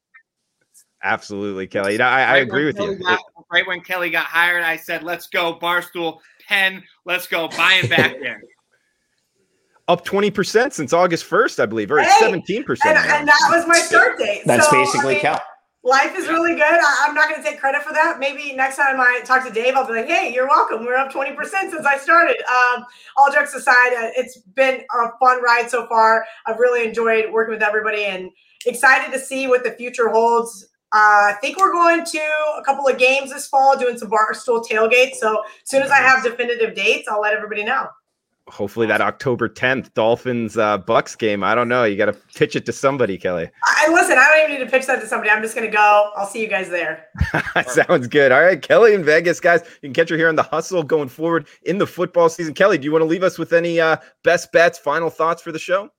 Absolutely, 1.03 1.65
Kelly. 1.65 1.93
You 1.93 1.97
know, 1.97 2.05
I, 2.05 2.21
I 2.21 2.31
Right 2.33 2.43
agree 2.43 2.65
when 2.65 2.75
with 2.75 2.79
you. 2.79 2.85
Kelly 2.85 2.97
got- 3.03 3.19
right 3.51 3.67
when 3.67 3.81
Kelly 3.81 4.09
got 4.11 4.25
hired, 4.25 4.63
I 4.63 4.77
said, 4.77 5.01
"Let's 5.01 5.25
go, 5.27 5.57
Barstool, 5.57 6.19
Penn, 6.47 6.83
let's 7.05 7.27
go, 7.27 7.47
buy 7.47 7.79
him 7.81 7.89
back 7.89 8.13
in." 8.21 8.39
Up 9.87 10.05
20% 10.05 10.71
since 10.71 10.93
August 10.93 11.27
1st, 11.27 11.59
I 11.59 11.65
believe, 11.65 11.91
or 11.91 11.99
Hey, 11.99 12.07
17%. 12.21 12.67
And, 12.85 12.97
and 12.97 13.27
that 13.27 13.47
was 13.49 13.67
my 13.67 13.73
start 13.79 14.17
date. 14.19 14.43
That's 14.45 14.69
So, 14.69 14.77
I 14.77 14.83
basically 14.85 15.13
mean, 15.15 15.21
Cal. 15.21 15.41
Life 15.83 16.15
is 16.15 16.27
really 16.27 16.53
good. 16.53 16.63
I, 16.63 17.05
I'm 17.07 17.15
not 17.15 17.29
going 17.29 17.43
to 17.43 17.49
take 17.49 17.59
credit 17.59 17.81
for 17.81 17.93
that. 17.93 18.19
Maybe 18.19 18.53
next 18.53 18.75
time 18.75 18.99
I 18.99 19.21
talk 19.25 19.45
to 19.47 19.53
Dave, 19.53 19.75
I'll 19.75 19.87
be 19.87 19.93
like, 19.93 20.07
hey, 20.07 20.31
you're 20.33 20.47
welcome. 20.47 20.85
We're 20.85 20.95
up 20.95 21.11
20% 21.11 21.35
since 21.35 21.85
I 21.85 21.97
started. 21.97 22.37
Um, 22.47 22.85
all 23.17 23.31
jokes 23.31 23.53
aside, 23.53 23.93
uh, 23.93 24.11
it's 24.15 24.37
been 24.37 24.81
a 24.93 25.17
fun 25.19 25.41
ride 25.41 25.69
so 25.69 25.87
far. 25.87 26.25
I've 26.45 26.59
really 26.59 26.87
enjoyed 26.87 27.31
working 27.31 27.53
with 27.53 27.63
everybody 27.63 28.05
and 28.05 28.29
excited 28.65 29.11
to 29.11 29.19
see 29.19 29.47
what 29.47 29.63
the 29.63 29.71
future 29.71 30.09
holds. 30.09 30.67
Uh, 30.93 31.31
I 31.31 31.37
think 31.41 31.57
we're 31.57 31.71
going 31.71 32.05
to 32.05 32.19
a 32.57 32.63
couple 32.63 32.87
of 32.87 32.97
games 32.97 33.31
this 33.31 33.47
fall, 33.47 33.77
doing 33.79 33.97
some 33.97 34.09
barstool 34.09 34.63
tailgates. 34.63 35.15
So 35.15 35.41
as 35.43 35.69
soon 35.69 35.81
as 35.81 35.89
I 35.89 35.97
have 35.97 36.23
definitive 36.23 36.75
dates, 36.75 37.07
I'll 37.07 37.21
let 37.21 37.33
everybody 37.33 37.63
know. 37.63 37.87
Hopefully, 38.47 38.87
that 38.87 39.01
October 39.01 39.47
10th 39.47 39.93
Dolphins 39.93 40.57
uh, 40.57 40.77
Bucks 40.77 41.15
game. 41.15 41.43
I 41.43 41.55
don't 41.55 41.69
know. 41.69 41.83
You 41.83 41.95
got 41.95 42.07
to 42.07 42.13
pitch 42.35 42.55
it 42.55 42.65
to 42.65 42.73
somebody, 42.73 43.17
Kelly. 43.17 43.49
I, 43.63 43.87
listen, 43.93 44.17
I 44.17 44.25
don't 44.25 44.49
even 44.49 44.59
need 44.59 44.65
to 44.65 44.71
pitch 44.71 44.87
that 44.87 44.99
to 44.99 45.07
somebody. 45.07 45.29
I'm 45.29 45.41
just 45.41 45.55
going 45.55 45.69
to 45.69 45.73
go. 45.73 46.11
I'll 46.15 46.25
see 46.25 46.41
you 46.41 46.47
guys 46.47 46.69
there. 46.69 47.05
Sounds 47.67 48.07
good. 48.07 48.31
All 48.31 48.41
right, 48.41 48.61
Kelly 48.61 48.93
in 48.93 49.03
Vegas, 49.03 49.39
guys. 49.39 49.61
You 49.81 49.89
can 49.89 49.93
catch 49.93 50.09
her 50.09 50.17
here 50.17 50.27
on 50.27 50.35
the 50.35 50.43
hustle 50.43 50.83
going 50.83 51.07
forward 51.07 51.47
in 51.63 51.77
the 51.77 51.87
football 51.87 52.29
season. 52.29 52.53
Kelly, 52.53 52.77
do 52.77 52.85
you 52.85 52.91
want 52.91 53.03
to 53.03 53.07
leave 53.07 53.23
us 53.23 53.39
with 53.39 53.53
any 53.53 53.79
uh, 53.79 53.97
best 54.23 54.51
bets, 54.51 54.77
final 54.77 55.09
thoughts 55.09 55.41
for 55.41 55.51
the 55.51 55.59
show? 55.59 55.89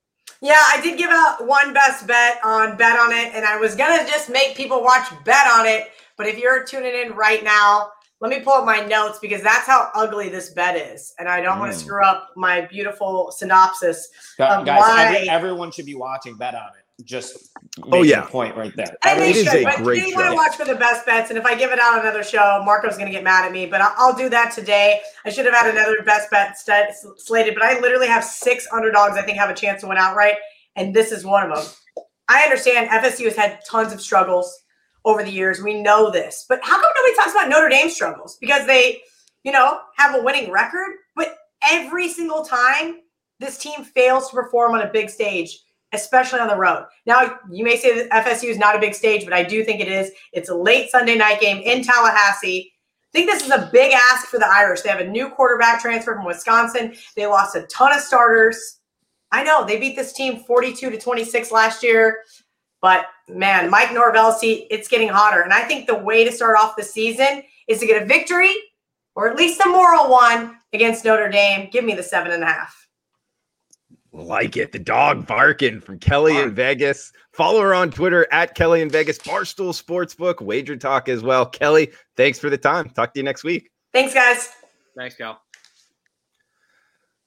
Yeah, 0.42 0.58
I 0.58 0.80
did 0.82 0.98
give 0.98 1.10
out 1.10 1.46
one 1.46 1.72
best 1.72 2.06
bet 2.06 2.40
on 2.44 2.76
Bet 2.76 2.98
on 2.98 3.12
It, 3.12 3.32
and 3.32 3.44
I 3.44 3.58
was 3.58 3.76
gonna 3.76 4.04
just 4.08 4.28
make 4.28 4.56
people 4.56 4.82
watch 4.82 5.08
Bet 5.24 5.46
on 5.46 5.66
It. 5.66 5.92
But 6.16 6.26
if 6.26 6.36
you're 6.36 6.64
tuning 6.64 6.94
in 6.94 7.12
right 7.12 7.44
now, 7.44 7.90
let 8.22 8.30
me 8.30 8.38
pull 8.40 8.52
up 8.54 8.64
my 8.64 8.78
notes 8.86 9.18
because 9.18 9.42
that's 9.42 9.66
how 9.66 9.90
ugly 9.96 10.28
this 10.28 10.50
bet 10.50 10.76
is, 10.76 11.12
and 11.18 11.28
I 11.28 11.40
don't 11.40 11.58
want 11.58 11.72
Mm. 11.72 11.74
to 11.74 11.80
screw 11.84 12.04
up 12.04 12.30
my 12.36 12.60
beautiful 12.62 13.32
synopsis. 13.32 14.08
Gu- 14.38 14.44
Of 14.44 14.64
Guys, 14.64 14.78
why- 14.78 15.04
every, 15.16 15.28
everyone 15.28 15.72
should 15.72 15.86
be 15.86 15.96
watching 15.96 16.36
Bet 16.36 16.54
on 16.54 16.68
it. 16.78 17.04
just 17.04 17.50
oh 17.90 18.02
yeah, 18.02 18.20
point 18.20 18.56
right 18.56 18.72
there. 18.76 18.96
And 19.04 19.20
they 19.20 19.32
should, 19.32 19.64
but 19.64 19.80
you 19.80 20.14
want 20.14 20.28
to 20.28 20.34
watch 20.34 20.54
for 20.54 20.64
the 20.64 20.76
best 20.76 21.04
bets. 21.04 21.30
And 21.30 21.38
if 21.38 21.44
I 21.44 21.56
give 21.56 21.72
it 21.72 21.80
out 21.80 21.94
on 21.94 22.00
another 22.02 22.22
show, 22.22 22.62
Marco's 22.64 22.94
going 22.96 23.06
to 23.06 23.12
get 23.12 23.24
mad 23.24 23.44
at 23.44 23.50
me. 23.50 23.66
But 23.66 23.80
I'll, 23.80 23.94
I'll, 23.96 24.14
do 24.14 24.28
that 24.28 24.52
today. 24.52 25.00
I 25.24 25.30
should 25.30 25.44
have 25.46 25.54
had 25.54 25.68
another 25.74 26.00
best 26.04 26.30
bet 26.30 26.56
st- 26.56 26.94
slated, 27.16 27.54
but 27.54 27.64
I 27.64 27.80
literally 27.80 28.06
have 28.06 28.22
six 28.22 28.68
underdogs. 28.72 29.16
I 29.16 29.22
think 29.22 29.36
have 29.36 29.50
a 29.50 29.54
chance 29.54 29.80
to 29.80 29.88
win 29.88 29.98
outright, 29.98 30.36
and 30.76 30.94
this 30.94 31.10
is 31.10 31.24
one 31.24 31.50
of 31.50 31.56
them. 31.56 31.66
I 32.28 32.44
understand 32.44 32.88
FSU 32.88 33.24
has 33.24 33.34
had 33.36 33.58
tons 33.68 33.92
of 33.92 34.00
struggles 34.00 34.61
over 35.04 35.22
the 35.22 35.30
years. 35.30 35.62
We 35.62 35.80
know 35.80 36.10
this, 36.10 36.46
but 36.48 36.60
how 36.62 36.80
come 36.80 36.90
nobody 36.96 37.16
talks 37.16 37.32
about 37.32 37.48
Notre 37.48 37.68
Dame 37.68 37.90
struggles? 37.90 38.36
Because 38.40 38.66
they, 38.66 39.00
you 39.44 39.52
know, 39.52 39.80
have 39.96 40.14
a 40.14 40.22
winning 40.22 40.50
record, 40.50 40.96
but 41.16 41.36
every 41.70 42.08
single 42.08 42.44
time 42.44 43.00
this 43.40 43.58
team 43.58 43.84
fails 43.84 44.30
to 44.30 44.36
perform 44.36 44.74
on 44.74 44.82
a 44.82 44.92
big 44.92 45.10
stage 45.10 45.58
especially 45.92 46.40
on 46.40 46.48
the 46.48 46.56
road. 46.56 46.86
Now, 47.06 47.38
you 47.50 47.64
may 47.64 47.76
say 47.76 48.06
that 48.06 48.26
FSU 48.26 48.48
is 48.48 48.58
not 48.58 48.74
a 48.74 48.80
big 48.80 48.94
stage, 48.94 49.24
but 49.24 49.32
I 49.32 49.42
do 49.42 49.62
think 49.64 49.80
it 49.80 49.88
is. 49.88 50.10
It's 50.32 50.48
a 50.48 50.54
late 50.54 50.90
Sunday 50.90 51.16
night 51.16 51.40
game 51.40 51.58
in 51.58 51.82
Tallahassee. 51.82 52.72
I 52.72 53.12
think 53.12 53.30
this 53.30 53.44
is 53.44 53.50
a 53.50 53.68
big 53.72 53.92
ask 53.92 54.26
for 54.28 54.38
the 54.38 54.48
Irish. 54.48 54.80
They 54.80 54.88
have 54.88 55.00
a 55.00 55.06
new 55.06 55.28
quarterback 55.28 55.82
transfer 55.82 56.14
from 56.14 56.24
Wisconsin. 56.24 56.94
They 57.14 57.26
lost 57.26 57.56
a 57.56 57.62
ton 57.62 57.92
of 57.92 58.00
starters. 58.00 58.78
I 59.32 59.42
know 59.42 59.66
they 59.66 59.78
beat 59.78 59.96
this 59.96 60.12
team 60.12 60.38
42 60.44 60.90
to 60.90 60.98
26 60.98 61.52
last 61.52 61.82
year, 61.82 62.20
but 62.80 63.06
man, 63.34 63.70
Mike 63.70 63.92
Norvell, 63.92 64.32
see, 64.32 64.66
it's 64.70 64.88
getting 64.88 65.08
hotter. 65.08 65.40
And 65.42 65.52
I 65.52 65.62
think 65.62 65.86
the 65.86 65.98
way 65.98 66.24
to 66.24 66.32
start 66.32 66.56
off 66.58 66.76
the 66.76 66.82
season 66.82 67.42
is 67.68 67.80
to 67.80 67.86
get 67.86 68.02
a 68.02 68.06
victory 68.06 68.54
or 69.14 69.28
at 69.28 69.36
least 69.36 69.60
a 69.64 69.68
moral 69.68 70.10
one 70.10 70.56
against 70.72 71.04
Notre 71.04 71.28
Dame. 71.28 71.68
Give 71.70 71.84
me 71.84 71.94
the 71.94 72.02
seven 72.02 72.32
and 72.32 72.42
a 72.42 72.46
half. 72.46 72.88
Like 74.12 74.58
it. 74.58 74.72
The 74.72 74.78
dog 74.78 75.26
barking 75.26 75.80
from 75.80 75.98
Kelly 75.98 76.36
in 76.36 76.54
Vegas. 76.54 77.12
Follow 77.32 77.62
her 77.62 77.74
on 77.74 77.90
Twitter 77.90 78.26
at 78.30 78.54
Kelly 78.54 78.82
in 78.82 78.90
Vegas, 78.90 79.18
Barstool 79.18 79.72
Sportsbook, 79.72 80.42
Wager 80.42 80.76
Talk 80.76 81.08
as 81.08 81.22
well. 81.22 81.46
Kelly, 81.46 81.90
thanks 82.16 82.38
for 82.38 82.50
the 82.50 82.58
time. 82.58 82.90
Talk 82.90 83.14
to 83.14 83.20
you 83.20 83.24
next 83.24 83.42
week. 83.42 83.70
Thanks, 83.92 84.12
guys. 84.12 84.50
Thanks, 84.96 85.16
Cal. 85.16 85.40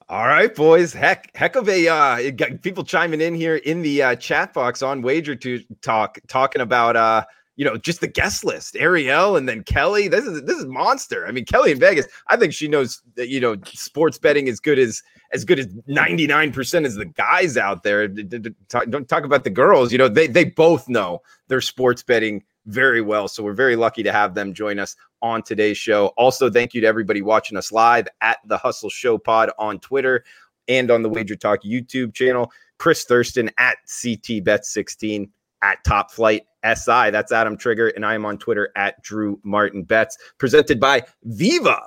All 0.08 0.28
right, 0.28 0.54
boys. 0.54 0.94
Heck, 0.94 1.36
heck 1.36 1.56
of 1.56 1.68
a 1.68 1.88
uh, 1.88 2.32
people 2.62 2.84
chiming 2.84 3.22
in 3.22 3.34
here 3.34 3.56
in 3.56 3.82
the 3.82 4.04
uh, 4.04 4.16
chat 4.16 4.54
box 4.54 4.84
on 4.84 5.02
Wager 5.02 5.36
to 5.38 5.64
talk, 5.82 6.20
talking 6.28 6.62
about 6.62 6.96
uh, 6.96 7.26
you 7.56 7.66
know, 7.66 7.78
just 7.78 8.02
the 8.02 8.08
guest 8.08 8.44
list, 8.44 8.76
Ariel 8.76 9.36
and 9.36 9.50
then 9.50 9.64
Kelly. 9.64 10.08
This 10.08 10.26
is 10.26 10.44
this 10.44 10.58
is 10.58 10.66
monster. 10.66 11.26
I 11.26 11.32
mean, 11.32 11.46
Kelly 11.46 11.72
in 11.72 11.80
Vegas, 11.80 12.06
I 12.28 12.38
think 12.38 12.54
she 12.54 12.68
knows 12.68 13.02
that 13.16 13.30
you 13.30 13.40
know 13.40 13.56
sports 13.66 14.20
betting 14.20 14.48
as 14.48 14.60
good 14.60 14.78
as 14.78 15.02
as 15.34 15.44
good 15.44 15.58
as 15.60 15.68
99% 15.90 16.86
as 16.86 16.96
the 16.96 17.06
guys 17.06 17.58
out 17.58 17.84
there. 17.84 18.08
Don't 18.08 19.10
talk 19.10 19.24
about 19.24 19.44
the 19.44 19.50
girls, 19.50 19.92
you 19.92 19.98
know, 19.98 20.08
they 20.08 20.28
they 20.28 20.46
both 20.46 20.88
know 20.88 21.22
their 21.48 21.62
sports 21.62 22.04
betting 22.04 22.44
very 22.66 23.02
well. 23.02 23.28
So 23.28 23.44
we're 23.44 23.54
very 23.54 23.76
lucky 23.76 24.04
to 24.04 24.12
have 24.12 24.34
them 24.34 24.54
join 24.54 24.80
us 24.80 24.96
on 25.22 25.44
today's 25.44 25.78
show. 25.78 26.08
Also, 26.18 26.50
thank 26.50 26.74
you 26.74 26.82
to 26.82 26.88
everybody 26.88 27.22
watching 27.22 27.58
us 27.58 27.72
live 27.72 28.08
at 28.22 28.40
the 28.46 28.58
Hustle 28.58 28.90
Show 28.90 29.18
Pod 29.18 29.52
on 29.58 29.80
Twitter 29.80 30.24
and 30.68 30.90
on 30.92 31.04
the 31.04 31.10
Wager 31.10 31.36
Talk 31.36 31.64
YouTube 31.64 32.14
channel. 32.14 32.52
Chris 32.78 33.06
Thurston 33.06 33.50
at 33.58 33.78
CT 34.02 34.44
Bet 34.44 34.66
16 34.66 35.30
at 35.62 35.84
Top 35.84 36.12
Flight 36.12 36.44
SI. 36.64 37.10
That's 37.12 37.32
Adam 37.32 37.58
Trigger. 37.58 37.90
And 37.90 38.06
I 38.06 38.16
am 38.16 38.26
on 38.26 38.38
Twitter 38.38 38.72
at 38.76 39.02
Drew 39.02 39.40
Martin 39.44 39.84
Bets, 39.84 40.18
presented 40.38 40.80
by 40.80 41.04
Viva. 41.24 41.82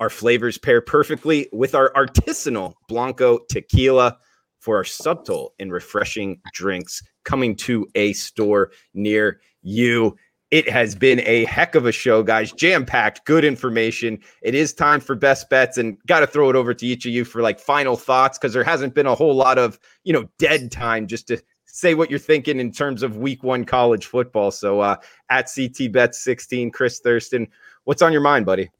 Our 0.00 0.10
flavors 0.10 0.56
pair 0.56 0.80
perfectly 0.80 1.48
with 1.52 1.74
our 1.74 1.92
artisanal 1.92 2.74
Blanco 2.88 3.40
tequila 3.50 4.16
for 4.58 4.76
our 4.76 4.84
subtle 4.84 5.54
and 5.58 5.72
refreshing 5.72 6.40
drinks 6.52 7.02
coming 7.24 7.54
to 7.56 7.86
a 7.94 8.12
store 8.14 8.70
near 8.94 9.40
you. 9.62 10.16
It 10.50 10.68
has 10.68 10.96
been 10.96 11.20
a 11.20 11.44
heck 11.44 11.76
of 11.76 11.86
a 11.86 11.92
show, 11.92 12.24
guys. 12.24 12.50
Jam 12.50 12.84
packed, 12.84 13.24
good 13.24 13.44
information. 13.44 14.18
It 14.42 14.56
is 14.56 14.74
time 14.74 15.00
for 15.00 15.14
best 15.14 15.48
bets, 15.48 15.78
and 15.78 15.96
got 16.06 16.20
to 16.20 16.26
throw 16.26 16.50
it 16.50 16.56
over 16.56 16.74
to 16.74 16.86
each 16.86 17.06
of 17.06 17.12
you 17.12 17.24
for 17.24 17.40
like 17.40 17.60
final 17.60 17.96
thoughts 17.96 18.36
because 18.36 18.52
there 18.52 18.64
hasn't 18.64 18.94
been 18.94 19.06
a 19.06 19.14
whole 19.14 19.34
lot 19.34 19.58
of 19.58 19.78
you 20.02 20.12
know 20.12 20.28
dead 20.38 20.72
time 20.72 21.06
just 21.06 21.28
to 21.28 21.40
say 21.66 21.94
what 21.94 22.10
you're 22.10 22.18
thinking 22.18 22.58
in 22.58 22.72
terms 22.72 23.04
of 23.04 23.16
week 23.16 23.42
one 23.42 23.64
college 23.64 24.06
football. 24.06 24.50
So 24.50 24.80
uh, 24.80 24.96
at 25.30 25.48
CT 25.54 25.92
Bet 25.92 26.16
16, 26.16 26.72
Chris 26.72 26.98
Thurston, 26.98 27.46
what's 27.84 28.02
on 28.02 28.12
your 28.12 28.22
mind, 28.22 28.44
buddy? 28.44 28.70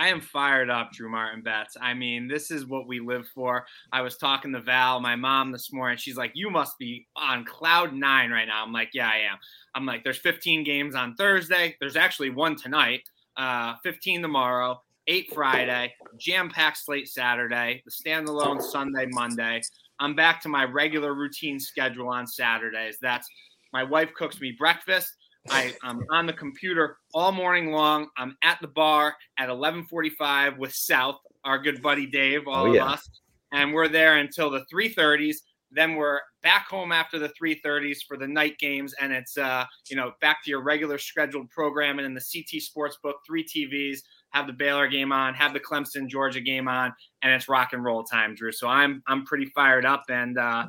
I 0.00 0.08
am 0.08 0.22
fired 0.22 0.70
up, 0.70 0.92
Drew 0.92 1.10
Martin 1.10 1.42
Bets. 1.42 1.76
I 1.78 1.92
mean, 1.92 2.26
this 2.26 2.50
is 2.50 2.64
what 2.64 2.88
we 2.88 3.00
live 3.00 3.28
for. 3.34 3.66
I 3.92 4.00
was 4.00 4.16
talking 4.16 4.50
to 4.54 4.60
Val, 4.62 4.98
my 4.98 5.14
mom, 5.14 5.52
this 5.52 5.74
morning. 5.74 5.98
She's 5.98 6.16
like, 6.16 6.30
You 6.32 6.48
must 6.48 6.78
be 6.78 7.06
on 7.16 7.44
cloud 7.44 7.92
nine 7.92 8.30
right 8.30 8.48
now. 8.48 8.64
I'm 8.64 8.72
like, 8.72 8.88
Yeah, 8.94 9.10
I 9.10 9.18
am. 9.30 9.36
I'm 9.74 9.84
like, 9.84 10.02
There's 10.02 10.16
15 10.16 10.64
games 10.64 10.94
on 10.94 11.16
Thursday. 11.16 11.76
There's 11.80 11.96
actually 11.96 12.30
one 12.30 12.56
tonight, 12.56 13.02
uh, 13.36 13.74
15 13.82 14.22
tomorrow, 14.22 14.80
eight 15.06 15.34
Friday, 15.34 15.92
jam 16.16 16.48
packed 16.48 16.78
slate 16.78 17.06
Saturday, 17.06 17.82
the 17.84 17.90
standalone 17.90 18.62
Sunday, 18.62 19.04
Monday. 19.10 19.60
I'm 19.98 20.14
back 20.14 20.40
to 20.44 20.48
my 20.48 20.64
regular 20.64 21.12
routine 21.12 21.60
schedule 21.60 22.08
on 22.08 22.26
Saturdays. 22.26 22.96
That's 23.02 23.28
my 23.74 23.84
wife 23.84 24.14
cooks 24.14 24.40
me 24.40 24.54
breakfast. 24.58 25.14
I, 25.50 25.74
am 25.82 26.04
on 26.10 26.26
the 26.26 26.32
computer 26.32 26.98
all 27.12 27.32
morning 27.32 27.72
long. 27.72 28.08
I'm 28.16 28.36
at 28.42 28.58
the 28.60 28.68
bar 28.68 29.16
at 29.38 29.48
11:45 29.48 30.58
with 30.58 30.72
South, 30.72 31.16
our 31.44 31.58
good 31.58 31.82
buddy 31.82 32.06
Dave, 32.06 32.46
all 32.46 32.66
oh, 32.66 32.72
yeah. 32.72 32.84
of 32.84 32.92
us, 32.92 33.08
and 33.52 33.72
we're 33.72 33.88
there 33.88 34.16
until 34.18 34.50
the 34.50 34.64
3:30s. 34.72 35.36
Then 35.72 35.94
we're 35.94 36.20
back 36.42 36.68
home 36.68 36.92
after 36.92 37.18
the 37.18 37.30
3:30s 37.40 37.98
for 38.06 38.16
the 38.16 38.26
night 38.26 38.58
games, 38.58 38.94
and 39.00 39.12
it's 39.12 39.36
uh, 39.36 39.64
you 39.88 39.96
know 39.96 40.12
back 40.20 40.42
to 40.44 40.50
your 40.50 40.62
regular 40.62 40.98
scheduled 40.98 41.50
programming 41.50 42.04
in 42.04 42.14
the 42.14 42.20
CT 42.20 42.62
Sportsbook, 42.62 43.14
three 43.26 43.44
TVs 43.44 44.00
have 44.30 44.46
the 44.46 44.52
Baylor 44.52 44.88
game 44.88 45.12
on, 45.12 45.34
have 45.34 45.52
the 45.52 45.60
Clemson 45.60 46.08
Georgia 46.08 46.40
game 46.40 46.68
on, 46.68 46.92
and 47.22 47.32
it's 47.32 47.48
rock 47.48 47.72
and 47.72 47.84
roll 47.84 48.04
time, 48.04 48.34
Drew. 48.34 48.52
So 48.52 48.68
I'm 48.68 49.02
I'm 49.06 49.24
pretty 49.24 49.46
fired 49.46 49.84
up, 49.84 50.04
and 50.08 50.38
uh, 50.38 50.68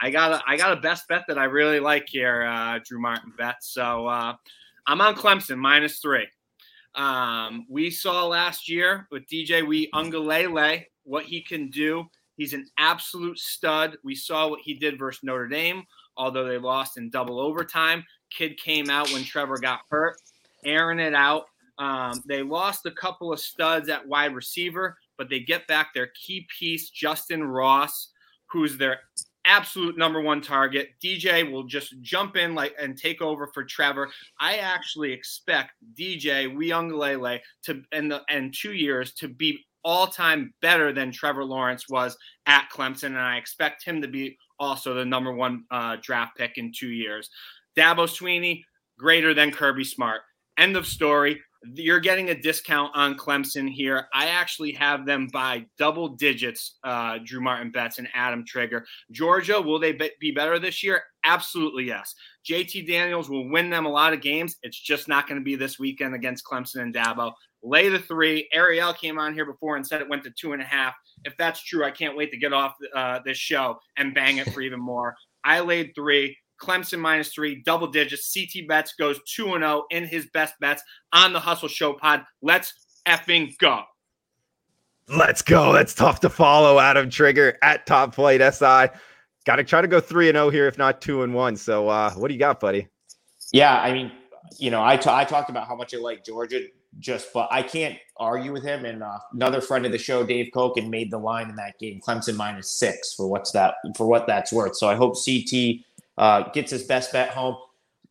I 0.00 0.10
got 0.10 0.32
a, 0.32 0.42
I 0.46 0.56
got 0.56 0.76
a 0.76 0.80
best 0.80 1.08
bet 1.08 1.24
that 1.28 1.38
I 1.38 1.44
really 1.44 1.80
like 1.80 2.08
here, 2.08 2.44
uh, 2.44 2.78
Drew 2.84 3.00
Martin 3.00 3.32
bet. 3.36 3.56
So 3.62 4.06
uh, 4.06 4.34
I'm 4.86 5.00
on 5.00 5.14
Clemson 5.14 5.58
minus 5.58 5.98
three. 5.98 6.26
Um, 6.94 7.66
we 7.68 7.90
saw 7.90 8.26
last 8.26 8.68
year 8.68 9.06
with 9.10 9.26
DJ 9.28 9.62
Uiagalelei 9.62 10.84
what 11.04 11.24
he 11.24 11.42
can 11.42 11.70
do. 11.70 12.06
He's 12.36 12.52
an 12.52 12.66
absolute 12.78 13.38
stud. 13.38 13.96
We 14.04 14.14
saw 14.14 14.48
what 14.48 14.60
he 14.62 14.74
did 14.74 14.98
versus 14.98 15.24
Notre 15.24 15.48
Dame, 15.48 15.82
although 16.16 16.46
they 16.46 16.58
lost 16.58 16.96
in 16.96 17.10
double 17.10 17.40
overtime. 17.40 18.04
Kid 18.30 18.58
came 18.58 18.90
out 18.90 19.10
when 19.12 19.24
Trevor 19.24 19.58
got 19.58 19.80
hurt, 19.90 20.16
airing 20.64 21.00
it 21.00 21.14
out 21.14 21.46
um, 21.78 22.22
they 22.26 22.42
lost 22.42 22.86
a 22.86 22.90
couple 22.90 23.32
of 23.32 23.40
studs 23.40 23.88
at 23.88 24.06
wide 24.06 24.34
receiver, 24.34 24.98
but 25.16 25.28
they 25.28 25.40
get 25.40 25.66
back 25.66 25.94
their 25.94 26.08
key 26.08 26.46
piece, 26.58 26.90
Justyn 26.90 27.52
Ross, 27.52 28.12
who's 28.50 28.76
their 28.76 29.00
absolute 29.44 29.96
number 29.96 30.20
one 30.20 30.40
target. 30.40 30.90
DJ 31.02 31.50
will 31.50 31.64
just 31.64 31.94
jump 32.02 32.36
in 32.36 32.54
like 32.54 32.74
and 32.80 32.98
take 32.98 33.22
over 33.22 33.46
for 33.46 33.64
Trevor. 33.64 34.10
I 34.40 34.56
actually 34.56 35.12
expect 35.12 35.72
DJ 35.98 36.52
Uiagalelei 36.52 37.40
to 37.64 37.82
in 37.92 38.08
the 38.08 38.22
in 38.28 38.50
two 38.52 38.72
years 38.72 39.12
to 39.14 39.28
be 39.28 39.64
all 39.84 40.08
time 40.08 40.52
better 40.60 40.92
than 40.92 41.12
Trevor 41.12 41.44
Lawrence 41.44 41.88
was 41.88 42.16
at 42.46 42.68
Clemson, 42.72 43.06
and 43.06 43.18
I 43.18 43.36
expect 43.36 43.84
him 43.84 44.02
to 44.02 44.08
be 44.08 44.36
also 44.58 44.94
the 44.94 45.04
number 45.04 45.32
one 45.32 45.64
uh, 45.70 45.96
draft 46.02 46.36
pick 46.36 46.58
in 46.58 46.72
two 46.76 46.90
years. 46.90 47.30
Dabo 47.76 48.08
Swinney 48.08 48.64
greater 48.98 49.32
than 49.32 49.52
Kirby 49.52 49.84
Smart. 49.84 50.22
End 50.58 50.76
of 50.76 50.84
story 50.84 51.40
you're 51.74 52.00
getting 52.00 52.30
a 52.30 52.40
discount 52.40 52.92
on 52.94 53.16
Clemson 53.16 53.68
here. 53.68 54.08
I 54.14 54.26
actually 54.26 54.72
have 54.72 55.06
them 55.06 55.28
by 55.32 55.66
double 55.76 56.10
digits, 56.10 56.78
uh, 56.84 57.18
Drew 57.24 57.40
Martin 57.40 57.70
bets 57.70 57.98
and 57.98 58.08
Adam 58.14 58.44
Trigger. 58.46 58.86
Georgia, 59.10 59.60
will 59.60 59.78
they 59.78 59.98
be 60.20 60.30
better 60.30 60.58
this 60.58 60.82
year? 60.82 61.02
Absolutely 61.24 61.84
yes. 61.84 62.14
JT 62.48 62.86
Daniels 62.86 63.28
will 63.28 63.50
win 63.50 63.70
them 63.70 63.86
a 63.86 63.90
lot 63.90 64.12
of 64.12 64.20
games. 64.20 64.56
It's 64.62 64.78
just 64.78 65.08
not 65.08 65.26
going 65.28 65.40
to 65.40 65.44
be 65.44 65.56
this 65.56 65.78
weekend 65.78 66.14
against 66.14 66.44
Clemson 66.44 66.80
and 66.80 66.94
Dabo. 66.94 67.32
Lay 67.62 67.88
the 67.88 67.98
three. 67.98 68.48
Ariel 68.52 68.92
came 68.92 69.18
on 69.18 69.34
here 69.34 69.44
before 69.44 69.76
and 69.76 69.86
said 69.86 70.00
it 70.00 70.08
went 70.08 70.22
to 70.24 70.30
two 70.30 70.52
and 70.52 70.62
a 70.62 70.64
half. 70.64 70.94
If 71.24 71.36
that's 71.36 71.62
true, 71.62 71.84
I 71.84 71.90
can't 71.90 72.16
wait 72.16 72.30
to 72.30 72.38
get 72.38 72.52
off 72.52 72.74
uh, 72.94 73.18
this 73.24 73.36
show 73.36 73.78
and 73.96 74.14
bang 74.14 74.38
it 74.38 74.52
for 74.52 74.60
even 74.60 74.80
more. 74.80 75.16
I 75.44 75.60
laid 75.60 75.92
three. 75.94 76.36
Clemson 76.60 76.98
minus 76.98 77.32
three, 77.32 77.62
double 77.64 77.86
digits. 77.86 78.34
CT 78.34 78.68
Bets 78.68 78.94
goes 78.98 79.20
2 79.34 79.44
0 79.44 79.84
in 79.90 80.04
his 80.04 80.26
best 80.32 80.54
bets 80.60 80.82
on 81.12 81.32
the 81.32 81.40
Hustle 81.40 81.68
Show 81.68 81.94
pod. 81.94 82.24
Let's 82.42 82.72
effing 83.06 83.56
go. 83.58 83.82
Let's 85.08 85.40
go. 85.40 85.72
That's 85.72 85.94
tough 85.94 86.20
to 86.20 86.28
follow. 86.28 86.78
Adam 86.78 87.08
Trigger 87.08 87.56
at 87.62 87.86
Top 87.86 88.14
Flight 88.14 88.40
SI. 88.40 88.88
Got 89.46 89.56
to 89.56 89.64
try 89.64 89.80
to 89.80 89.88
go 89.88 90.00
3 90.00 90.26
0 90.32 90.50
here, 90.50 90.66
if 90.66 90.76
not 90.76 91.00
2 91.00 91.22
and 91.22 91.32
1. 91.32 91.56
So, 91.56 91.88
uh, 91.88 92.12
what 92.12 92.28
do 92.28 92.34
you 92.34 92.40
got, 92.40 92.60
buddy? 92.60 92.88
Yeah, 93.52 93.80
I 93.80 93.92
mean, 93.92 94.12
you 94.58 94.70
know, 94.70 94.84
I, 94.84 94.98
t- 94.98 95.08
I 95.10 95.24
talked 95.24 95.48
about 95.48 95.66
how 95.66 95.74
much 95.74 95.94
I 95.94 95.98
like 95.98 96.24
Georgia, 96.24 96.66
just, 96.98 97.32
but 97.32 97.48
I 97.50 97.62
can't 97.62 97.96
argue 98.18 98.52
with 98.52 98.62
him. 98.62 98.84
And 98.84 99.02
uh, 99.02 99.18
another 99.32 99.62
friend 99.62 99.86
of 99.86 99.92
the 99.92 99.98
show, 99.98 100.24
Dave 100.24 100.50
Koken, 100.54 100.90
made 100.90 101.10
the 101.10 101.18
line 101.18 101.48
in 101.48 101.56
that 101.56 101.78
game, 101.78 102.00
Clemson 102.06 102.36
minus 102.36 102.70
six 102.70 103.14
for 103.14 103.26
what's 103.26 103.52
that 103.52 103.76
for 103.96 104.06
what 104.06 104.26
that's 104.26 104.52
worth. 104.52 104.76
So 104.76 104.88
I 104.88 104.96
hope 104.96 105.14
CT 105.14 105.80
uh, 106.18 106.50
gets 106.50 106.70
his 106.70 106.82
best 106.82 107.12
bet 107.12 107.30
home. 107.30 107.56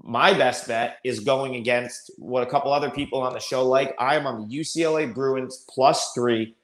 My 0.02 0.34
best 0.34 0.68
bet 0.68 0.98
is 1.04 1.20
going 1.20 1.56
against 1.56 2.12
what 2.18 2.42
a 2.42 2.46
couple 2.46 2.72
other 2.72 2.90
people 2.90 3.22
on 3.22 3.34
the 3.34 3.40
show 3.40 3.68
like. 3.68 3.96
I 4.00 4.16
am 4.16 4.26
on 4.26 4.48
the 4.48 4.60
UCLA 4.60 5.14
Bruins 5.14 5.66
plus 5.70 6.14
three. 6.14 6.56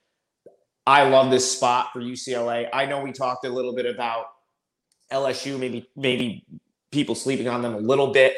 I 0.87 1.07
love 1.07 1.29
this 1.29 1.49
spot 1.51 1.89
for 1.93 1.99
UCLA. 1.99 2.69
I 2.73 2.85
know 2.85 3.01
we 3.01 3.11
talked 3.11 3.45
a 3.45 3.49
little 3.49 3.75
bit 3.75 3.85
about 3.85 4.25
LSU, 5.11 5.59
maybe 5.59 5.89
maybe 5.95 6.45
people 6.91 7.15
sleeping 7.15 7.47
on 7.47 7.61
them 7.61 7.73
a 7.73 7.79
little 7.79 8.07
bit. 8.07 8.33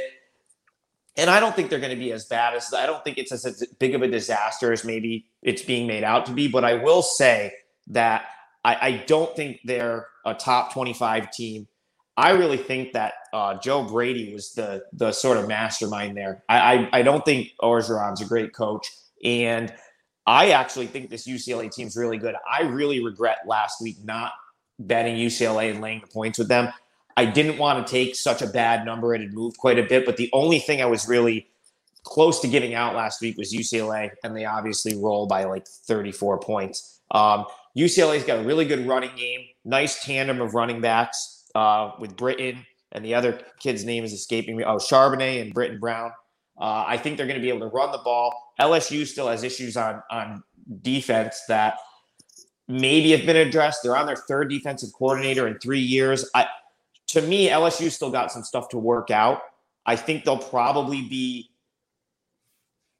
And 1.17 1.29
I 1.29 1.39
don't 1.39 1.55
think 1.55 1.69
they're 1.69 1.79
going 1.79 1.91
to 1.91 2.03
be 2.03 2.11
as 2.11 2.25
bad 2.25 2.55
as 2.55 2.73
I 2.73 2.85
don't 2.85 3.03
think 3.03 3.17
it's 3.17 3.31
as, 3.31 3.65
big 3.79 3.95
of 3.95 4.01
a 4.01 4.07
disaster 4.07 4.73
as 4.73 4.83
maybe 4.83 5.27
it's 5.41 5.61
being 5.61 5.87
made 5.87 6.03
out 6.03 6.25
to 6.25 6.33
be. 6.33 6.47
But 6.47 6.65
I 6.65 6.73
will 6.75 7.01
say 7.01 7.53
that 7.87 8.25
I, 8.63 8.75
I 8.75 9.03
don't 9.07 9.33
think 9.35 9.61
they're 9.63 10.07
a 10.25 10.33
top 10.33 10.73
25 10.73 11.31
team. 11.31 11.67
I 12.17 12.31
really 12.31 12.57
think 12.57 12.93
that 12.93 13.13
uh, 13.33 13.55
Joe 13.59 13.83
Brady 13.83 14.33
was 14.33 14.53
the 14.53 14.83
the 14.93 15.11
sort 15.11 15.37
of 15.37 15.47
mastermind 15.47 16.15
there. 16.15 16.43
I, 16.47 16.57
I, 16.57 16.89
I 16.99 17.01
don't 17.01 17.25
think 17.25 17.51
Orgeron's 17.61 18.21
a 18.21 18.25
great 18.25 18.53
coach, 18.53 18.89
and 19.23 19.73
I 20.25 20.51
actually 20.51 20.87
think 20.87 21.09
this 21.09 21.27
UCLA 21.27 21.71
team's 21.71 21.97
really 21.97 22.17
good. 22.17 22.35
I 22.49 22.63
really 22.63 23.03
regret 23.03 23.39
last 23.45 23.81
week 23.81 23.97
not 24.03 24.31
betting 24.79 25.15
UCLA 25.15 25.71
and 25.71 25.81
laying 25.81 26.01
the 26.01 26.07
points 26.07 26.39
with 26.39 26.47
them. 26.47 26.71
I 27.17 27.25
didn't 27.25 27.57
want 27.57 27.85
to 27.85 27.91
take 27.91 28.15
such 28.15 28.41
a 28.41 28.47
bad 28.47 28.85
number. 28.85 29.13
It 29.13 29.21
had 29.21 29.33
moved 29.33 29.57
quite 29.57 29.79
a 29.79 29.83
bit, 29.83 30.05
but 30.05 30.17
the 30.17 30.29
only 30.33 30.59
thing 30.59 30.81
I 30.81 30.85
was 30.85 31.07
really 31.07 31.47
close 32.03 32.39
to 32.41 32.47
giving 32.47 32.73
out 32.75 32.95
last 32.95 33.21
week 33.21 33.37
was 33.37 33.53
UCLA, 33.53 34.11
and 34.23 34.35
they 34.35 34.45
obviously 34.45 34.95
roll 34.95 35.27
by 35.27 35.43
like 35.43 35.67
34 35.67 36.39
points. 36.39 37.01
Um, 37.11 37.45
UCLA's 37.77 38.23
got 38.23 38.39
a 38.39 38.43
really 38.43 38.65
good 38.65 38.87
running 38.87 39.15
game, 39.17 39.41
nice 39.65 40.03
tandem 40.03 40.39
of 40.39 40.53
running 40.53 40.79
backs 40.79 41.34
uh, 41.55 41.93
with 41.99 42.15
Brittain, 42.15 42.63
and 42.91 43.03
the 43.03 43.15
other 43.15 43.39
kid's 43.59 43.83
name 43.83 44.03
is 44.03 44.13
escaping 44.13 44.55
me. 44.55 44.63
Oh, 44.63 44.75
Charbonnet 44.75 45.41
and 45.41 45.55
Brittain 45.55 45.79
Brown. 45.79 46.11
Uh, 46.59 46.85
I 46.87 46.97
think 46.97 47.17
they're 47.17 47.25
going 47.25 47.39
to 47.39 47.41
be 47.41 47.49
able 47.49 47.61
to 47.61 47.75
run 47.75 47.91
the 47.91 47.97
ball. 47.99 48.53
LSU 48.59 49.05
still 49.07 49.27
has 49.27 49.43
issues 49.43 49.75
on 49.75 50.01
on 50.11 50.43
defense 50.81 51.41
that 51.47 51.77
maybe 52.67 53.11
have 53.11 53.25
been 53.25 53.35
addressed. 53.35 53.81
They're 53.83 53.97
on 53.97 54.05
their 54.05 54.15
third 54.15 54.49
defensive 54.49 54.89
coordinator 54.97 55.47
in 55.47 55.59
three 55.59 55.79
years. 55.79 56.29
I, 56.33 56.47
to 57.07 57.21
me, 57.21 57.49
LSU 57.49 57.91
still 57.91 58.11
got 58.11 58.31
some 58.31 58.43
stuff 58.43 58.69
to 58.69 58.77
work 58.77 59.11
out. 59.11 59.41
I 59.85 59.95
think 59.95 60.23
they'll 60.23 60.37
probably 60.37 61.01
be 61.01 61.51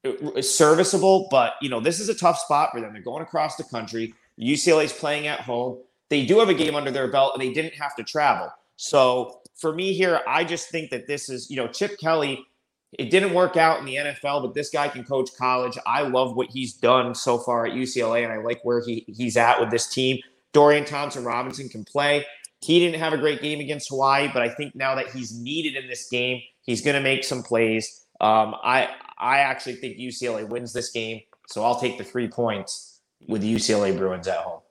uh, 0.06 0.42
serviceable, 0.42 1.28
but 1.32 1.54
you 1.62 1.70
know 1.70 1.80
this 1.80 2.00
is 2.00 2.10
a 2.10 2.16
tough 2.16 2.40
spot 2.40 2.70
for 2.72 2.82
them. 2.82 2.94
They're 2.94 3.02
going 3.02 3.24
across 3.24 3.56
the 3.56 3.64
country. 3.64 4.14
UCLA's 4.40 4.94
playing 4.94 5.28
at 5.28 5.42
home. 5.42 5.80
They 6.10 6.26
do 6.26 6.40
have 6.40 6.50
a 6.50 6.54
game 6.54 6.76
under 6.76 6.92
their 6.92 7.08
belt, 7.08 7.34
and 7.34 7.42
they 7.42 7.54
didn't 7.54 7.74
have 7.76 7.96
to 7.96 8.04
travel. 8.04 8.52
So 8.78 9.42
for 9.56 9.74
me 9.74 9.94
here, 9.94 10.22
I 10.28 10.44
just 10.44 10.70
think 10.70 10.92
that 10.92 11.08
this 11.08 11.30
is 11.30 11.50
you 11.50 11.58
know 11.58 11.68
Chip 11.68 11.98
Kelly. 12.00 12.46
It 12.98 13.10
didn't 13.10 13.34
work 13.34 13.58
out 13.58 13.80
in 13.80 13.86
the 13.86 13.96
NFL, 13.96 14.42
but 14.42 14.54
this 14.54 14.70
guy 14.70 14.88
can 14.88 15.04
coach 15.04 15.30
college. 15.38 15.78
I 15.86 16.04
love 16.04 16.38
what 16.38 16.48
he's 16.50 16.74
done 16.74 17.14
so 17.14 17.38
far 17.38 17.66
at 17.66 17.74
UCLA, 17.74 18.24
and 18.24 18.32
I 18.32 18.38
like 18.38 18.64
where 18.64 18.82
he, 18.82 19.04
he's 19.08 19.36
at 19.36 19.60
with 19.60 19.70
this 19.70 19.88
team. 19.88 20.20
Dorian 20.54 20.86
Thompson 20.86 21.26
Robinson 21.26 21.68
can 21.68 21.84
play. 21.84 22.26
He 22.62 22.80
didn't 22.80 23.00
have 23.02 23.12
a 23.12 23.18
great 23.18 23.42
game 23.42 23.60
against 23.60 23.90
Hawaii, 23.90 24.30
but 24.32 24.42
I 24.42 24.50
think 24.50 24.76
now 24.76 24.96
that 24.96 25.10
he's 25.10 25.38
needed 25.38 25.76
in 25.76 25.90
this 25.90 26.08
game, 26.08 26.42
he's 26.62 26.82
going 26.82 26.96
to 26.96 27.02
make 27.02 27.26
some 27.26 27.44
plays. 27.44 28.06
Um, 28.22 28.56
I 28.64 28.90
I 29.18 29.40
actually 29.40 29.76
think 29.76 29.98
UCLA 29.98 30.48
wins 30.48 30.72
this 30.72 30.92
game, 30.92 31.22
so 31.48 31.64
I'll 31.64 31.80
take 31.80 31.98
the 31.98 32.04
three 32.04 32.30
points 32.30 33.02
with 33.28 33.44
UCLA 33.44 33.98
Bruins 33.98 34.28
at 34.28 34.38
home. 34.38 34.62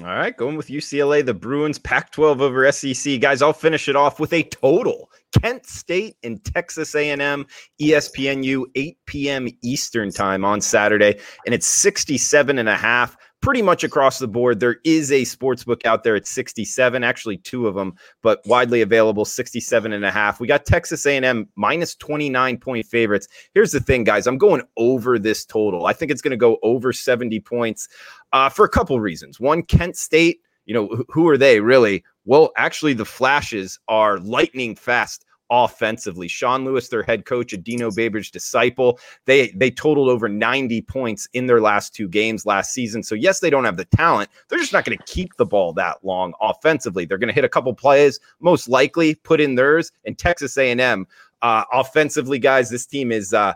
All 0.00 0.06
right, 0.06 0.34
going 0.34 0.56
with 0.56 0.68
UCLA, 0.68 1.24
the 1.24 1.34
Bruins, 1.34 1.78
Pac 1.78 2.12
12 2.12 2.40
over 2.40 2.72
SEC. 2.72 3.20
Guys, 3.20 3.42
I'll 3.42 3.52
finish 3.52 3.90
it 3.90 3.96
off 3.96 4.18
with 4.18 4.32
a 4.32 4.42
total. 4.44 5.10
Kent 5.38 5.66
State 5.66 6.16
and 6.22 6.42
Texas 6.42 6.94
A&M, 6.94 7.46
ESPNU, 7.78 8.64
8 8.74 8.96
p.m. 9.04 9.48
Eastern 9.62 10.10
time 10.10 10.46
on 10.46 10.62
Saturday, 10.62 11.20
and 11.44 11.54
it's 11.54 11.66
67 11.66 12.58
and 12.58 12.70
a 12.70 12.76
half 12.76 13.18
pretty 13.42 13.60
much 13.60 13.84
across 13.84 14.18
the 14.18 14.28
board. 14.28 14.60
There 14.60 14.76
is 14.84 15.12
a 15.12 15.24
sports 15.24 15.64
book 15.64 15.84
out 15.84 16.04
there 16.04 16.16
at 16.16 16.26
67, 16.26 17.04
actually 17.04 17.36
two 17.38 17.66
of 17.66 17.74
them, 17.74 17.94
but 18.22 18.40
widely 18.46 18.80
available 18.80 19.24
67 19.24 19.92
and 19.92 20.04
a 20.04 20.10
half. 20.10 20.40
We 20.40 20.46
got 20.46 20.64
Texas 20.64 21.04
A&M 21.04 21.48
minus 21.56 21.94
29 21.96 22.56
point 22.58 22.86
favorites. 22.86 23.28
Here's 23.52 23.72
the 23.72 23.80
thing, 23.80 24.04
guys. 24.04 24.26
I'm 24.26 24.38
going 24.38 24.62
over 24.76 25.18
this 25.18 25.44
total. 25.44 25.86
I 25.86 25.92
think 25.92 26.10
it's 26.10 26.22
going 26.22 26.30
to 26.30 26.36
go 26.36 26.58
over 26.62 26.92
70 26.92 27.40
points 27.40 27.88
uh, 28.32 28.48
for 28.48 28.64
a 28.64 28.70
couple 28.70 28.98
reasons. 29.00 29.40
One, 29.40 29.62
Kent 29.64 29.96
State, 29.96 30.40
you 30.64 30.72
know, 30.72 31.04
who 31.08 31.28
are 31.28 31.36
they 31.36 31.60
really? 31.60 32.04
Well, 32.24 32.52
actually, 32.56 32.94
the 32.94 33.04
flashes 33.04 33.80
are 33.88 34.18
lightning 34.18 34.76
fast 34.76 35.24
offensively. 35.52 36.28
Sean 36.28 36.64
Lewis, 36.64 36.88
their 36.88 37.02
head 37.02 37.26
coach, 37.26 37.52
a 37.52 37.58
Dino 37.58 37.90
Babers 37.90 38.30
disciple, 38.30 38.98
they 39.26 39.48
they 39.50 39.70
totaled 39.70 40.08
over 40.08 40.28
90 40.28 40.80
points 40.82 41.28
in 41.34 41.46
their 41.46 41.60
last 41.60 41.94
two 41.94 42.08
games 42.08 42.46
last 42.46 42.72
season. 42.72 43.02
So 43.02 43.14
yes, 43.14 43.40
they 43.40 43.50
don't 43.50 43.66
have 43.66 43.76
the 43.76 43.84
talent. 43.84 44.30
They're 44.48 44.58
just 44.58 44.72
not 44.72 44.86
going 44.86 44.96
to 44.96 45.04
keep 45.04 45.36
the 45.36 45.44
ball 45.44 45.74
that 45.74 45.98
long 46.02 46.32
offensively. 46.40 47.04
They're 47.04 47.18
going 47.18 47.28
to 47.28 47.34
hit 47.34 47.44
a 47.44 47.50
couple 47.50 47.74
plays, 47.74 48.18
most 48.40 48.66
likely 48.66 49.14
put 49.14 49.40
in 49.40 49.54
theirs. 49.54 49.92
And 50.06 50.16
Texas 50.16 50.56
A&M, 50.56 51.06
uh, 51.42 51.64
offensively, 51.70 52.38
guys, 52.38 52.70
this 52.70 52.86
team 52.86 53.12
is 53.12 53.34
uh, 53.34 53.52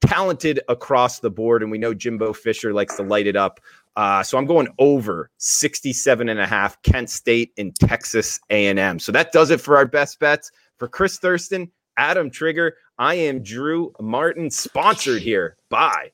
talented 0.00 0.60
across 0.68 1.18
the 1.18 1.30
board, 1.30 1.62
and 1.62 1.70
we 1.70 1.78
know 1.78 1.92
Jimbo 1.92 2.32
Fisher 2.32 2.72
likes 2.72 2.96
to 2.96 3.02
light 3.02 3.26
it 3.26 3.36
up. 3.36 3.60
Uh, 3.96 4.22
so 4.22 4.36
I'm 4.36 4.44
going 4.46 4.68
over 4.78 5.30
67 5.38 6.28
and 6.28 6.38
a 6.38 6.46
half 6.46 6.80
Kent 6.82 7.08
State 7.08 7.52
and 7.56 7.74
Texas 7.74 8.38
A&M. 8.50 8.98
So 8.98 9.10
that 9.12 9.32
does 9.32 9.50
it 9.50 9.60
for 9.60 9.76
our 9.76 9.86
best 9.86 10.20
bets. 10.20 10.50
For 10.78 10.88
Chris 10.88 11.18
Thurston, 11.18 11.70
Adam 11.96 12.30
Trigger, 12.30 12.76
I 12.98 13.14
am 13.14 13.42
Drew 13.42 13.92
Martin, 14.00 14.50
sponsored 14.50 15.22
here 15.22 15.56
by 15.70 16.12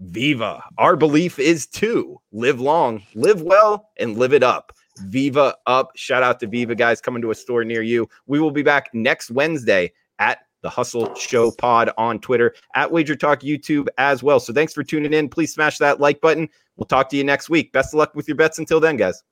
Viva. 0.00 0.62
Our 0.76 0.96
belief 0.96 1.38
is 1.38 1.66
to 1.68 2.20
live 2.32 2.60
long, 2.60 3.02
live 3.14 3.40
well, 3.40 3.90
and 3.98 4.18
live 4.18 4.34
it 4.34 4.42
up. 4.42 4.72
Viva 5.06 5.56
up. 5.66 5.92
Shout 5.96 6.22
out 6.22 6.40
to 6.40 6.46
Viva 6.46 6.74
guys 6.74 7.00
coming 7.00 7.22
to 7.22 7.30
a 7.30 7.34
store 7.34 7.64
near 7.64 7.80
you. 7.80 8.06
We 8.26 8.38
will 8.38 8.50
be 8.50 8.62
back 8.62 8.90
next 8.92 9.30
Wednesday 9.30 9.92
at 10.18 10.40
the 10.60 10.68
Hustle 10.68 11.14
Show 11.14 11.50
Pod 11.50 11.90
on 11.96 12.20
Twitter, 12.20 12.54
at 12.74 12.90
Wager 12.90 13.16
Talk 13.16 13.40
YouTube 13.40 13.88
as 13.98 14.22
well. 14.22 14.38
So 14.38 14.52
thanks 14.52 14.74
for 14.74 14.84
tuning 14.84 15.12
in. 15.12 15.28
Please 15.28 15.54
smash 15.54 15.78
that 15.78 16.00
like 16.00 16.20
button. 16.20 16.48
We'll 16.76 16.86
talk 16.86 17.08
to 17.10 17.16
you 17.16 17.24
next 17.24 17.48
week. 17.48 17.72
Best 17.72 17.94
of 17.94 17.98
luck 17.98 18.14
with 18.14 18.28
your 18.28 18.36
bets 18.36 18.58
until 18.58 18.78
then, 18.78 18.96
guys. 18.96 19.22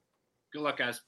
Good 0.52 0.62
luck, 0.62 0.78
guys. 0.78 1.02